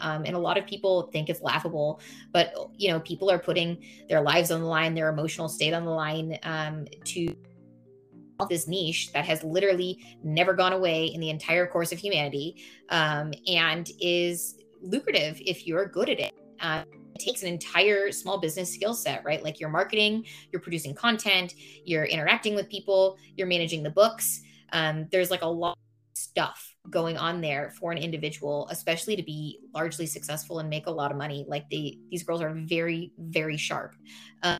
um, 0.00 0.24
and 0.26 0.36
a 0.36 0.38
lot 0.38 0.58
of 0.58 0.66
people 0.66 1.08
think 1.12 1.30
it's 1.30 1.40
laughable 1.40 2.00
but 2.32 2.52
you 2.76 2.90
know 2.90 3.00
people 3.00 3.30
are 3.30 3.38
putting 3.38 3.82
their 4.08 4.20
lives 4.20 4.50
on 4.50 4.60
the 4.60 4.66
line 4.66 4.94
their 4.94 5.08
emotional 5.08 5.48
state 5.48 5.72
on 5.72 5.84
the 5.84 5.90
line 5.90 6.38
um, 6.42 6.84
to 7.04 7.34
this 8.48 8.66
niche 8.66 9.12
that 9.12 9.24
has 9.24 9.42
literally 9.44 10.04
never 10.22 10.52
gone 10.54 10.72
away 10.72 11.06
in 11.06 11.20
the 11.20 11.30
entire 11.30 11.66
course 11.66 11.92
of 11.92 11.98
humanity 11.98 12.62
um, 12.90 13.32
and 13.46 13.90
is 14.00 14.56
lucrative 14.82 15.40
if 15.44 15.66
you're 15.66 15.86
good 15.86 16.10
at 16.10 16.20
it 16.20 16.32
uh, 16.60 16.82
it 17.14 17.20
takes 17.20 17.42
an 17.42 17.48
entire 17.48 18.10
small 18.10 18.38
business 18.38 18.72
skill 18.72 18.94
set, 18.94 19.24
right? 19.24 19.42
Like 19.42 19.60
you're 19.60 19.70
marketing, 19.70 20.26
you're 20.50 20.60
producing 20.60 20.94
content, 20.94 21.54
you're 21.84 22.04
interacting 22.04 22.54
with 22.54 22.68
people, 22.68 23.16
you're 23.36 23.46
managing 23.46 23.82
the 23.82 23.90
books. 23.90 24.40
Um, 24.72 25.06
there's 25.12 25.30
like 25.30 25.42
a 25.42 25.46
lot 25.46 25.72
of 25.72 26.18
stuff 26.18 26.74
going 26.90 27.16
on 27.16 27.40
there 27.40 27.72
for 27.78 27.92
an 27.92 27.98
individual, 27.98 28.66
especially 28.70 29.14
to 29.16 29.22
be 29.22 29.60
largely 29.72 30.06
successful 30.06 30.58
and 30.58 30.68
make 30.68 30.86
a 30.86 30.90
lot 30.90 31.12
of 31.12 31.16
money. 31.16 31.44
Like 31.46 31.70
they, 31.70 31.98
these 32.10 32.24
girls 32.24 32.42
are 32.42 32.52
very, 32.52 33.12
very 33.18 33.56
sharp. 33.56 33.94
Um, 34.42 34.58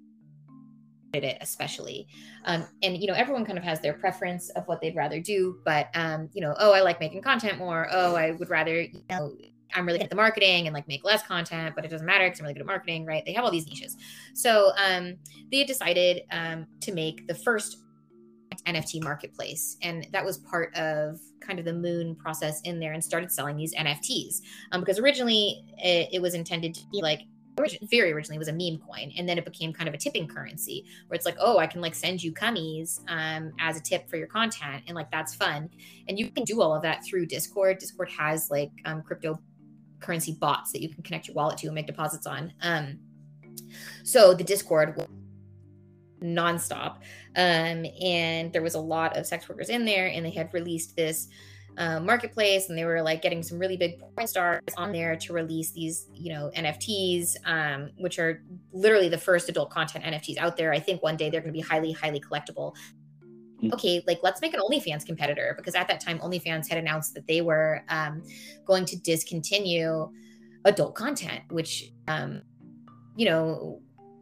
it 1.22 1.38
especially 1.40 2.08
um, 2.46 2.66
and 2.82 2.96
you 2.96 3.06
know 3.06 3.14
everyone 3.14 3.44
kind 3.44 3.58
of 3.58 3.64
has 3.64 3.80
their 3.80 3.92
preference 3.92 4.48
of 4.50 4.66
what 4.66 4.80
they'd 4.80 4.96
rather 4.96 5.20
do 5.20 5.58
but 5.64 5.88
um, 5.94 6.28
you 6.32 6.40
know 6.40 6.54
oh 6.58 6.72
i 6.72 6.80
like 6.80 6.98
making 6.98 7.22
content 7.22 7.58
more 7.58 7.86
oh 7.92 8.16
i 8.16 8.32
would 8.32 8.50
rather 8.50 8.80
you 8.80 9.02
know 9.10 9.36
I'm 9.76 9.86
really 9.86 9.98
good 9.98 10.04
at 10.04 10.10
the 10.10 10.16
marketing 10.16 10.66
and 10.66 10.74
like 10.74 10.86
make 10.86 11.04
less 11.04 11.26
content, 11.26 11.74
but 11.74 11.84
it 11.84 11.88
doesn't 11.88 12.06
matter 12.06 12.26
because 12.26 12.38
I'm 12.38 12.44
really 12.44 12.54
good 12.54 12.60
at 12.60 12.66
marketing, 12.66 13.04
right? 13.04 13.24
They 13.26 13.32
have 13.32 13.44
all 13.44 13.50
these 13.50 13.66
niches. 13.66 13.96
So 14.32 14.70
um, 14.76 15.16
they 15.50 15.64
decided 15.64 16.22
um, 16.30 16.66
to 16.82 16.92
make 16.92 17.26
the 17.26 17.34
first 17.34 17.78
NFT 18.66 19.02
marketplace. 19.02 19.76
And 19.82 20.06
that 20.12 20.24
was 20.24 20.38
part 20.38 20.74
of 20.76 21.20
kind 21.40 21.58
of 21.58 21.64
the 21.64 21.72
moon 21.72 22.14
process 22.16 22.60
in 22.62 22.78
there 22.78 22.92
and 22.92 23.02
started 23.02 23.30
selling 23.30 23.56
these 23.56 23.74
NFTs. 23.74 24.40
Um, 24.72 24.80
because 24.80 24.98
originally 24.98 25.64
it, 25.78 26.08
it 26.12 26.22
was 26.22 26.34
intended 26.34 26.74
to 26.74 26.82
be 26.92 27.02
like, 27.02 27.22
very 27.82 28.12
originally 28.12 28.38
was 28.38 28.48
a 28.48 28.52
meme 28.52 28.80
coin 28.86 29.12
and 29.16 29.28
then 29.28 29.38
it 29.38 29.44
became 29.44 29.72
kind 29.72 29.88
of 29.88 29.94
a 29.94 29.98
tipping 29.98 30.26
currency 30.26 30.84
where 31.06 31.14
it's 31.14 31.24
like 31.24 31.36
oh 31.38 31.58
i 31.58 31.66
can 31.66 31.80
like 31.80 31.94
send 31.94 32.22
you 32.22 32.32
cummies 32.32 33.00
um, 33.08 33.52
as 33.60 33.76
a 33.76 33.80
tip 33.80 34.08
for 34.08 34.16
your 34.16 34.26
content 34.26 34.82
and 34.86 34.96
like 34.96 35.10
that's 35.10 35.34
fun 35.34 35.68
and 36.08 36.18
you 36.18 36.30
can 36.30 36.44
do 36.44 36.60
all 36.60 36.74
of 36.74 36.82
that 36.82 37.04
through 37.04 37.24
discord 37.24 37.78
discord 37.78 38.08
has 38.10 38.50
like 38.50 38.70
um, 38.84 39.02
crypto 39.02 39.38
currency 40.04 40.32
bots 40.32 40.70
that 40.72 40.82
you 40.82 40.88
can 40.88 41.02
connect 41.02 41.26
your 41.26 41.34
wallet 41.34 41.58
to 41.58 41.66
and 41.66 41.74
make 41.74 41.86
deposits 41.86 42.26
on. 42.26 42.52
Um, 42.60 42.98
so 44.04 44.34
the 44.34 44.44
Discord 44.44 44.96
was 44.96 45.06
nonstop. 46.22 46.96
Um, 47.36 47.86
and 48.02 48.52
there 48.52 48.62
was 48.62 48.74
a 48.74 48.80
lot 48.80 49.16
of 49.16 49.26
sex 49.26 49.48
workers 49.48 49.70
in 49.70 49.84
there, 49.84 50.06
and 50.06 50.24
they 50.24 50.30
had 50.30 50.52
released 50.52 50.96
this 50.96 51.28
uh, 51.76 52.00
marketplace, 52.00 52.68
and 52.68 52.78
they 52.78 52.84
were 52.84 53.02
like 53.02 53.22
getting 53.22 53.42
some 53.42 53.58
really 53.58 53.76
big 53.76 53.98
porn 53.98 54.26
stars 54.26 54.62
on 54.76 54.92
there 54.92 55.16
to 55.16 55.32
release 55.32 55.72
these, 55.72 56.08
you 56.14 56.32
know, 56.32 56.50
NFTs, 56.56 57.36
um, 57.44 57.90
which 57.98 58.18
are 58.18 58.42
literally 58.72 59.08
the 59.08 59.18
first 59.18 59.48
adult 59.48 59.70
content 59.70 60.04
NFTs 60.04 60.38
out 60.38 60.56
there. 60.56 60.72
I 60.72 60.78
think 60.78 61.02
one 61.02 61.16
day 61.16 61.30
they're 61.30 61.40
going 61.40 61.52
to 61.52 61.58
be 61.58 61.66
highly, 61.66 61.92
highly 61.92 62.20
collectible. 62.20 62.74
Mm. 63.62 63.72
okay, 63.72 64.02
like 64.06 64.18
let's 64.22 64.40
make 64.40 64.52
an 64.52 64.60
OnlyFans 64.60 65.06
competitor 65.06 65.54
because 65.56 65.74
at 65.74 65.88
that 65.88 66.00
time 66.00 66.18
OnlyFans 66.18 66.68
had 66.68 66.78
announced 66.78 67.14
that 67.14 67.26
they 67.26 67.40
were 67.40 67.82
um, 67.88 68.22
going 68.66 68.84
to 68.86 68.96
discontinue 68.96 70.10
adult 70.64 70.94
content, 70.94 71.42
which 71.50 71.92
um, 72.08 72.42
you 73.16 73.26
know, 73.26 73.80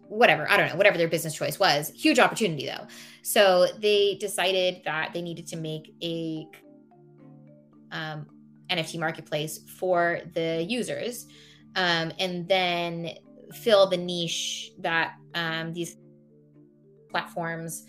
whatever 0.08 0.48
I 0.50 0.56
don't 0.56 0.68
know, 0.68 0.76
whatever 0.76 0.98
their 0.98 1.08
business 1.08 1.34
choice 1.34 1.58
was. 1.58 1.90
Huge 1.90 2.18
opportunity 2.18 2.66
though. 2.66 2.86
So 3.22 3.68
they 3.78 4.16
decided 4.20 4.82
that 4.84 5.12
they 5.14 5.22
needed 5.22 5.46
to 5.48 5.56
make 5.56 5.94
a 6.02 6.46
um, 7.92 8.26
NFT 8.70 8.98
marketplace 8.98 9.60
for 9.78 10.20
the 10.34 10.64
users, 10.68 11.26
um, 11.76 12.12
and 12.18 12.48
then 12.48 13.10
fill 13.52 13.86
the 13.88 13.96
niche 13.96 14.72
that 14.80 15.14
um, 15.34 15.72
these 15.72 15.96
platforms 17.10 17.84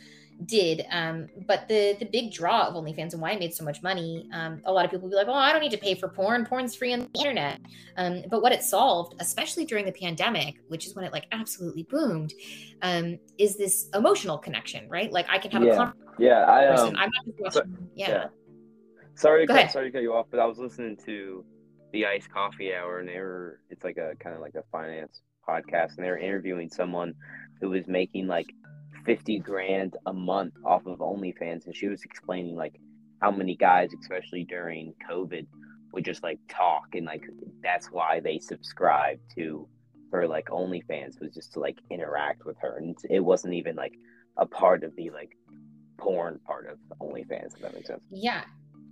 did. 0.45 0.85
Um, 0.91 1.27
but 1.47 1.67
the 1.67 1.95
the 1.99 2.05
big 2.05 2.31
draw 2.31 2.67
of 2.67 2.75
OnlyFans 2.75 3.13
and 3.13 3.21
why 3.21 3.31
it 3.31 3.39
made 3.39 3.53
so 3.53 3.63
much 3.63 3.81
money, 3.81 4.27
um, 4.33 4.61
a 4.65 4.71
lot 4.71 4.85
of 4.85 4.91
people 4.91 5.03
will 5.03 5.11
be 5.11 5.15
like, 5.15 5.27
"Oh, 5.27 5.33
I 5.33 5.51
don't 5.51 5.61
need 5.61 5.71
to 5.71 5.77
pay 5.77 5.95
for 5.95 6.07
porn. 6.07 6.45
Porn's 6.45 6.75
free 6.75 6.93
on 6.93 6.99
the 6.99 7.19
internet." 7.19 7.61
Um, 7.97 8.23
but 8.29 8.41
what 8.41 8.51
it 8.51 8.63
solved, 8.63 9.15
especially 9.19 9.65
during 9.65 9.85
the 9.85 9.91
pandemic, 9.91 10.55
which 10.67 10.85
is 10.85 10.95
when 10.95 11.05
it 11.05 11.13
like 11.13 11.25
absolutely 11.31 11.83
boomed, 11.83 12.33
um, 12.81 13.17
is 13.37 13.57
this 13.57 13.89
emotional 13.93 14.37
connection, 14.37 14.87
right? 14.89 15.11
Like 15.11 15.27
I 15.29 15.37
can 15.37 15.51
have 15.51 15.63
yeah. 15.63 15.73
a 15.73 15.75
conversation. 15.77 16.15
Yeah, 16.19 16.43
I 16.43 16.67
um, 16.67 16.95
I'm 16.97 17.09
not 17.09 17.25
just 17.25 17.55
watching. 17.55 17.89
Yeah. 17.95 18.09
yeah. 18.09 18.25
Sorry, 19.15 19.45
to 19.45 19.53
cut, 19.53 19.71
sorry 19.71 19.89
to 19.89 19.91
cut 19.91 20.01
you 20.01 20.13
off, 20.13 20.27
but 20.31 20.39
I 20.39 20.45
was 20.45 20.57
listening 20.57 20.97
to 21.05 21.45
the 21.91 22.05
Iced 22.05 22.31
Coffee 22.31 22.73
Hour, 22.73 22.99
and 22.99 23.07
they 23.07 23.19
were 23.19 23.59
it's 23.69 23.83
like 23.83 23.97
a 23.97 24.13
kind 24.19 24.35
of 24.35 24.41
like 24.41 24.55
a 24.55 24.63
finance 24.71 25.21
podcast, 25.47 25.95
and 25.97 26.05
they 26.05 26.09
were 26.09 26.17
interviewing 26.17 26.69
someone 26.69 27.13
who 27.61 27.69
was 27.69 27.87
making 27.87 28.27
like 28.27 28.47
50 29.05 29.39
grand 29.39 29.97
a 30.05 30.13
month 30.13 30.53
off 30.65 30.85
of 30.85 30.99
OnlyFans. 30.99 31.65
And 31.65 31.75
she 31.75 31.87
was 31.87 32.03
explaining 32.03 32.55
like 32.55 32.79
how 33.21 33.31
many 33.31 33.55
guys, 33.55 33.91
especially 34.01 34.43
during 34.43 34.93
COVID, 35.09 35.45
would 35.93 36.05
just 36.05 36.23
like 36.23 36.39
talk 36.49 36.87
and 36.93 37.05
like 37.05 37.23
that's 37.61 37.87
why 37.87 38.19
they 38.19 38.39
subscribed 38.39 39.21
to 39.35 39.67
her 40.11 40.27
like 40.27 40.47
OnlyFans 40.47 41.21
was 41.21 41.33
just 41.33 41.53
to 41.53 41.59
like 41.59 41.77
interact 41.89 42.45
with 42.45 42.57
her. 42.61 42.77
And 42.77 42.97
it 43.09 43.19
wasn't 43.19 43.53
even 43.53 43.75
like 43.75 43.93
a 44.37 44.45
part 44.45 44.83
of 44.83 44.95
the 44.95 45.09
like 45.11 45.37
porn 45.97 46.39
part 46.45 46.67
of 46.67 46.77
OnlyFans, 46.99 47.55
if 47.55 47.61
that 47.61 47.73
makes 47.73 47.87
sense. 47.87 48.01
Yeah. 48.11 48.43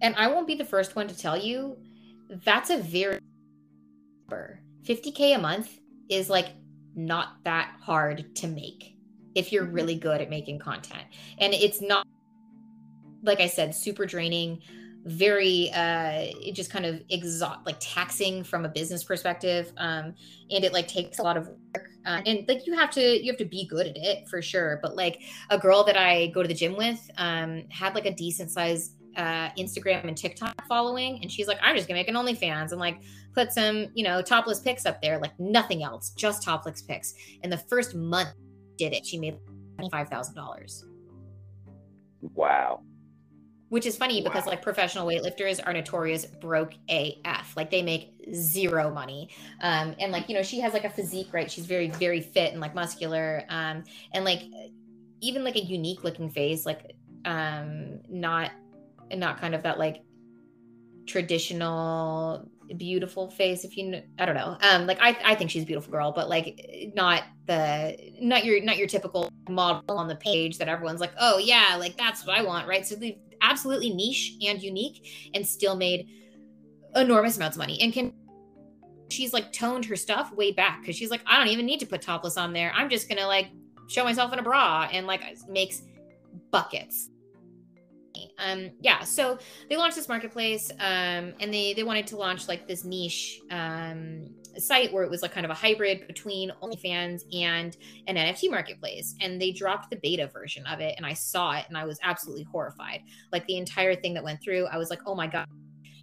And 0.02 0.16
I 0.16 0.28
won't 0.28 0.48
be 0.48 0.56
the 0.56 0.66
first 0.66 0.96
one 0.96 1.08
to 1.08 1.18
tell 1.18 1.38
you 1.38 1.78
that's 2.46 2.70
a 2.70 2.78
very 2.78 3.20
50k 4.84 5.36
a 5.36 5.38
month 5.38 5.80
is 6.10 6.30
like 6.30 6.50
not 6.96 7.44
that 7.44 7.76
hard 7.82 8.36
to 8.36 8.48
make 8.48 8.96
if 9.36 9.52
you're 9.52 9.64
mm-hmm. 9.64 9.74
really 9.74 9.96
good 9.96 10.22
at 10.22 10.30
making 10.30 10.60
content. 10.60 11.04
And 11.40 11.54
it's 11.54 11.82
not, 11.82 12.06
like 13.24 13.40
I 13.40 13.48
said, 13.48 13.76
super 13.76 14.06
draining, 14.06 14.62
very, 15.06 15.72
uh, 15.74 16.28
it 16.42 16.54
just 16.54 16.70
kind 16.70 16.86
of 16.86 17.02
exhaust, 17.10 17.60
like 17.66 17.78
taxing 17.80 18.44
from 18.44 18.66
a 18.66 18.70
business 18.70 19.04
perspective. 19.04 19.72
Um, 19.78 20.14
and 20.50 20.64
it 20.64 20.74
like 20.74 20.88
takes 20.88 21.20
a 21.20 21.24
lot 21.24 21.38
of 21.38 21.48
work. 21.48 21.90
Uh, 22.06 22.22
and 22.26 22.48
like 22.48 22.66
you 22.66 22.74
have 22.76 22.90
to, 22.92 23.24
you 23.24 23.32
have 23.32 23.38
to 23.38 23.46
be 23.46 23.68
good 23.68 23.88
at 23.88 23.98
it 23.98 24.28
for 24.28 24.42
sure. 24.42 24.80
But 24.82 24.96
like 24.96 25.22
a 25.50 25.58
girl 25.58 25.84
that 25.84 25.98
I 25.98 26.28
go 26.28 26.42
to 26.42 26.48
the 26.48 26.54
gym 26.54 26.76
with, 26.76 27.00
um, 27.18 27.64
had 27.70 27.96
like 27.96 28.06
a 28.06 28.14
decent 28.14 28.52
size 28.52 28.96
uh, 29.18 29.50
Instagram 29.58 30.08
and 30.08 30.18
TikTok 30.18 30.66
following, 30.68 31.20
and 31.22 31.32
she's 31.32 31.48
like, 31.48 31.60
I'm 31.62 31.76
just 31.76 31.88
gonna 31.88 32.00
make 32.00 32.08
an 32.08 32.16
OnlyFans 32.16 32.72
and 32.72 32.80
like 32.80 33.02
put 33.34 33.52
some, 33.52 33.88
you 33.94 34.04
know, 34.04 34.22
topless 34.22 34.60
pics 34.60 34.86
up 34.86 35.02
there, 35.02 35.20
like 35.20 35.38
nothing 35.40 35.84
else, 35.84 36.12
just 36.12 36.44
topless 36.44 36.82
pics. 36.82 37.14
And 37.44 37.52
the 37.52 37.58
first 37.58 37.96
month 37.96 38.34
did 38.78 38.94
it. 38.94 39.06
She 39.06 39.18
made 39.18 39.38
$25,000. 39.80 40.84
Wow. 42.34 42.82
Which 43.70 43.86
is 43.86 43.96
funny 43.96 44.22
wow. 44.22 44.30
because 44.30 44.46
like 44.46 44.62
professional 44.62 45.08
weightlifters 45.08 45.66
are 45.66 45.72
notorious 45.72 46.26
broke 46.26 46.74
AF. 46.90 47.56
Like 47.56 47.72
they 47.72 47.82
make 47.82 48.14
zero 48.34 48.94
money. 48.94 49.30
Um, 49.62 49.96
and 50.00 50.12
like, 50.12 50.28
you 50.28 50.36
know, 50.36 50.44
she 50.44 50.60
has 50.60 50.74
like 50.74 50.84
a 50.84 50.90
physique, 50.90 51.30
right? 51.32 51.50
She's 51.50 51.66
very, 51.66 51.90
very 51.90 52.22
fit 52.22 52.52
and 52.52 52.60
like 52.60 52.76
muscular. 52.76 53.44
Um, 53.50 53.84
and 54.14 54.26
like 54.26 54.42
even 55.22 55.44
like 55.44 55.56
a 55.56 55.64
unique 55.64 56.04
looking 56.04 56.30
face, 56.30 56.66
like 56.66 56.96
um, 57.24 58.00
not 58.10 58.52
not 59.20 59.40
kind 59.40 59.56
of 59.56 59.64
that 59.64 59.80
like 59.80 60.04
traditional 61.06 62.50
beautiful 62.78 63.30
face 63.30 63.66
if 63.66 63.76
you 63.76 64.02
i 64.18 64.26
don't 64.26 64.36
know 64.36 64.58
um 64.62 64.88
like 64.88 64.98
i 65.02 65.18
i 65.26 65.36
think 65.36 65.50
she's 65.52 65.64
a 65.64 65.66
beautiful 65.66 65.92
girl 65.92 66.14
but 66.14 66.30
like 66.30 66.92
not 66.96 67.24
the 67.46 67.98
not 68.22 68.46
your 68.46 68.64
not 68.64 68.78
your 68.78 68.88
typical 68.88 69.30
model 69.50 69.98
on 69.98 70.08
the 70.08 70.16
page 70.16 70.58
that 70.58 70.70
everyone's 70.70 71.02
like 71.02 71.12
oh 71.20 71.38
yeah 71.38 71.76
like 71.78 71.98
that's 71.98 72.26
what 72.26 72.38
i 72.38 72.42
want 72.42 72.66
right 72.70 72.86
so 72.86 72.96
they 72.96 73.20
absolutely 73.42 73.90
niche 73.90 74.36
and 74.48 74.62
unique 74.62 75.30
and 75.34 75.46
still 75.46 75.76
made 75.76 76.08
enormous 76.96 77.36
amounts 77.36 77.58
of 77.58 77.60
money 77.60 77.78
and 77.82 77.92
can 77.92 78.14
she's 79.12 79.34
like 79.34 79.52
toned 79.52 79.86
her 79.86 79.96
stuff 79.96 80.34
way 80.34 80.52
back 80.52 80.82
because 80.82 80.96
she's 80.96 81.12
like, 81.12 81.22
I 81.26 81.38
don't 81.38 81.50
even 81.50 81.66
need 81.66 81.80
to 81.82 81.86
put 81.86 82.02
topless 82.02 82.38
on 82.38 82.54
there. 82.54 82.72
I'm 82.76 82.90
just 82.90 83.10
gonna 83.10 83.28
like 83.28 83.50
show 83.88 84.04
myself 84.04 84.34
in 84.34 84.40
a 84.40 84.44
bra 84.44 84.90
and 84.92 85.06
like 85.06 85.22
makes 85.48 85.84
buckets. 86.50 87.10
Um, 88.38 88.72
yeah, 88.80 89.04
so 89.04 89.38
they 89.70 89.78
launched 89.78 89.96
this 89.96 90.08
marketplace, 90.08 90.72
um, 90.80 91.34
and 91.40 91.54
they 91.54 91.74
they 91.74 91.84
wanted 91.84 92.08
to 92.08 92.18
launch 92.18 92.48
like 92.48 92.68
this 92.68 92.84
niche 92.84 93.42
um, 93.52 94.28
site 94.58 94.92
where 94.92 95.04
it 95.04 95.10
was 95.10 95.22
like 95.22 95.32
kind 95.32 95.46
of 95.46 95.52
a 95.52 95.56
hybrid 95.56 96.08
between 96.08 96.52
OnlyFans 96.62 97.24
and 97.34 97.76
an 98.08 98.16
NFT 98.16 98.50
marketplace. 98.50 99.16
And 99.22 99.42
they 99.42 99.52
dropped 99.52 99.90
the 99.90 99.98
beta 99.98 100.28
version 100.28 100.66
of 100.68 100.80
it, 100.80 100.96
and 100.98 101.06
I 101.06 101.14
saw 101.14 101.54
it, 101.54 101.66
and 101.68 101.78
I 101.78 101.86
was 101.86 102.00
absolutely 102.04 102.44
horrified. 102.52 103.02
Like 103.32 103.46
the 103.48 103.58
entire 103.58 103.96
thing 103.96 104.14
that 104.16 104.24
went 104.24 104.42
through, 104.42 104.66
I 104.68 104.78
was 104.78 104.90
like, 104.90 105.02
oh 105.06 105.16
my 105.16 105.28
god, 105.28 105.48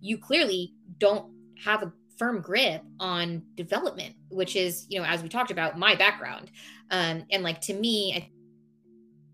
you 0.01 0.19
clearly 0.19 0.75
don't 0.99 1.33
have 1.64 1.83
a 1.83 1.93
firm 2.19 2.41
grip 2.41 2.83
on 2.99 3.43
development, 3.55 4.14
which 4.29 4.57
is, 4.57 4.87
you 4.89 4.99
know, 4.99 5.07
as 5.07 5.23
we 5.23 5.29
talked 5.29 5.51
about, 5.51 5.79
my 5.79 5.95
background. 5.95 6.51
Um, 6.91 7.25
and 7.31 7.43
like 7.43 7.61
to 7.62 7.75
me, 7.75 8.14
I, 8.14 8.31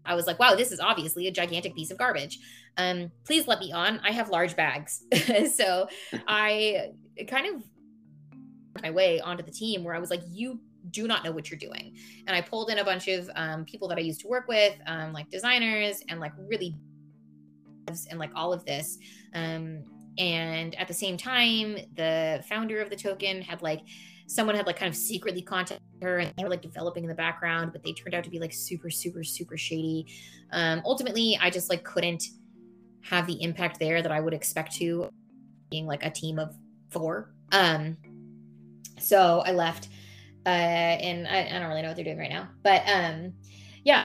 I 0.05 0.14
was 0.14 0.26
like, 0.26 0.38
wow, 0.38 0.55
this 0.55 0.72
is 0.72 0.80
obviously 0.80 1.26
a 1.26 1.30
gigantic 1.30 1.74
piece 1.74 1.90
of 1.90 1.98
garbage. 1.98 2.38
Um, 2.76 3.11
please 3.24 3.46
let 3.46 3.61
me 3.61 3.72
on. 3.72 4.00
I 4.00 4.11
have 4.12 4.28
large 4.28 4.57
bags. 4.57 5.05
so 5.55 5.88
I 6.28 6.90
kind 7.28 7.55
of 7.55 7.62
my 8.82 8.90
way 8.90 9.20
onto 9.20 9.42
the 9.42 9.50
team 9.50 9.84
where 9.84 9.94
I 9.94 9.98
was 9.98 10.11
like, 10.11 10.22
you 10.28 10.61
do 10.90 11.07
not 11.07 11.24
know 11.24 11.32
what 11.32 11.50
you're 11.50 11.59
doing. 11.59 11.96
And 12.26 12.36
I 12.36 12.40
pulled 12.40 12.70
in 12.70 12.78
a 12.78 12.84
bunch 12.84 13.09
of 13.09 13.30
um, 13.34 13.64
people 13.64 13.88
that 13.88 13.98
I 13.98 14.00
used 14.00 14.20
to 14.20 14.28
work 14.28 14.48
with, 14.48 14.74
um, 14.86 15.12
like 15.12 15.30
designers 15.30 16.02
and 16.09 16.20
like 16.20 16.32
really 16.36 16.76
and 18.11 18.18
like 18.18 18.30
all 18.34 18.52
of 18.52 18.64
this. 18.64 18.98
Um, 19.34 19.84
and 20.18 20.74
at 20.76 20.88
the 20.88 20.94
same 20.94 21.16
time 21.16 21.76
the 21.96 22.44
founder 22.48 22.80
of 22.80 22.88
the 22.88 22.96
token 22.96 23.42
had 23.42 23.62
like 23.62 23.80
someone 24.27 24.57
had 24.57 24.66
like 24.66 24.77
kind 24.77 24.89
of 24.89 24.97
secretly 24.97 25.43
contacted 25.43 25.83
her 26.03 26.18
and 26.18 26.33
they 26.37 26.45
were 26.45 26.51
like 26.51 26.62
developing 26.62 27.05
in 27.05 27.09
the 27.09 27.14
background 27.14 27.72
but 27.72 27.83
they 27.83 27.93
turned 27.93 28.14
out 28.14 28.25
to 28.25 28.31
be 28.31 28.39
like 28.39 28.53
super 28.53 28.91
super 28.91 29.22
super 29.22 29.57
shady. 29.57 30.07
Um 30.53 30.83
ultimately 30.85 31.39
i 31.41 31.51
just 31.51 31.70
like 31.70 31.85
couldn't 31.85 32.25
have 33.03 33.27
the 33.27 33.43
impact 33.43 33.79
there 33.79 34.03
that 34.03 34.12
i 34.12 34.20
would 34.20 34.35
expect 34.35 34.75
to 34.77 35.09
being 35.70 35.87
like 35.87 36.05
a 36.05 36.11
team 36.11 36.39
of 36.39 36.55
four. 36.91 37.35
Um 37.53 37.97
so 38.99 39.43
i 39.45 39.53
left 39.53 39.89
uh 40.47 40.49
and 40.49 41.27
I, 41.27 41.47
I 41.47 41.59
don't 41.59 41.68
really 41.68 41.83
know 41.83 41.89
what 41.89 41.97
they're 41.97 42.05
doing 42.05 42.18
right 42.18 42.31
now 42.31 42.49
but 42.62 42.83
um 42.89 43.33
yeah. 43.85 44.05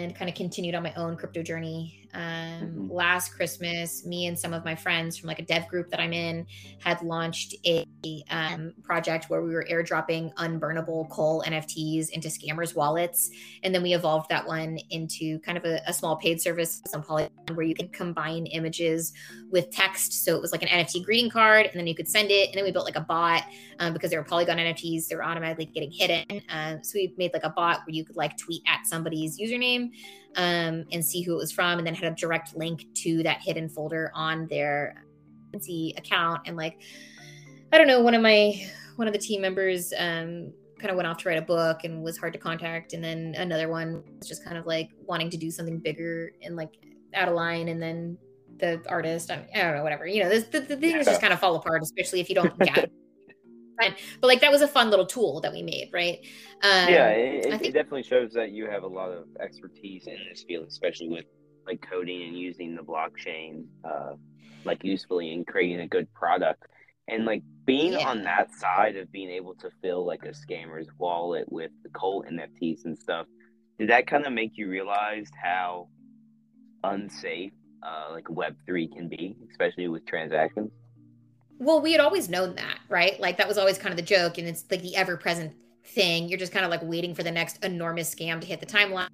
And 0.00 0.14
kind 0.14 0.28
of 0.28 0.36
continued 0.36 0.76
on 0.76 0.82
my 0.84 0.94
own 0.94 1.16
crypto 1.16 1.42
journey 1.42 2.07
um, 2.14 2.22
mm-hmm. 2.22 2.90
last 2.90 3.34
christmas 3.34 4.04
me 4.06 4.26
and 4.26 4.38
some 4.38 4.52
of 4.52 4.64
my 4.64 4.74
friends 4.74 5.16
from 5.16 5.28
like 5.28 5.38
a 5.38 5.44
dev 5.44 5.68
group 5.68 5.88
that 5.90 6.00
i'm 6.00 6.12
in 6.12 6.46
had 6.80 7.00
launched 7.02 7.54
a 7.66 7.86
um, 8.30 8.72
project 8.82 9.26
where 9.28 9.42
we 9.42 9.52
were 9.52 9.66
airdropping 9.70 10.32
unburnable 10.34 11.08
coal 11.10 11.42
nfts 11.46 12.08
into 12.10 12.28
scammers 12.28 12.74
wallets. 12.74 13.30
And 13.62 13.74
then 13.74 13.82
we 13.82 13.94
evolved 13.94 14.28
that 14.30 14.46
one 14.46 14.78
into 14.90 15.38
kind 15.40 15.58
of 15.58 15.64
a, 15.64 15.80
a 15.86 15.92
small 15.92 16.16
paid 16.16 16.40
service 16.40 16.80
on 16.94 17.02
polygon 17.02 17.30
where 17.54 17.66
you 17.66 17.74
can 17.74 17.88
combine 17.88 18.46
images 18.46 19.12
with 19.50 19.70
text. 19.70 20.24
So 20.24 20.36
it 20.36 20.42
was 20.42 20.52
like 20.52 20.62
an 20.62 20.68
nft 20.68 21.04
greeting 21.04 21.30
card 21.30 21.66
and 21.66 21.74
then 21.78 21.86
you 21.86 21.94
could 21.94 22.08
send 22.08 22.30
it. 22.30 22.48
And 22.48 22.56
then 22.56 22.64
we 22.64 22.72
built 22.72 22.84
like 22.84 22.96
a 22.96 23.00
bot 23.00 23.44
um, 23.78 23.92
because 23.92 24.10
they 24.10 24.16
were 24.16 24.24
polygon 24.24 24.58
nfts 24.58 25.08
they 25.08 25.16
were 25.16 25.24
automatically 25.24 25.66
getting 25.66 25.90
hidden. 25.90 26.42
Uh, 26.48 26.76
so 26.82 26.92
we 26.94 27.12
made 27.16 27.32
like 27.32 27.44
a 27.44 27.50
bot 27.50 27.80
where 27.86 27.94
you 27.94 28.04
could 28.04 28.16
like 28.16 28.36
tweet 28.36 28.62
at 28.66 28.86
somebody's 28.86 29.38
username 29.38 29.90
um, 30.36 30.84
and 30.92 31.04
see 31.04 31.22
who 31.22 31.34
it 31.34 31.38
was 31.38 31.52
from, 31.52 31.78
and 31.78 31.86
then 31.86 31.94
had 31.94 32.12
a 32.12 32.14
direct 32.14 32.56
link 32.56 32.86
to 32.94 33.22
that 33.22 33.40
hidden 33.40 33.68
folder 33.68 34.10
on 34.14 34.46
their 34.48 35.04
account. 35.96 36.42
And 36.46 36.56
like, 36.56 36.80
I 37.72 37.78
don't 37.78 37.86
know, 37.86 38.00
one 38.00 38.14
of 38.14 38.22
my 38.22 38.60
one 38.96 39.06
of 39.06 39.12
the 39.12 39.18
team 39.18 39.40
members 39.40 39.92
um, 39.96 40.52
kind 40.78 40.90
of 40.90 40.96
went 40.96 41.06
off 41.06 41.18
to 41.18 41.28
write 41.28 41.38
a 41.38 41.42
book 41.42 41.84
and 41.84 42.02
was 42.02 42.18
hard 42.18 42.32
to 42.32 42.38
contact, 42.38 42.92
and 42.92 43.02
then 43.02 43.34
another 43.36 43.68
one 43.68 44.02
was 44.18 44.28
just 44.28 44.44
kind 44.44 44.56
of 44.56 44.66
like 44.66 44.90
wanting 45.06 45.30
to 45.30 45.36
do 45.36 45.50
something 45.50 45.78
bigger 45.78 46.32
and 46.42 46.56
like 46.56 46.74
out 47.14 47.28
of 47.28 47.34
line, 47.34 47.68
and 47.68 47.82
then 47.82 48.18
the 48.58 48.82
artist, 48.88 49.30
I, 49.30 49.36
mean, 49.36 49.46
I 49.54 49.62
don't 49.62 49.76
know, 49.76 49.82
whatever. 49.82 50.06
You 50.06 50.24
know, 50.24 50.28
this, 50.28 50.44
the, 50.44 50.60
the 50.60 50.76
things 50.76 51.06
just 51.06 51.20
kind 51.20 51.32
of 51.32 51.40
fall 51.40 51.56
apart, 51.56 51.82
especially 51.82 52.20
if 52.20 52.28
you 52.28 52.34
don't 52.34 52.56
but 53.78 53.94
like 54.22 54.40
that 54.40 54.50
was 54.50 54.62
a 54.62 54.68
fun 54.68 54.90
little 54.90 55.06
tool 55.06 55.40
that 55.40 55.52
we 55.52 55.62
made, 55.62 55.90
right? 55.92 56.18
Um, 56.62 56.88
yeah, 56.88 57.08
it, 57.08 57.44
think, 57.44 57.64
it, 57.66 57.72
definitely 57.72 58.02
shows 58.02 58.32
that 58.32 58.50
you 58.50 58.68
have 58.68 58.82
a 58.82 58.88
lot 58.88 59.10
of 59.10 59.24
expertise 59.40 60.06
in 60.06 60.18
this 60.28 60.42
field, 60.42 60.66
especially 60.68 61.08
with 61.08 61.24
like 61.66 61.86
coding 61.88 62.22
and 62.22 62.38
using 62.38 62.74
the 62.74 62.82
blockchain 62.82 63.64
uh, 63.84 64.14
like 64.64 64.82
usefully 64.82 65.32
and 65.32 65.46
creating 65.46 65.80
a 65.80 65.88
good 65.88 66.12
product. 66.14 66.64
And 67.08 67.24
like 67.24 67.42
being 67.64 67.92
yeah. 67.94 68.08
on 68.08 68.22
that 68.24 68.52
side 68.52 68.96
of 68.96 69.10
being 69.10 69.30
able 69.30 69.54
to 69.56 69.70
fill 69.82 70.04
like 70.04 70.24
a 70.24 70.32
scammer's 70.32 70.88
wallet 70.98 71.50
with 71.50 71.70
the 71.82 71.88
coal 71.90 72.24
NFTs 72.30 72.84
and 72.84 72.98
stuff, 72.98 73.26
did 73.78 73.88
that 73.90 74.06
kind 74.06 74.26
of 74.26 74.32
make 74.32 74.52
you 74.56 74.68
realize 74.68 75.28
how 75.42 75.88
unsafe 76.84 77.52
uh, 77.82 78.08
like 78.10 78.28
Web 78.28 78.56
three 78.66 78.88
can 78.88 79.08
be, 79.08 79.36
especially 79.50 79.88
with 79.88 80.04
transactions? 80.06 80.70
Well, 81.58 81.80
we 81.80 81.92
had 81.92 82.00
always 82.00 82.28
known 82.28 82.54
that, 82.54 82.78
right? 82.88 83.18
Like 83.18 83.36
that 83.38 83.48
was 83.48 83.58
always 83.58 83.78
kind 83.78 83.92
of 83.92 83.96
the 83.96 84.02
joke, 84.02 84.38
and 84.38 84.46
it's 84.46 84.64
like 84.70 84.82
the 84.82 84.94
ever 84.96 85.16
present 85.16 85.52
thing. 85.84 86.28
You're 86.28 86.38
just 86.38 86.52
kind 86.52 86.64
of 86.64 86.70
like 86.70 86.82
waiting 86.82 87.14
for 87.14 87.22
the 87.22 87.32
next 87.32 87.64
enormous 87.64 88.14
scam 88.14 88.40
to 88.40 88.46
hit 88.46 88.60
the 88.60 88.66
timeline, 88.66 89.08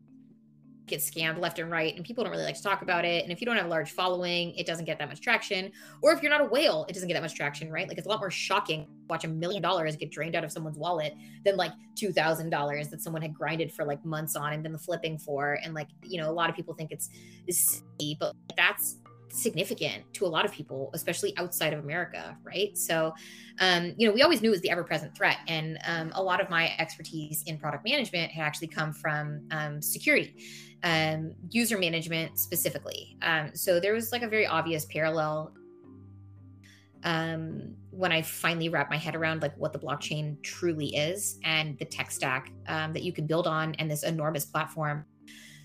get 0.87 1.01
scammed 1.01 1.39
left 1.39 1.59
and 1.59 1.71
right, 1.71 1.97
and 1.97 2.05
people 2.05 2.23
don't 2.23 2.31
really 2.31 2.45
like 2.45 2.57
to 2.57 2.63
talk 2.63 2.83
about 2.83 3.07
it. 3.07 3.23
And 3.23 3.33
if 3.33 3.41
you 3.41 3.47
don't 3.47 3.57
have 3.57 3.65
a 3.65 3.71
large 3.71 3.93
following, 3.93 4.55
it 4.57 4.67
doesn't 4.67 4.85
get 4.85 4.99
that 4.99 5.09
much 5.09 5.23
traction. 5.23 5.73
Or 6.03 6.13
if 6.13 6.21
you're 6.21 6.31
not 6.31 6.43
a 6.43 6.45
whale, 6.45 6.85
it 6.87 6.93
doesn't 6.93 7.09
get 7.09 7.15
that 7.15 7.23
much 7.23 7.35
traction, 7.35 7.71
right? 7.71 7.89
Like 7.89 7.97
it's 7.97 8.07
a 8.07 8.11
lot 8.11 8.21
more 8.21 8.31
shocking 8.31 8.89
watch 9.09 9.25
a 9.25 9.29
million 9.29 9.63
dollars 9.63 9.97
get 9.97 10.11
drained 10.11 10.35
out 10.35 10.45
of 10.45 10.53
someone's 10.53 10.79
wallet 10.79 11.15
than 11.45 11.57
like 11.57 11.73
two 11.95 12.13
thousand 12.13 12.51
dollars 12.51 12.89
that 12.89 13.01
someone 13.01 13.23
had 13.23 13.35
grinded 13.35 13.73
for 13.73 13.85
like 13.85 14.05
months 14.05 14.37
on 14.37 14.53
and 14.53 14.63
been 14.63 14.77
flipping 14.77 15.17
for. 15.19 15.59
And 15.63 15.73
like 15.73 15.89
you 16.03 16.21
know, 16.21 16.31
a 16.31 16.33
lot 16.33 16.51
of 16.51 16.57
people 16.57 16.75
think 16.75 16.91
it's, 16.91 17.09
it's 17.47 17.83
but 18.21 18.35
that's 18.55 18.99
significant 19.35 20.05
to 20.15 20.27
a 20.27 20.29
lot 20.29 20.45
of 20.45 20.53
people, 20.53 20.91
especially 20.95 21.37
outside 21.37 21.73
of 21.73 21.81
America, 21.81 22.37
right? 22.45 22.77
So, 22.79 23.13
um, 23.61 23.95
you 23.97 24.07
know, 24.07 24.15
we 24.15 24.23
always 24.23 24.41
knew 24.41 24.49
it 24.49 24.53
was 24.53 24.61
the 24.61 24.71
ever 24.71 24.85
present 24.85 25.17
threat. 25.17 25.39
And 25.49 25.79
um, 25.87 26.13
a 26.15 26.23
lot 26.23 26.41
of 26.41 26.49
my 26.49 26.73
expertise 26.79 27.43
in 27.47 27.59
product 27.59 27.85
management 27.85 28.31
had 28.33 28.45
actually 28.45 28.69
come 28.69 28.93
from 28.93 29.47
um, 29.51 29.83
security, 29.83 30.37
um, 30.83 31.35
user 31.51 31.79
management 31.79 32.39
specifically. 32.39 33.17
Um, 33.23 33.51
so 33.55 33.81
there 33.81 33.93
was 33.93 34.13
like 34.13 34.23
a 34.23 34.29
very 34.29 34.47
obvious 34.47 34.85
parallel 34.87 35.53
um, 37.03 37.75
when 37.91 38.13
I 38.13 38.23
finally 38.23 38.69
wrapped 38.69 38.91
my 38.91 38.97
head 38.97 39.15
around 39.15 39.43
like 39.43 39.55
what 39.57 39.73
the 39.73 39.79
blockchain 39.79 40.43
truly 40.43 40.97
is 40.97 41.39
and 41.45 41.79
the 41.79 41.85
tech 41.85 42.11
stack 42.11 42.51
that 42.67 43.03
you 43.03 43.13
can 43.13 43.27
build 43.27 43.47
on 43.47 43.75
and 43.75 43.91
this 43.91 44.05
enormous 44.05 44.47
platform. 44.47 45.05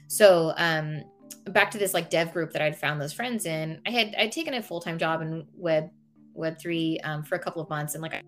So, 0.07 0.53
um, 0.57 1.03
back 1.52 1.72
to 1.72 1.78
this 1.78 1.93
like 1.93 2.10
dev 2.10 2.34
group 2.34 2.52
that 2.54 2.62
I'd 2.62 2.78
found 2.78 3.02
those 3.02 3.14
friends 3.14 3.45
in, 3.45 3.82
I 3.86 3.91
had 3.91 4.16
I'd 4.18 4.32
taken 4.32 4.54
a 4.54 4.62
full 4.62 4.80
time 4.80 4.97
job 4.97 5.22
in 5.22 5.45
web 5.54 5.89
web 6.34 6.60
three 6.60 7.00
um, 7.04 7.24
for 7.24 7.36
a 7.36 7.39
couple 7.39 7.62
of 7.62 7.70
months 7.70 7.95
and 7.95 8.02
like 8.02 8.24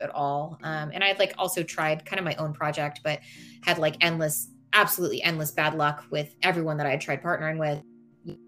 at 0.00 0.10
all. 0.10 0.58
Um, 0.62 0.90
and 0.92 1.02
I 1.02 1.08
had 1.08 1.18
like 1.18 1.34
also 1.38 1.62
tried 1.62 2.04
kind 2.04 2.18
of 2.18 2.24
my 2.24 2.34
own 2.36 2.52
project, 2.52 3.00
but 3.02 3.20
had 3.62 3.78
like 3.78 3.96
endless, 4.00 4.48
absolutely 4.72 5.22
endless 5.22 5.50
bad 5.50 5.74
luck 5.74 6.04
with 6.10 6.34
everyone 6.42 6.76
that 6.78 6.86
I 6.86 6.90
had 6.90 7.00
tried 7.00 7.22
partnering 7.22 7.58
with. 7.58 7.82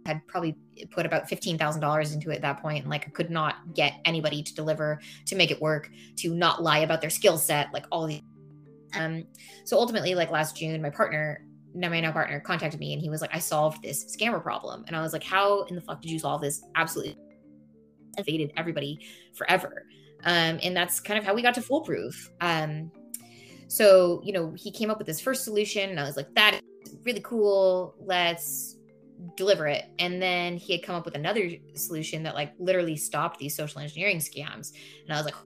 Had 0.04 0.26
probably 0.26 0.58
put 0.90 1.06
about 1.06 1.28
fifteen 1.28 1.56
thousand 1.56 1.80
dollars 1.80 2.12
into 2.12 2.30
it 2.30 2.36
at 2.36 2.42
that 2.42 2.60
point, 2.60 2.82
and 2.82 2.90
like 2.90 3.06
I 3.06 3.10
could 3.10 3.30
not 3.30 3.74
get 3.74 3.94
anybody 4.04 4.42
to 4.42 4.54
deliver, 4.54 5.00
to 5.26 5.36
make 5.36 5.50
it 5.50 5.60
work, 5.60 5.90
to 6.16 6.34
not 6.34 6.62
lie 6.62 6.80
about 6.80 7.00
their 7.00 7.08
skill 7.08 7.38
set, 7.38 7.72
like 7.72 7.86
all 7.90 8.06
these. 8.06 8.20
Um, 8.94 9.24
so 9.64 9.78
ultimately, 9.78 10.14
like 10.14 10.30
last 10.30 10.56
June, 10.56 10.82
my 10.82 10.90
partner 10.90 11.46
my 11.74 12.00
now 12.00 12.12
partner 12.12 12.40
contacted 12.40 12.80
me 12.80 12.92
and 12.92 13.02
he 13.02 13.08
was 13.08 13.20
like, 13.20 13.34
I 13.34 13.38
solved 13.38 13.82
this 13.82 14.16
scammer 14.16 14.42
problem. 14.42 14.84
And 14.86 14.96
I 14.96 15.02
was 15.02 15.12
like, 15.12 15.24
how 15.24 15.62
in 15.64 15.74
the 15.74 15.80
fuck 15.80 16.02
did 16.02 16.10
you 16.10 16.18
solve 16.18 16.40
this? 16.40 16.62
Absolutely 16.74 17.16
evaded 18.18 18.52
everybody 18.56 19.06
forever. 19.34 19.86
Um, 20.24 20.58
and 20.62 20.76
that's 20.76 21.00
kind 21.00 21.18
of 21.18 21.24
how 21.24 21.34
we 21.34 21.42
got 21.42 21.54
to 21.54 21.62
foolproof. 21.62 22.30
Um, 22.40 22.90
so, 23.68 24.20
you 24.24 24.32
know, 24.32 24.52
he 24.56 24.70
came 24.70 24.90
up 24.90 24.98
with 24.98 25.06
this 25.06 25.20
first 25.20 25.44
solution 25.44 25.90
and 25.90 26.00
I 26.00 26.04
was 26.04 26.16
like, 26.16 26.34
that 26.34 26.54
is 26.54 26.96
really 27.04 27.20
cool. 27.20 27.94
Let's 28.00 28.76
deliver 29.36 29.66
it. 29.66 29.84
And 29.98 30.20
then 30.20 30.56
he 30.56 30.72
had 30.72 30.82
come 30.82 30.96
up 30.96 31.04
with 31.04 31.14
another 31.14 31.50
solution 31.74 32.22
that 32.24 32.34
like 32.34 32.52
literally 32.58 32.96
stopped 32.96 33.38
these 33.38 33.54
social 33.54 33.80
engineering 33.80 34.18
scams. 34.18 34.72
And 35.04 35.12
I 35.12 35.16
was 35.16 35.24
like, 35.24 35.36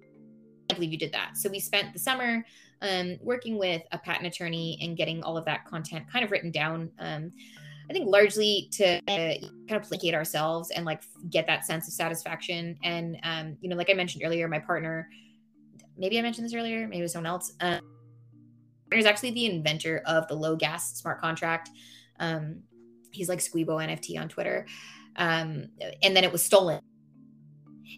I 0.70 0.74
believe 0.74 0.92
you 0.92 0.98
did 0.98 1.12
that. 1.12 1.36
So 1.36 1.50
we 1.50 1.60
spent 1.60 1.92
the 1.92 1.98
summer 1.98 2.44
um, 2.84 3.16
working 3.20 3.58
with 3.58 3.82
a 3.92 3.98
patent 3.98 4.26
attorney 4.26 4.78
and 4.80 4.96
getting 4.96 5.22
all 5.22 5.36
of 5.36 5.44
that 5.46 5.64
content 5.64 6.04
kind 6.12 6.24
of 6.24 6.30
written 6.30 6.50
down. 6.50 6.90
Um, 6.98 7.32
I 7.88 7.92
think 7.92 8.08
largely 8.08 8.68
to 8.72 8.96
uh, 9.08 9.34
kind 9.68 9.82
of 9.82 9.82
placate 9.82 10.14
ourselves 10.14 10.70
and 10.70 10.84
like 10.84 11.02
get 11.30 11.46
that 11.46 11.66
sense 11.66 11.88
of 11.88 11.94
satisfaction. 11.94 12.78
And 12.82 13.18
um, 13.22 13.56
you 13.60 13.68
know, 13.68 13.76
like 13.76 13.90
I 13.90 13.94
mentioned 13.94 14.22
earlier, 14.24 14.46
my 14.48 14.58
partner, 14.58 15.08
maybe 15.96 16.18
I 16.18 16.22
mentioned 16.22 16.46
this 16.46 16.54
earlier, 16.54 16.86
maybe 16.86 17.00
it 17.00 17.02
was 17.02 17.12
someone 17.12 17.30
else. 17.30 17.52
Um, 17.60 17.80
is 18.92 19.06
actually 19.06 19.32
the 19.32 19.46
inventor 19.46 20.02
of 20.06 20.28
the 20.28 20.34
low 20.34 20.54
gas 20.54 20.92
smart 20.98 21.20
contract. 21.20 21.68
Um, 22.20 22.60
he's 23.10 23.28
like 23.28 23.40
Squeebo 23.40 23.84
NFT 23.84 24.20
on 24.20 24.28
Twitter, 24.28 24.66
um, 25.16 25.66
and 26.02 26.14
then 26.14 26.22
it 26.22 26.30
was 26.30 26.42
stolen 26.42 26.80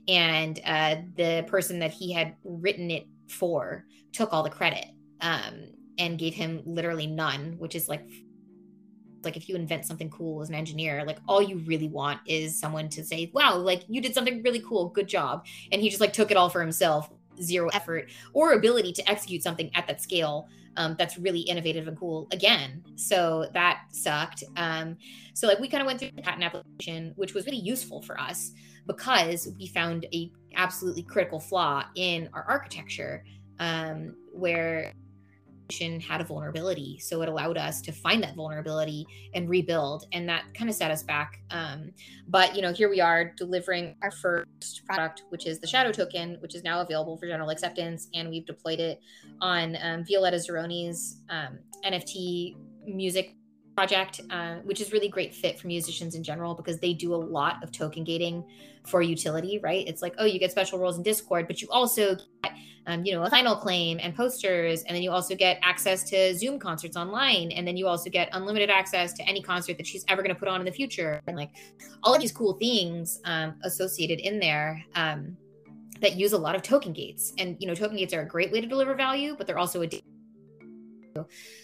and 0.08 0.60
uh, 0.64 0.96
the 1.16 1.44
person 1.48 1.78
that 1.80 1.90
he 1.90 2.12
had 2.12 2.34
written 2.44 2.90
it 2.90 3.06
for 3.28 3.84
took 4.12 4.32
all 4.32 4.42
the 4.42 4.50
credit 4.50 4.86
um, 5.20 5.72
and 5.98 6.18
gave 6.18 6.34
him 6.34 6.62
literally 6.64 7.06
none, 7.06 7.56
which 7.58 7.74
is 7.74 7.88
like 7.88 8.08
like 9.24 9.36
if 9.36 9.48
you 9.48 9.56
invent 9.56 9.84
something 9.84 10.08
cool 10.08 10.40
as 10.40 10.48
an 10.48 10.54
engineer 10.54 11.04
like 11.04 11.18
all 11.26 11.42
you 11.42 11.56
really 11.66 11.88
want 11.88 12.20
is 12.26 12.60
someone 12.60 12.88
to 12.88 13.02
say 13.04 13.28
wow 13.34 13.56
like 13.56 13.82
you 13.88 14.00
did 14.00 14.14
something 14.14 14.40
really 14.44 14.60
cool 14.60 14.90
good 14.90 15.08
job 15.08 15.44
and 15.72 15.82
he 15.82 15.88
just 15.88 16.00
like 16.00 16.12
took 16.12 16.30
it 16.30 16.36
all 16.36 16.48
for 16.48 16.60
himself 16.60 17.10
zero 17.42 17.68
effort 17.72 18.08
or 18.32 18.52
ability 18.52 18.92
to 18.92 19.10
execute 19.10 19.42
something 19.42 19.70
at 19.74 19.86
that 19.86 20.00
scale 20.00 20.48
um, 20.76 20.94
that's 20.98 21.18
really 21.18 21.40
innovative 21.40 21.88
and 21.88 21.98
cool 21.98 22.28
again. 22.32 22.84
So 22.96 23.48
that 23.54 23.84
sucked 23.92 24.44
um, 24.56 24.96
so 25.34 25.46
like 25.46 25.58
we 25.58 25.68
kind 25.68 25.80
of 25.80 25.86
went 25.86 25.98
through 25.98 26.10
the 26.14 26.22
patent 26.22 26.44
application 26.44 27.12
which 27.16 27.34
was 27.34 27.46
really 27.46 27.58
useful 27.58 28.02
for 28.02 28.20
us 28.20 28.52
because 28.86 29.48
we 29.58 29.66
found 29.66 30.06
a 30.12 30.30
absolutely 30.56 31.02
critical 31.02 31.40
flaw 31.40 31.84
in 31.94 32.28
our 32.32 32.44
architecture 32.44 33.24
um, 33.58 34.14
where 34.32 34.92
had 36.00 36.20
a 36.20 36.24
vulnerability. 36.24 36.98
So 37.00 37.22
it 37.22 37.28
allowed 37.28 37.56
us 37.56 37.80
to 37.82 37.92
find 37.92 38.22
that 38.22 38.36
vulnerability 38.36 39.04
and 39.34 39.48
rebuild 39.48 40.06
and 40.12 40.28
that 40.28 40.44
kind 40.54 40.70
of 40.70 40.76
set 40.76 40.90
us 40.92 41.02
back 41.02 41.40
um, 41.50 41.90
but 42.28 42.54
you 42.54 42.62
know 42.62 42.72
here 42.72 42.88
we 42.88 43.00
are 43.00 43.32
delivering 43.36 43.96
our 44.02 44.12
first 44.12 44.82
product 44.86 45.24
which 45.30 45.46
is 45.46 45.58
the 45.58 45.66
shadow 45.66 45.90
token 45.90 46.36
which 46.40 46.54
is 46.54 46.62
now 46.62 46.80
available 46.80 47.16
for 47.16 47.26
general 47.26 47.50
acceptance 47.50 48.08
and 48.14 48.28
we've 48.28 48.46
deployed 48.46 48.78
it 48.78 49.00
on 49.40 49.76
um, 49.82 50.04
Violetta 50.04 50.36
Zironi's 50.36 51.22
um, 51.30 51.58
nft 51.84 52.56
music 52.86 53.34
project, 53.76 54.22
uh, 54.30 54.56
which 54.64 54.80
is 54.80 54.90
really 54.90 55.08
great 55.08 55.34
fit 55.34 55.60
for 55.60 55.66
musicians 55.66 56.14
in 56.14 56.22
general 56.24 56.54
because 56.54 56.80
they 56.80 56.94
do 56.94 57.14
a 57.14 57.16
lot 57.16 57.62
of 57.62 57.70
token 57.70 58.02
gating 58.04 58.42
for 58.86 59.02
utility, 59.02 59.58
right? 59.62 59.86
It's 59.86 60.02
like, 60.02 60.14
oh, 60.18 60.24
you 60.24 60.38
get 60.38 60.50
special 60.50 60.78
roles 60.78 60.96
in 60.96 61.02
Discord, 61.02 61.46
but 61.46 61.60
you 61.60 61.68
also 61.70 62.16
get, 62.42 62.52
um, 62.86 63.04
you 63.04 63.12
know, 63.12 63.22
a 63.24 63.30
final 63.30 63.56
claim 63.56 63.98
and 64.00 64.14
posters, 64.14 64.82
and 64.84 64.94
then 64.94 65.02
you 65.02 65.10
also 65.10 65.34
get 65.34 65.58
access 65.62 66.08
to 66.10 66.34
Zoom 66.34 66.58
concerts 66.58 66.96
online, 66.96 67.50
and 67.52 67.66
then 67.66 67.76
you 67.76 67.88
also 67.88 68.08
get 68.08 68.28
unlimited 68.32 68.70
access 68.70 69.12
to 69.14 69.22
any 69.24 69.42
concert 69.42 69.76
that 69.76 69.86
she's 69.86 70.04
ever 70.08 70.22
going 70.22 70.34
to 70.34 70.38
put 70.38 70.48
on 70.48 70.60
in 70.60 70.66
the 70.66 70.72
future, 70.72 71.20
and 71.26 71.36
like 71.36 71.50
all 72.02 72.14
of 72.14 72.20
these 72.20 72.32
cool 72.32 72.54
things 72.54 73.20
um, 73.24 73.54
associated 73.64 74.20
in 74.20 74.38
there. 74.38 74.82
Um, 74.94 75.36
that 76.02 76.14
use 76.14 76.34
a 76.34 76.38
lot 76.38 76.54
of 76.54 76.60
token 76.60 76.92
gates 76.92 77.32
and 77.38 77.56
you 77.58 77.66
know 77.66 77.74
token 77.74 77.96
gates 77.96 78.12
are 78.12 78.20
a 78.20 78.28
great 78.28 78.52
way 78.52 78.60
to 78.60 78.66
deliver 78.66 78.94
value 78.94 79.34
but 79.34 79.46
they're 79.46 79.56
also 79.56 79.82
a 79.82 79.88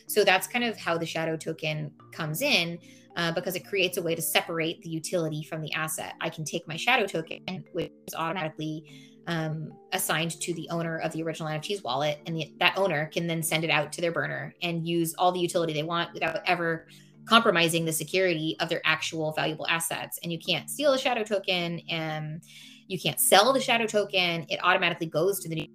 so 0.07 0.25
that's 0.25 0.47
kind 0.47 0.65
of 0.65 0.77
how 0.79 0.97
the 0.97 1.05
shadow 1.05 1.37
token 1.37 1.91
comes 2.13 2.41
in 2.41 2.79
uh, 3.17 3.33
because 3.33 3.55
it 3.55 3.67
creates 3.67 3.97
a 3.99 4.03
way 4.03 4.15
to 4.15 4.23
separate 4.23 4.81
the 4.83 4.89
utility 4.89 5.43
from 5.43 5.61
the 5.61 5.73
asset. 5.73 6.15
I 6.21 6.29
can 6.29 6.45
take 6.45 6.67
my 6.67 6.77
shadow 6.77 7.07
token, 7.07 7.65
which 7.73 7.93
is 8.07 8.15
automatically 8.15 8.85
um, 9.27 9.73
assigned 9.93 10.41
to 10.41 10.55
the 10.55 10.69
owner 10.71 10.99
of 10.99 11.13
the 11.13 11.23
original 11.23 11.49
NFTs 11.49 11.85
wallet, 11.85 12.19
and 12.27 12.37
the, 12.37 12.53
that 12.59 12.77
owner 12.77 13.07
can 13.07 13.27
then 13.27 13.43
send 13.43 13.65
it 13.65 13.71
out 13.71 13.93
to 13.93 14.01
their 14.01 14.13
burner 14.13 14.55
and 14.63 14.87
use 14.87 15.15
all 15.19 15.33
the 15.33 15.41
utility 15.41 15.73
they 15.73 15.83
want 15.83 16.13
without 16.13 16.41
ever 16.47 16.87
compromising 17.25 17.85
the 17.85 17.93
security 17.93 18.57
of 18.61 18.69
their 18.69 18.83
actual 18.85 19.33
valuable 19.33 19.67
assets. 19.69 20.19
And 20.23 20.33
you 20.33 20.39
can't 20.39 20.69
steal 20.69 20.93
a 20.93 20.99
shadow 20.99 21.23
token, 21.23 21.81
and 21.89 22.43
you 22.89 22.99
can't 22.99 23.21
sell 23.21 23.53
the 23.53 23.61
shadow 23.61 23.87
token. 23.87 24.47
It 24.49 24.59
automatically 24.63 25.07
goes 25.07 25.39
to 25.41 25.49
the 25.49 25.55
new 25.55 25.67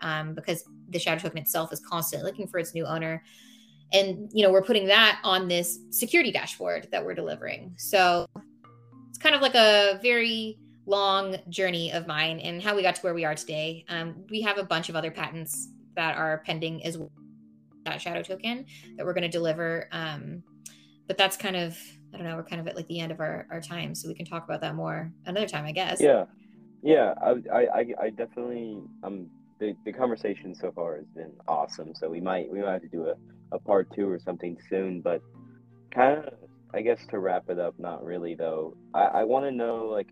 um, 0.00 0.34
because 0.34 0.64
the 0.88 0.98
shadow 0.98 1.20
token 1.20 1.38
itself 1.38 1.72
is 1.72 1.80
constantly 1.80 2.30
looking 2.30 2.46
for 2.46 2.58
its 2.58 2.74
new 2.74 2.86
owner 2.86 3.22
and 3.92 4.30
you 4.32 4.44
know 4.44 4.52
we're 4.52 4.62
putting 4.62 4.86
that 4.86 5.20
on 5.24 5.48
this 5.48 5.78
security 5.90 6.32
dashboard 6.32 6.88
that 6.92 7.04
we're 7.04 7.14
delivering. 7.14 7.74
So 7.76 8.26
it's 9.08 9.18
kind 9.18 9.34
of 9.34 9.42
like 9.42 9.54
a 9.54 9.98
very 10.02 10.58
long 10.86 11.36
journey 11.48 11.92
of 11.92 12.06
mine 12.06 12.40
and 12.40 12.62
how 12.62 12.76
we 12.76 12.82
got 12.82 12.96
to 12.96 13.00
where 13.02 13.14
we 13.14 13.24
are 13.24 13.34
today. 13.34 13.84
Um, 13.88 14.24
we 14.30 14.42
have 14.42 14.58
a 14.58 14.64
bunch 14.64 14.88
of 14.88 14.96
other 14.96 15.10
patents 15.10 15.68
that 15.96 16.16
are 16.16 16.42
pending 16.44 16.84
as 16.84 16.98
well 16.98 17.10
that 17.84 18.00
shadow 18.00 18.22
token 18.22 18.64
that 18.96 19.04
we're 19.04 19.12
going 19.12 19.20
to 19.22 19.28
deliver 19.28 19.88
um, 19.92 20.42
but 21.06 21.18
that's 21.18 21.36
kind 21.36 21.54
of 21.54 21.76
i 22.14 22.16
don't 22.16 22.26
know 22.26 22.34
we're 22.34 22.42
kind 22.42 22.58
of 22.58 22.66
at 22.66 22.74
like 22.74 22.88
the 22.88 22.98
end 22.98 23.12
of 23.12 23.20
our, 23.20 23.46
our 23.50 23.60
time 23.60 23.94
so 23.94 24.08
we 24.08 24.14
can 24.14 24.24
talk 24.24 24.42
about 24.42 24.62
that 24.62 24.74
more 24.74 25.12
another 25.26 25.46
time 25.46 25.66
i 25.66 25.70
guess. 25.70 26.00
Yeah. 26.00 26.24
Yeah 26.82 27.12
i 27.22 27.66
i 27.66 27.86
i 28.04 28.08
definitely 28.08 28.80
i'm 29.02 29.28
the, 29.58 29.76
the 29.84 29.92
conversation 29.92 30.54
so 30.54 30.72
far 30.72 30.96
has 30.96 31.06
been 31.14 31.32
awesome. 31.48 31.94
So 31.94 32.08
we 32.08 32.20
might 32.20 32.50
we 32.50 32.60
might 32.60 32.72
have 32.72 32.82
to 32.82 32.88
do 32.88 33.08
a, 33.08 33.14
a 33.52 33.58
part 33.58 33.88
two 33.94 34.08
or 34.08 34.18
something 34.18 34.56
soon. 34.68 35.00
But 35.00 35.22
kind 35.94 36.18
of 36.18 36.34
I 36.72 36.82
guess 36.82 36.98
to 37.10 37.18
wrap 37.18 37.48
it 37.48 37.58
up, 37.58 37.74
not 37.78 38.04
really 38.04 38.34
though. 38.34 38.76
I, 38.94 39.02
I 39.02 39.24
want 39.24 39.44
to 39.44 39.52
know 39.52 39.86
like 39.86 40.08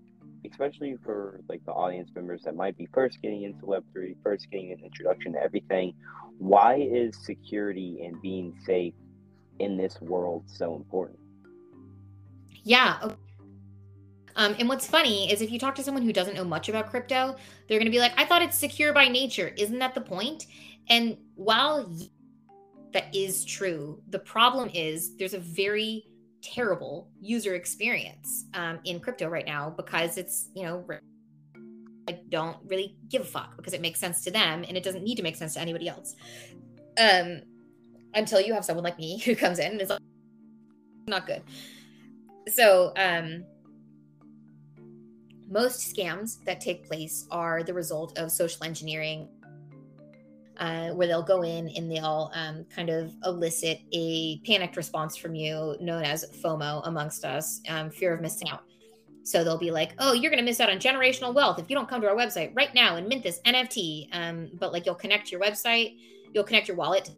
especially 0.50 0.96
for 1.04 1.40
like 1.48 1.64
the 1.64 1.72
audience 1.72 2.10
members 2.14 2.42
that 2.44 2.56
might 2.56 2.76
be 2.76 2.88
first 2.92 3.20
getting 3.22 3.42
into 3.42 3.64
Web 3.64 3.84
three, 3.92 4.16
first 4.22 4.50
getting 4.50 4.72
an 4.72 4.80
introduction 4.84 5.32
to 5.34 5.40
everything. 5.40 5.94
Why 6.38 6.76
is 6.76 7.16
security 7.24 8.04
and 8.04 8.20
being 8.20 8.54
safe 8.66 8.94
in 9.60 9.76
this 9.76 10.00
world 10.00 10.44
so 10.46 10.74
important? 10.74 11.18
Yeah. 12.64 13.10
Um, 14.34 14.56
and 14.58 14.68
what's 14.68 14.86
funny 14.86 15.30
is 15.30 15.42
if 15.42 15.50
you 15.50 15.58
talk 15.58 15.74
to 15.76 15.82
someone 15.82 16.02
who 16.02 16.12
doesn't 16.12 16.34
know 16.34 16.44
much 16.44 16.68
about 16.68 16.90
crypto, 16.90 17.36
they're 17.68 17.78
going 17.78 17.84
to 17.84 17.90
be 17.92 18.00
like, 18.00 18.12
I 18.16 18.24
thought 18.24 18.42
it's 18.42 18.58
secure 18.58 18.92
by 18.92 19.08
nature. 19.08 19.52
Isn't 19.58 19.78
that 19.80 19.94
the 19.94 20.00
point? 20.00 20.46
And 20.88 21.18
while 21.34 21.92
that 22.92 23.14
is 23.14 23.44
true, 23.44 24.00
the 24.10 24.18
problem 24.18 24.70
is 24.74 25.16
there's 25.16 25.34
a 25.34 25.38
very 25.38 26.04
terrible 26.42 27.08
user 27.20 27.54
experience 27.54 28.46
um, 28.54 28.80
in 28.84 29.00
crypto 29.00 29.28
right 29.28 29.46
now 29.46 29.70
because 29.70 30.18
it's, 30.18 30.48
you 30.54 30.64
know, 30.64 30.84
I 32.08 32.18
don't 32.28 32.56
really 32.66 32.96
give 33.08 33.22
a 33.22 33.24
fuck 33.24 33.56
because 33.56 33.72
it 33.72 33.80
makes 33.80 34.00
sense 34.00 34.22
to 34.24 34.30
them 34.30 34.64
and 34.66 34.76
it 34.76 34.82
doesn't 34.82 35.04
need 35.04 35.16
to 35.16 35.22
make 35.22 35.36
sense 35.36 35.54
to 35.54 35.60
anybody 35.60 35.88
else. 35.88 36.16
Um, 36.98 37.42
until 38.14 38.40
you 38.40 38.52
have 38.52 38.64
someone 38.64 38.84
like 38.84 38.98
me 38.98 39.18
who 39.24 39.34
comes 39.34 39.58
in 39.58 39.72
and 39.72 39.80
is 39.80 39.90
like, 39.90 40.00
not 41.06 41.26
good. 41.26 41.42
So, 42.48 42.92
um, 42.96 43.44
most 45.48 45.94
scams 45.94 46.42
that 46.44 46.60
take 46.60 46.86
place 46.86 47.26
are 47.30 47.62
the 47.62 47.74
result 47.74 48.16
of 48.18 48.32
social 48.32 48.64
engineering, 48.64 49.28
uh, 50.62 50.90
where 50.90 51.08
they'll 51.08 51.24
go 51.24 51.42
in 51.42 51.68
and 51.70 51.90
they'll 51.90 52.30
um, 52.34 52.64
kind 52.72 52.88
of 52.88 53.12
elicit 53.24 53.80
a 53.92 54.38
panicked 54.46 54.76
response 54.76 55.16
from 55.16 55.34
you, 55.34 55.76
known 55.80 56.04
as 56.04 56.24
FOMO 56.40 56.86
amongst 56.86 57.24
us, 57.24 57.60
um, 57.68 57.90
fear 57.90 58.14
of 58.14 58.20
missing 58.20 58.48
out. 58.48 58.62
So 59.24 59.42
they'll 59.42 59.58
be 59.58 59.72
like, 59.72 59.92
"Oh, 59.98 60.12
you're 60.12 60.30
going 60.30 60.42
to 60.42 60.44
miss 60.44 60.60
out 60.60 60.70
on 60.70 60.78
generational 60.78 61.34
wealth 61.34 61.58
if 61.58 61.68
you 61.68 61.74
don't 61.74 61.88
come 61.88 62.00
to 62.02 62.08
our 62.08 62.14
website 62.14 62.52
right 62.54 62.72
now 62.74 62.94
and 62.94 63.08
mint 63.08 63.24
this 63.24 63.40
NFT." 63.44 64.08
Um, 64.12 64.50
but 64.54 64.72
like, 64.72 64.86
you'll 64.86 64.94
connect 64.94 65.32
your 65.32 65.40
website, 65.40 65.96
you'll 66.32 66.44
connect 66.44 66.68
your 66.68 66.76
wallet 66.76 67.10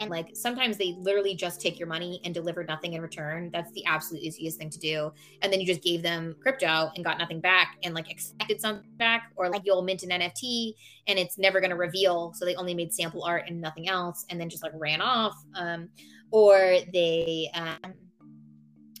and 0.00 0.10
like 0.10 0.30
sometimes 0.34 0.76
they 0.76 0.94
literally 0.98 1.34
just 1.34 1.60
take 1.60 1.78
your 1.78 1.88
money 1.88 2.20
and 2.24 2.32
deliver 2.32 2.64
nothing 2.64 2.92
in 2.92 3.02
return. 3.02 3.50
That's 3.52 3.72
the 3.72 3.84
absolute 3.84 4.22
easiest 4.22 4.58
thing 4.58 4.70
to 4.70 4.78
do. 4.78 5.12
And 5.42 5.52
then 5.52 5.60
you 5.60 5.66
just 5.66 5.82
gave 5.82 6.02
them 6.02 6.36
crypto 6.40 6.90
and 6.94 7.04
got 7.04 7.18
nothing 7.18 7.40
back 7.40 7.76
and 7.82 7.94
like 7.94 8.10
expected 8.10 8.60
something 8.60 8.90
back, 8.96 9.32
or 9.36 9.48
like 9.48 9.62
you'll 9.64 9.82
mint 9.82 10.02
an 10.02 10.10
NFT 10.10 10.72
and 11.06 11.18
it's 11.18 11.38
never 11.38 11.60
going 11.60 11.70
to 11.70 11.76
reveal. 11.76 12.32
So 12.34 12.44
they 12.44 12.54
only 12.54 12.74
made 12.74 12.92
sample 12.92 13.24
art 13.24 13.44
and 13.48 13.60
nothing 13.60 13.88
else 13.88 14.24
and 14.30 14.40
then 14.40 14.48
just 14.48 14.62
like 14.62 14.72
ran 14.74 15.00
off. 15.00 15.34
Um, 15.54 15.88
or 16.30 16.78
they, 16.92 17.50
um, 17.54 17.94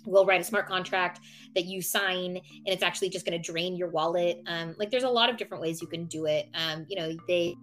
will 0.06 0.24
write 0.24 0.40
a 0.40 0.44
smart 0.44 0.66
contract 0.66 1.20
that 1.54 1.66
you 1.66 1.82
sign 1.82 2.36
and 2.36 2.66
it's 2.66 2.82
actually 2.82 3.10
just 3.10 3.26
going 3.26 3.40
to 3.40 3.52
drain 3.52 3.76
your 3.76 3.90
wallet 3.90 4.38
um, 4.46 4.74
like 4.78 4.90
there's 4.90 5.02
a 5.02 5.08
lot 5.08 5.28
of 5.28 5.36
different 5.36 5.60
ways 5.62 5.82
you 5.82 5.86
can 5.86 6.06
do 6.06 6.24
it 6.24 6.48
um, 6.54 6.86
you 6.88 6.96
know 6.96 7.14
they 7.26 7.54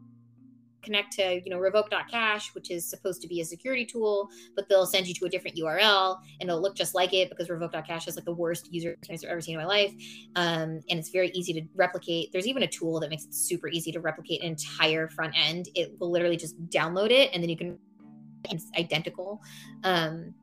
connect 0.85 1.11
to 1.13 1.41
you 1.43 1.49
know 1.49 1.57
revoke.cash 1.57 2.53
which 2.55 2.71
is 2.71 2.89
supposed 2.89 3.21
to 3.21 3.27
be 3.27 3.41
a 3.41 3.45
security 3.45 3.85
tool 3.85 4.29
but 4.55 4.69
they'll 4.69 4.85
send 4.85 5.07
you 5.07 5.13
to 5.13 5.25
a 5.25 5.29
different 5.29 5.57
url 5.57 6.17
and 6.39 6.49
it'll 6.49 6.61
look 6.61 6.75
just 6.75 6.95
like 6.95 7.13
it 7.13 7.29
because 7.29 7.49
revoke.cash 7.49 8.07
is 8.07 8.15
like 8.15 8.25
the 8.25 8.33
worst 8.33 8.71
user 8.71 8.91
experience 8.91 9.23
i've 9.23 9.31
ever 9.31 9.41
seen 9.41 9.55
in 9.55 9.61
my 9.61 9.65
life. 9.65 9.93
Um, 10.35 10.81
and 10.89 10.99
it's 10.99 11.09
very 11.09 11.29
easy 11.29 11.53
to 11.53 11.61
replicate. 11.75 12.31
There's 12.31 12.47
even 12.47 12.63
a 12.63 12.67
tool 12.67 12.99
that 12.99 13.09
makes 13.09 13.25
it 13.25 13.33
super 13.33 13.67
easy 13.67 13.91
to 13.91 13.99
replicate 13.99 14.41
an 14.41 14.49
entire 14.49 15.07
front 15.09 15.33
end. 15.37 15.69
It 15.75 15.93
will 15.99 16.11
literally 16.11 16.37
just 16.37 16.61
download 16.69 17.11
it 17.11 17.31
and 17.33 17.41
then 17.41 17.49
you 17.49 17.57
can 17.57 17.79
it's 18.49 18.69
identical. 18.77 19.41
Um, 19.83 20.35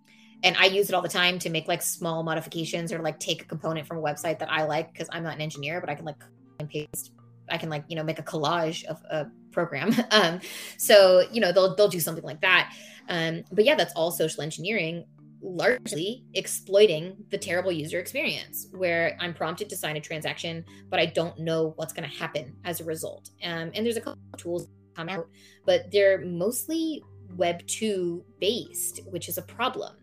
and 0.43 0.57
I 0.57 0.65
use 0.65 0.89
it 0.89 0.95
all 0.95 1.03
the 1.03 1.09
time 1.09 1.39
to 1.41 1.51
make 1.51 1.69
like 1.69 1.83
small 1.83 2.25
modifications 2.25 2.93
or 2.93 2.99
like 2.99 3.21
take 3.21 3.43
a 3.43 3.45
component 3.45 3.87
from 3.87 3.99
a 3.99 4.03
website 4.03 4.41
that 4.41 4.51
I 4.51 4.65
like 4.65 4.93
because 4.93 5.09
I'm 5.13 5.23
not 5.23 5.35
an 5.35 5.41
engineer, 5.41 5.81
but 5.81 5.89
I 5.89 5.95
can 5.95 6.05
like 6.05 6.17
and 6.59 6.69
paste 6.69 7.13
I 7.51 7.59
can 7.59 7.69
like 7.69 7.85
you 7.89 7.97
know 7.97 8.05
make 8.05 8.19
a 8.19 8.23
collage 8.23 8.85
of 8.85 9.03
a 9.11 9.27
program. 9.53 9.95
Um, 10.11 10.41
so 10.77 11.27
you 11.33 11.41
know 11.41 11.53
they'll 11.53 11.75
they'll 11.75 11.89
do 11.89 12.01
something 12.01 12.25
like 12.25 12.41
that. 12.43 12.75
Um, 13.09 13.45
but 13.51 13.65
yeah, 13.65 13.75
that's 13.75 13.93
all 13.95 14.11
social 14.11 14.43
engineering, 14.43 15.05
largely 15.41 16.25
exploiting 16.35 17.17
the 17.31 17.39
terrible 17.39 17.73
user 17.73 17.99
experience 17.99 18.69
where 18.73 19.17
I'm 19.21 19.35
prompted 19.35 19.69
to 19.71 19.77
sign 19.77 19.97
a 19.97 20.01
transaction, 20.01 20.65
but 20.91 21.01
I 21.01 21.07
don't 21.07 21.39
know 21.39 21.73
what's 21.77 21.93
going 21.93 22.09
to 22.09 22.17
happen 22.17 22.55
as 22.65 22.81
a 22.81 22.85
result. 22.85 23.31
Um, 23.43 23.71
and 23.75 23.85
there's 23.87 23.97
a 23.97 24.01
couple 24.01 24.21
of 24.33 24.39
tools 24.39 24.69
come 24.95 25.09
out, 25.09 25.29
but 25.67 25.91
they're 25.91 26.21
mostly 26.25 27.03
Web 27.37 27.67
two 27.67 28.25
based, 28.39 29.01
which 29.07 29.29
is 29.29 29.39
a 29.39 29.43
problem 29.43 29.95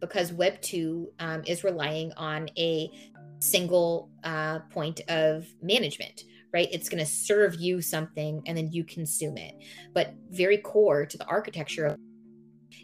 because 0.00 0.32
Web 0.32 0.60
two 0.60 1.12
um, 1.18 1.42
is 1.46 1.64
relying 1.64 2.12
on 2.16 2.48
a 2.56 2.90
single 3.38 4.08
uh, 4.24 4.60
point 4.70 5.00
of 5.08 5.46
management 5.62 6.24
right 6.56 6.68
it's 6.72 6.88
going 6.88 6.98
to 6.98 7.10
serve 7.10 7.54
you 7.56 7.82
something 7.82 8.42
and 8.46 8.56
then 8.56 8.72
you 8.72 8.82
consume 8.84 9.36
it 9.36 9.54
but 9.92 10.14
very 10.30 10.58
core 10.58 11.04
to 11.04 11.18
the 11.18 11.26
architecture 11.26 11.86
of 11.86 11.96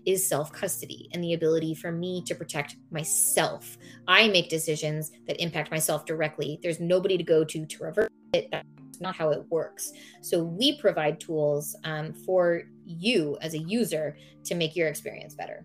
is 0.07 0.27
self 0.27 0.53
custody 0.53 1.09
and 1.13 1.23
the 1.23 1.35
ability 1.35 1.75
for 1.75 1.93
me 1.93 2.23
to 2.25 2.35
protect 2.35 2.77
myself. 2.91 3.79
I 4.09 4.29
make 4.29 4.49
decisions 4.49 5.13
that 5.27 5.41
impact 5.41 5.71
myself 5.71 6.05
directly. 6.07 6.59
There's 6.63 6.81
nobody 6.81 7.17
to 7.17 7.25
go 7.25 7.45
to 7.45 7.67
to 7.67 7.85
reverse 7.85 8.11
it. 8.33 8.49
That's 8.51 9.01
not 9.01 9.15
how 9.15 9.31
it 9.31 9.45
works. 9.51 9.93
So 10.21 10.43
we 10.43 10.79
provide 10.79 11.21
tools 11.21 11.77
um, 11.85 12.13
for 12.13 12.63
you 12.85 13.39
as 13.41 13.55
a 13.55 13.59
user 13.59 14.17
to 14.45 14.55
make 14.55 14.75
your 14.77 14.89
experience 14.89 15.35
better. 15.35 15.65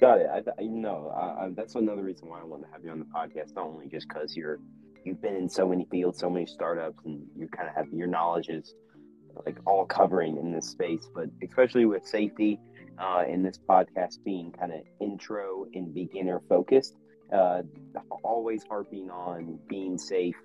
Got 0.00 0.20
it. 0.20 0.28
I, 0.32 0.62
you 0.62 0.70
know, 0.70 1.10
I, 1.10 1.48
that's 1.54 1.74
another 1.74 2.02
reason 2.02 2.28
why 2.28 2.40
I 2.40 2.44
want 2.44 2.62
to 2.62 2.68
have 2.70 2.84
you 2.84 2.90
on 2.90 3.00
the 3.00 3.04
podcast. 3.04 3.56
Not 3.56 3.66
only 3.66 3.88
just 3.88 4.06
because 4.08 4.36
you're 4.36 4.60
you've 5.04 5.20
been 5.20 5.36
in 5.36 5.48
so 5.48 5.66
many 5.66 5.86
fields, 5.90 6.18
so 6.18 6.30
many 6.30 6.46
startups, 6.46 6.98
and 7.04 7.26
you 7.36 7.48
kind 7.48 7.68
of 7.68 7.74
have 7.74 7.86
your 7.92 8.06
knowledge 8.06 8.48
is 8.48 8.74
like 9.46 9.58
all 9.66 9.84
covering 9.84 10.36
in 10.36 10.52
this 10.52 10.68
space, 10.68 11.08
but 11.14 11.26
especially 11.42 11.84
with 11.84 12.06
safety 12.06 12.58
uh, 12.98 13.24
in 13.28 13.42
this 13.42 13.58
podcast 13.68 14.22
being 14.24 14.52
kind 14.52 14.72
of 14.72 14.80
intro 15.00 15.66
and 15.74 15.94
beginner 15.94 16.40
focused, 16.48 16.94
uh, 17.32 17.62
always 18.22 18.64
harping 18.68 19.10
on 19.10 19.58
being 19.68 19.98
safe. 19.98 20.36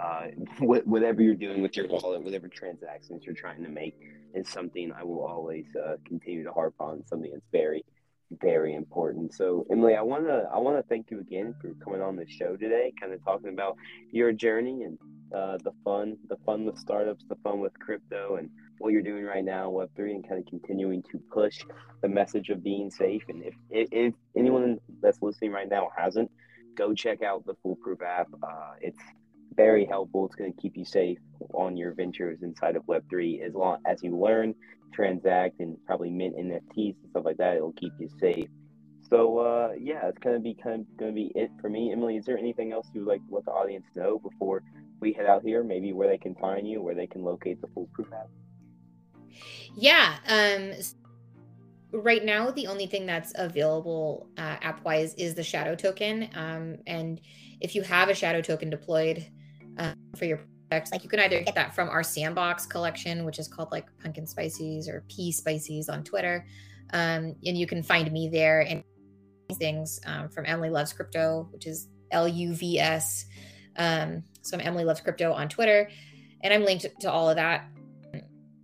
Uh, 0.00 0.28
whatever 0.60 1.22
you're 1.22 1.34
doing 1.34 1.60
with 1.60 1.76
your 1.76 1.88
wallet, 1.88 2.22
whatever 2.22 2.48
transactions 2.48 3.24
you're 3.24 3.34
trying 3.34 3.62
to 3.62 3.68
make, 3.68 3.94
is 4.34 4.48
something 4.48 4.92
I 4.92 5.02
will 5.02 5.24
always 5.24 5.66
uh, 5.76 5.96
continue 6.06 6.44
to 6.44 6.52
harp 6.52 6.74
on. 6.78 7.02
Something 7.06 7.30
that's 7.32 7.46
very 7.50 7.84
very 8.30 8.74
important. 8.74 9.34
So 9.34 9.66
Emily, 9.70 9.94
I 9.94 10.02
wanna 10.02 10.44
I 10.52 10.58
wanna 10.58 10.82
thank 10.88 11.10
you 11.10 11.20
again 11.20 11.54
for 11.60 11.72
coming 11.84 12.02
on 12.02 12.16
the 12.16 12.26
show 12.28 12.56
today, 12.56 12.92
kind 13.00 13.12
of 13.12 13.24
talking 13.24 13.48
about 13.48 13.76
your 14.10 14.32
journey 14.32 14.82
and 14.84 14.98
uh, 15.34 15.58
the 15.62 15.72
fun, 15.84 16.16
the 16.28 16.36
fun 16.46 16.64
with 16.64 16.78
startups, 16.78 17.24
the 17.28 17.36
fun 17.36 17.60
with 17.60 17.78
crypto, 17.78 18.36
and 18.36 18.50
what 18.78 18.92
you're 18.92 19.02
doing 19.02 19.24
right 19.24 19.44
now, 19.44 19.68
Web 19.70 19.90
three, 19.96 20.14
and 20.14 20.26
kind 20.28 20.40
of 20.40 20.46
continuing 20.46 21.02
to 21.10 21.18
push 21.32 21.58
the 22.02 22.08
message 22.08 22.48
of 22.50 22.62
being 22.62 22.90
safe. 22.90 23.22
And 23.28 23.42
if 23.42 23.54
if, 23.70 23.88
if 23.92 24.14
anyone 24.36 24.78
that's 25.00 25.20
listening 25.22 25.52
right 25.52 25.68
now 25.68 25.90
hasn't, 25.96 26.30
go 26.76 26.94
check 26.94 27.22
out 27.22 27.44
the 27.46 27.54
Foolproof 27.62 28.02
app. 28.02 28.28
Uh, 28.42 28.74
it's 28.80 29.00
very 29.58 29.84
helpful. 29.84 30.24
It's 30.24 30.36
going 30.36 30.54
to 30.54 30.60
keep 30.62 30.76
you 30.76 30.84
safe 30.84 31.18
on 31.52 31.76
your 31.76 31.92
ventures 31.92 32.38
inside 32.42 32.76
of 32.76 32.86
Web 32.86 33.02
three 33.10 33.42
as 33.44 33.54
long 33.54 33.78
as 33.86 34.02
you 34.02 34.16
learn 34.16 34.54
transact 34.94 35.58
and 35.58 35.76
probably 35.84 36.10
mint 36.10 36.36
NFTs 36.36 36.94
and 37.02 37.10
stuff 37.10 37.24
like 37.24 37.36
that. 37.38 37.56
It'll 37.56 37.72
keep 37.72 37.92
you 37.98 38.08
safe. 38.20 38.48
So 39.10 39.38
uh, 39.38 39.72
yeah, 39.78 40.06
it's 40.06 40.18
gonna 40.18 40.38
be 40.38 40.54
kind 40.54 40.82
of 40.82 40.96
gonna 40.96 41.12
be 41.12 41.32
it 41.34 41.50
for 41.60 41.68
me. 41.68 41.92
Emily, 41.92 42.16
is 42.16 42.24
there 42.24 42.38
anything 42.38 42.72
else 42.72 42.86
you 42.94 43.00
would 43.00 43.08
like 43.08 43.26
to 43.28 43.34
let 43.34 43.44
the 43.46 43.50
audience 43.50 43.86
know 43.96 44.20
before 44.20 44.62
we 45.00 45.12
head 45.12 45.26
out 45.26 45.42
here? 45.42 45.64
Maybe 45.64 45.92
where 45.92 46.08
they 46.08 46.18
can 46.18 46.36
find 46.36 46.68
you, 46.68 46.80
where 46.80 46.94
they 46.94 47.06
can 47.08 47.24
locate 47.24 47.60
the 47.60 47.66
Foolproof 47.74 48.12
app. 48.12 48.28
Yeah. 49.74 50.18
Um, 50.28 50.72
right 51.90 52.24
now, 52.24 52.52
the 52.52 52.68
only 52.68 52.86
thing 52.86 53.06
that's 53.06 53.32
available 53.34 54.28
uh, 54.36 54.56
app 54.60 54.84
wise 54.84 55.14
is 55.14 55.34
the 55.34 55.44
Shadow 55.44 55.74
token. 55.74 56.28
Um, 56.34 56.76
and 56.86 57.20
if 57.60 57.74
you 57.74 57.82
have 57.82 58.08
a 58.08 58.14
Shadow 58.14 58.40
token 58.40 58.70
deployed 58.70 59.26
for 60.16 60.24
your 60.24 60.40
projects, 60.68 60.92
like 60.92 61.02
you 61.02 61.08
can 61.08 61.20
either 61.20 61.40
get 61.42 61.54
that 61.54 61.74
from 61.74 61.88
our 61.88 62.02
sandbox 62.02 62.66
collection, 62.66 63.24
which 63.24 63.38
is 63.38 63.48
called 63.48 63.70
like 63.72 63.86
pumpkin 64.02 64.26
spices 64.26 64.88
or 64.88 65.04
pea 65.08 65.32
spices 65.32 65.88
on 65.88 66.04
Twitter. 66.04 66.46
Um, 66.92 67.34
and 67.44 67.56
you 67.56 67.66
can 67.66 67.82
find 67.82 68.10
me 68.12 68.28
there 68.28 68.60
and 68.60 68.82
things 69.54 70.00
um, 70.06 70.28
from 70.28 70.44
Emily 70.46 70.70
Loves 70.70 70.92
Crypto, 70.92 71.48
which 71.52 71.66
is 71.66 71.88
L 72.10 72.28
U 72.28 72.54
V 72.54 72.78
S. 72.78 73.26
Um, 73.76 74.22
so 74.42 74.56
I'm 74.56 74.66
Emily 74.66 74.84
Loves 74.84 75.00
Crypto 75.00 75.32
on 75.32 75.48
Twitter, 75.48 75.90
and 76.42 76.52
I'm 76.52 76.64
linked 76.64 76.86
to 77.00 77.10
all 77.10 77.28
of 77.28 77.36
that. 77.36 77.68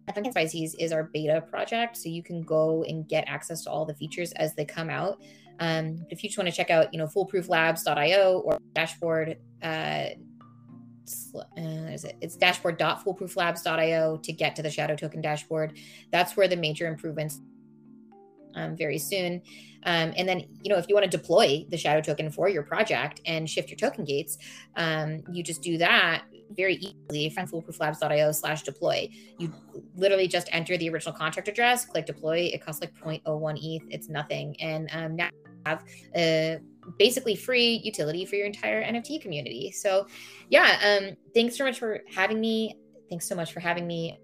Pumpkin 0.06 0.32
Spices 0.32 0.74
is 0.78 0.92
our 0.92 1.04
beta 1.04 1.42
project, 1.50 1.96
so 1.96 2.08
you 2.10 2.22
can 2.22 2.42
go 2.42 2.84
and 2.84 3.08
get 3.08 3.24
access 3.26 3.62
to 3.64 3.70
all 3.70 3.86
the 3.86 3.94
features 3.94 4.32
as 4.32 4.54
they 4.54 4.64
come 4.64 4.90
out. 4.90 5.22
Um, 5.60 6.04
if 6.10 6.22
you 6.22 6.28
just 6.28 6.36
want 6.36 6.50
to 6.50 6.54
check 6.54 6.70
out, 6.70 6.92
you 6.92 6.98
know, 6.98 7.06
foolprooflabs.io 7.06 8.40
or 8.40 8.58
dashboard 8.74 9.38
uh, 9.62 10.06
uh, 11.34 11.60
is 11.60 12.04
it? 12.04 12.16
It's 12.20 12.36
dashboard.foolprooflabs.io 12.36 14.16
to 14.18 14.32
get 14.32 14.56
to 14.56 14.62
the 14.62 14.70
shadow 14.70 14.96
token 14.96 15.20
dashboard. 15.20 15.78
That's 16.10 16.36
where 16.36 16.48
the 16.48 16.56
major 16.56 16.86
improvements 16.86 17.40
um, 18.54 18.76
very 18.76 18.98
soon. 18.98 19.42
Um, 19.84 20.14
and 20.16 20.28
then, 20.28 20.44
you 20.62 20.70
know, 20.70 20.78
if 20.78 20.88
you 20.88 20.94
want 20.94 21.10
to 21.10 21.16
deploy 21.16 21.66
the 21.68 21.76
shadow 21.76 22.00
token 22.00 22.30
for 22.30 22.48
your 22.48 22.62
project 22.62 23.20
and 23.26 23.48
shift 23.48 23.68
your 23.68 23.76
token 23.76 24.04
gates, 24.04 24.38
um, 24.76 25.22
you 25.30 25.42
just 25.42 25.62
do 25.62 25.76
that 25.78 26.24
very 26.50 26.76
easily 26.76 27.30
from 27.30 27.46
foolprooflabs.io 27.46 28.32
slash 28.32 28.62
deploy. 28.62 29.08
You 29.38 29.52
literally 29.96 30.28
just 30.28 30.48
enter 30.52 30.76
the 30.76 30.88
original 30.88 31.14
contract 31.14 31.48
address, 31.48 31.84
click 31.84 32.06
deploy. 32.06 32.50
It 32.52 32.64
costs 32.64 32.80
like 32.80 32.94
0.01 32.94 33.58
ETH. 33.60 33.82
It's 33.90 34.08
nothing. 34.08 34.56
And 34.60 34.88
um, 34.92 35.16
now 35.16 35.30
have 35.66 35.84
a 36.16 36.58
basically 36.98 37.36
free 37.36 37.80
utility 37.84 38.24
for 38.24 38.36
your 38.36 38.46
entire 38.46 38.82
NFT 38.84 39.20
community. 39.20 39.70
So, 39.70 40.06
yeah, 40.50 40.78
um, 40.84 41.16
thanks 41.34 41.56
so 41.56 41.64
much 41.64 41.78
for 41.78 42.02
having 42.14 42.40
me. 42.40 42.78
Thanks 43.08 43.28
so 43.28 43.34
much 43.34 43.52
for 43.52 43.60
having 43.60 43.86
me. 43.86 44.18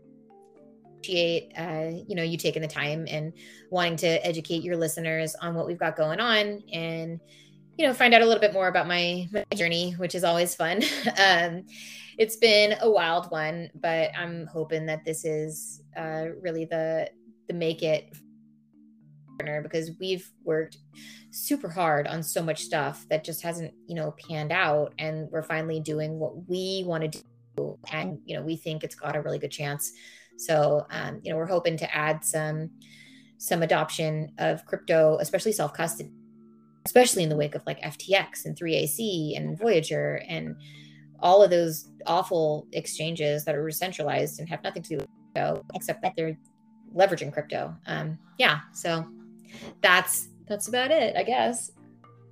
Appreciate 0.99 1.53
uh, 1.57 2.03
you 2.07 2.14
know 2.14 2.22
you 2.22 2.36
taking 2.36 2.61
the 2.61 2.68
time 2.68 3.07
and 3.09 3.32
wanting 3.70 3.97
to 3.97 4.26
educate 4.26 4.62
your 4.62 4.76
listeners 4.76 5.34
on 5.36 5.55
what 5.55 5.66
we've 5.66 5.78
got 5.78 5.97
going 5.97 6.20
on 6.20 6.62
and 6.72 7.18
you 7.78 7.86
know 7.86 7.95
find 7.95 8.12
out 8.12 8.20
a 8.20 8.26
little 8.26 8.41
bit 8.41 8.53
more 8.53 8.68
about 8.68 8.86
my, 8.86 9.26
my 9.32 9.45
journey, 9.55 9.93
which 9.93 10.14
is 10.14 10.24
always 10.24 10.55
fun. 10.55 10.82
um, 11.18 11.64
it's 12.18 12.36
been 12.36 12.74
a 12.82 12.91
wild 12.91 13.30
one, 13.30 13.70
but 13.74 14.11
I'm 14.14 14.47
hoping 14.47 14.84
that 14.86 15.07
this 15.07 15.24
is 15.24 15.82
uh, 15.97 16.26
really 16.38 16.66
the 16.66 17.09
the 17.49 17.55
make 17.55 17.82
it 17.82 18.14
because 19.62 19.91
we've 19.99 20.30
worked 20.45 20.78
super 21.30 21.68
hard 21.68 22.07
on 22.07 22.22
so 22.22 22.43
much 22.43 22.62
stuff 22.62 23.07
that 23.09 23.24
just 23.24 23.43
hasn't, 23.43 23.72
you 23.86 23.95
know, 23.95 24.14
panned 24.28 24.53
out. 24.53 24.95
And 24.99 25.28
we're 25.30 25.43
finally 25.43 25.80
doing 25.80 26.18
what 26.18 26.49
we 26.49 26.84
want 26.86 27.12
to 27.12 27.22
do. 27.57 27.78
And, 27.93 28.18
you 28.24 28.36
know, 28.36 28.43
we 28.43 28.57
think 28.57 28.84
it's 28.84 28.95
got 28.95 29.16
a 29.16 29.22
really 29.22 29.38
good 29.38 29.51
chance. 29.51 29.93
So, 30.36 30.86
um, 30.91 31.20
you 31.22 31.30
know, 31.30 31.36
we're 31.36 31.47
hoping 31.47 31.76
to 31.78 31.95
add 31.95 32.24
some, 32.24 32.70
some 33.38 33.62
adoption 33.62 34.32
of 34.38 34.64
crypto, 34.66 35.18
especially 35.20 35.53
self 35.53 35.74
custody, 35.74 36.12
especially 36.86 37.22
in 37.22 37.28
the 37.28 37.36
wake 37.36 37.55
of 37.55 37.62
like 37.66 37.80
FTX 37.82 38.47
and 38.47 38.59
3AC 38.59 39.36
and 39.36 39.59
Voyager 39.59 40.22
and 40.28 40.57
all 41.22 41.43
of 41.43 41.51
those 41.51 41.91
awful 42.07 42.66
exchanges 42.72 43.45
that 43.45 43.55
are 43.55 43.70
centralized 43.70 44.41
and 44.41 44.49
have 44.49 44.62
nothing 44.62 44.82
to 44.82 44.88
do 44.88 44.97
with 44.97 45.09
crypto, 45.34 45.64
except 45.74 46.03
that 46.03 46.14
they're 46.16 46.38
leveraging 46.95 47.32
crypto. 47.32 47.76
Um, 47.86 48.18
yeah. 48.38 48.61
So 48.72 49.07
that's 49.80 50.28
that's 50.48 50.68
about 50.68 50.90
it, 50.90 51.16
I 51.16 51.22
guess. 51.22 51.70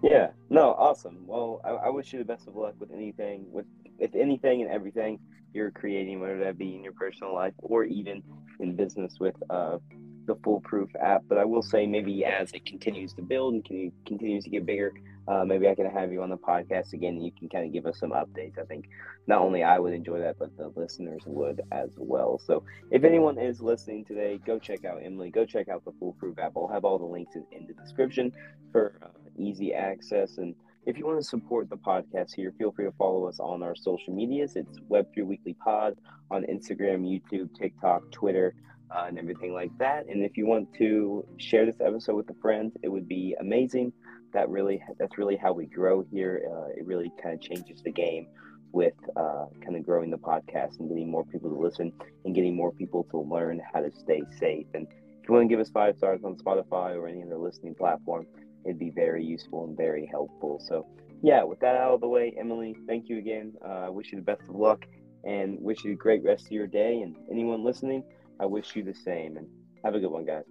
Yeah. 0.02 0.28
No. 0.50 0.74
Awesome. 0.74 1.26
Well, 1.26 1.60
I, 1.64 1.70
I 1.70 1.88
wish 1.90 2.12
you 2.12 2.18
the 2.18 2.24
best 2.24 2.46
of 2.48 2.56
luck 2.56 2.74
with 2.78 2.92
anything, 2.92 3.46
with 3.50 3.66
with 3.98 4.14
anything 4.14 4.62
and 4.62 4.70
everything 4.70 5.18
you're 5.52 5.70
creating, 5.70 6.20
whether 6.20 6.38
that 6.38 6.58
be 6.58 6.74
in 6.74 6.84
your 6.84 6.92
personal 6.92 7.34
life 7.34 7.54
or 7.58 7.84
even 7.84 8.22
in 8.60 8.76
business 8.76 9.14
with 9.18 9.34
uh, 9.50 9.78
the 10.26 10.36
Foolproof 10.44 10.90
app. 11.00 11.22
But 11.28 11.38
I 11.38 11.44
will 11.44 11.62
say, 11.62 11.86
maybe 11.86 12.24
as 12.24 12.52
it 12.52 12.64
continues 12.66 13.12
to 13.14 13.22
build 13.22 13.54
and 13.54 13.92
continues 14.06 14.44
to 14.44 14.50
get 14.50 14.66
bigger, 14.66 14.92
uh, 15.28 15.44
maybe 15.44 15.68
I 15.68 15.74
can 15.74 15.86
have 15.86 16.10
you 16.10 16.22
on 16.22 16.30
the 16.30 16.38
podcast 16.38 16.94
again 16.94 17.16
and 17.16 17.24
you 17.24 17.32
can 17.32 17.48
kind 17.50 17.66
of 17.66 17.72
give 17.72 17.84
us 17.84 17.98
some 18.00 18.12
updates. 18.12 18.58
I 18.58 18.64
think 18.64 18.88
not 19.26 19.42
only 19.42 19.62
I 19.62 19.78
would 19.78 19.92
enjoy 19.92 20.20
that, 20.20 20.38
but 20.38 20.56
the 20.56 20.72
listeners 20.74 21.22
would 21.26 21.60
as 21.70 21.90
well. 21.98 22.40
So 22.42 22.64
if 22.90 23.04
anyone 23.04 23.38
is 23.38 23.60
listening 23.60 24.06
today, 24.06 24.40
go 24.46 24.58
check 24.58 24.86
out 24.86 25.00
Emily, 25.04 25.30
go 25.30 25.44
check 25.44 25.68
out 25.68 25.84
the 25.84 25.92
Foolproof 26.00 26.38
app. 26.38 26.52
I'll 26.56 26.68
have 26.68 26.86
all 26.86 26.98
the 26.98 27.04
links 27.04 27.34
in, 27.34 27.44
in 27.52 27.66
the 27.66 27.74
description 27.74 28.32
for 28.72 28.98
uh, 29.02 29.08
easy 29.36 29.74
access. 29.74 30.38
And 30.38 30.54
if 30.86 30.96
you 30.96 31.04
want 31.04 31.18
to 31.18 31.24
support 31.24 31.68
the 31.68 31.76
podcast 31.76 32.34
here, 32.34 32.54
feel 32.56 32.72
free 32.72 32.86
to 32.86 32.92
follow 32.92 33.26
us 33.26 33.38
on 33.38 33.62
our 33.62 33.76
social 33.76 34.14
medias. 34.14 34.56
It's 34.56 34.78
Web3 34.90 35.26
Weekly 35.26 35.54
Pod 35.62 35.98
on 36.30 36.44
Instagram, 36.44 37.04
YouTube, 37.04 37.54
TikTok, 37.54 38.10
Twitter. 38.10 38.54
Uh, 38.90 39.04
and 39.06 39.18
everything 39.18 39.52
like 39.52 39.70
that. 39.76 40.06
And 40.06 40.24
if 40.24 40.38
you 40.38 40.46
want 40.46 40.72
to 40.78 41.22
share 41.36 41.66
this 41.66 41.76
episode 41.78 42.14
with 42.14 42.30
a 42.30 42.40
friend, 42.40 42.72
it 42.82 42.88
would 42.88 43.06
be 43.06 43.36
amazing 43.38 43.92
that 44.32 44.48
really 44.48 44.82
that's 44.98 45.18
really 45.18 45.36
how 45.36 45.52
we 45.52 45.66
grow 45.66 46.04
here. 46.10 46.42
Uh, 46.50 46.68
it 46.76 46.86
really 46.86 47.10
kind 47.22 47.34
of 47.34 47.40
changes 47.40 47.82
the 47.82 47.92
game 47.92 48.26
with 48.72 48.94
uh, 49.16 49.46
kind 49.62 49.76
of 49.76 49.84
growing 49.84 50.10
the 50.10 50.18
podcast 50.18 50.78
and 50.78 50.88
getting 50.88 51.10
more 51.10 51.24
people 51.24 51.50
to 51.50 51.56
listen 51.56 51.92
and 52.24 52.34
getting 52.34 52.54
more 52.54 52.72
people 52.72 53.04
to 53.10 53.18
learn 53.18 53.60
how 53.72 53.80
to 53.80 53.90
stay 53.90 54.22
safe. 54.38 54.66
And 54.74 54.86
if 54.86 55.28
you 55.28 55.34
want 55.34 55.44
to 55.44 55.48
give 55.48 55.60
us 55.60 55.70
five 55.70 55.96
stars 55.96 56.20
on 56.24 56.36
Spotify 56.36 56.96
or 56.96 57.08
any 57.08 57.22
other 57.22 57.38
listening 57.38 57.74
platform, 57.74 58.26
it'd 58.64 58.78
be 58.78 58.90
very 58.90 59.24
useful 59.24 59.64
and 59.64 59.76
very 59.76 60.06
helpful. 60.06 60.60
So, 60.66 60.86
yeah, 61.22 61.42
with 61.42 61.60
that 61.60 61.76
out 61.76 61.94
of 61.94 62.00
the 62.00 62.08
way, 62.08 62.34
Emily, 62.38 62.76
thank 62.86 63.08
you 63.08 63.18
again. 63.18 63.54
Uh, 63.64 63.86
I 63.86 63.88
wish 63.88 64.12
you 64.12 64.18
the 64.18 64.24
best 64.24 64.42
of 64.42 64.54
luck 64.54 64.84
and 65.24 65.58
wish 65.60 65.84
you 65.84 65.92
a 65.92 65.96
great 65.96 66.22
rest 66.22 66.46
of 66.46 66.52
your 66.52 66.66
day. 66.66 67.00
And 67.00 67.16
anyone 67.30 67.64
listening, 67.64 68.04
I 68.40 68.46
wish 68.46 68.76
you 68.76 68.82
the 68.82 68.94
same. 68.94 69.36
And 69.36 69.46
have 69.84 69.94
a 69.94 70.00
good 70.00 70.10
one, 70.10 70.24
guys. 70.24 70.44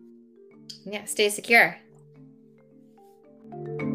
Yeah, 0.86 1.06
stay 1.06 1.30
secure. 1.30 1.78
Thank 3.52 3.82
you. 3.82 3.87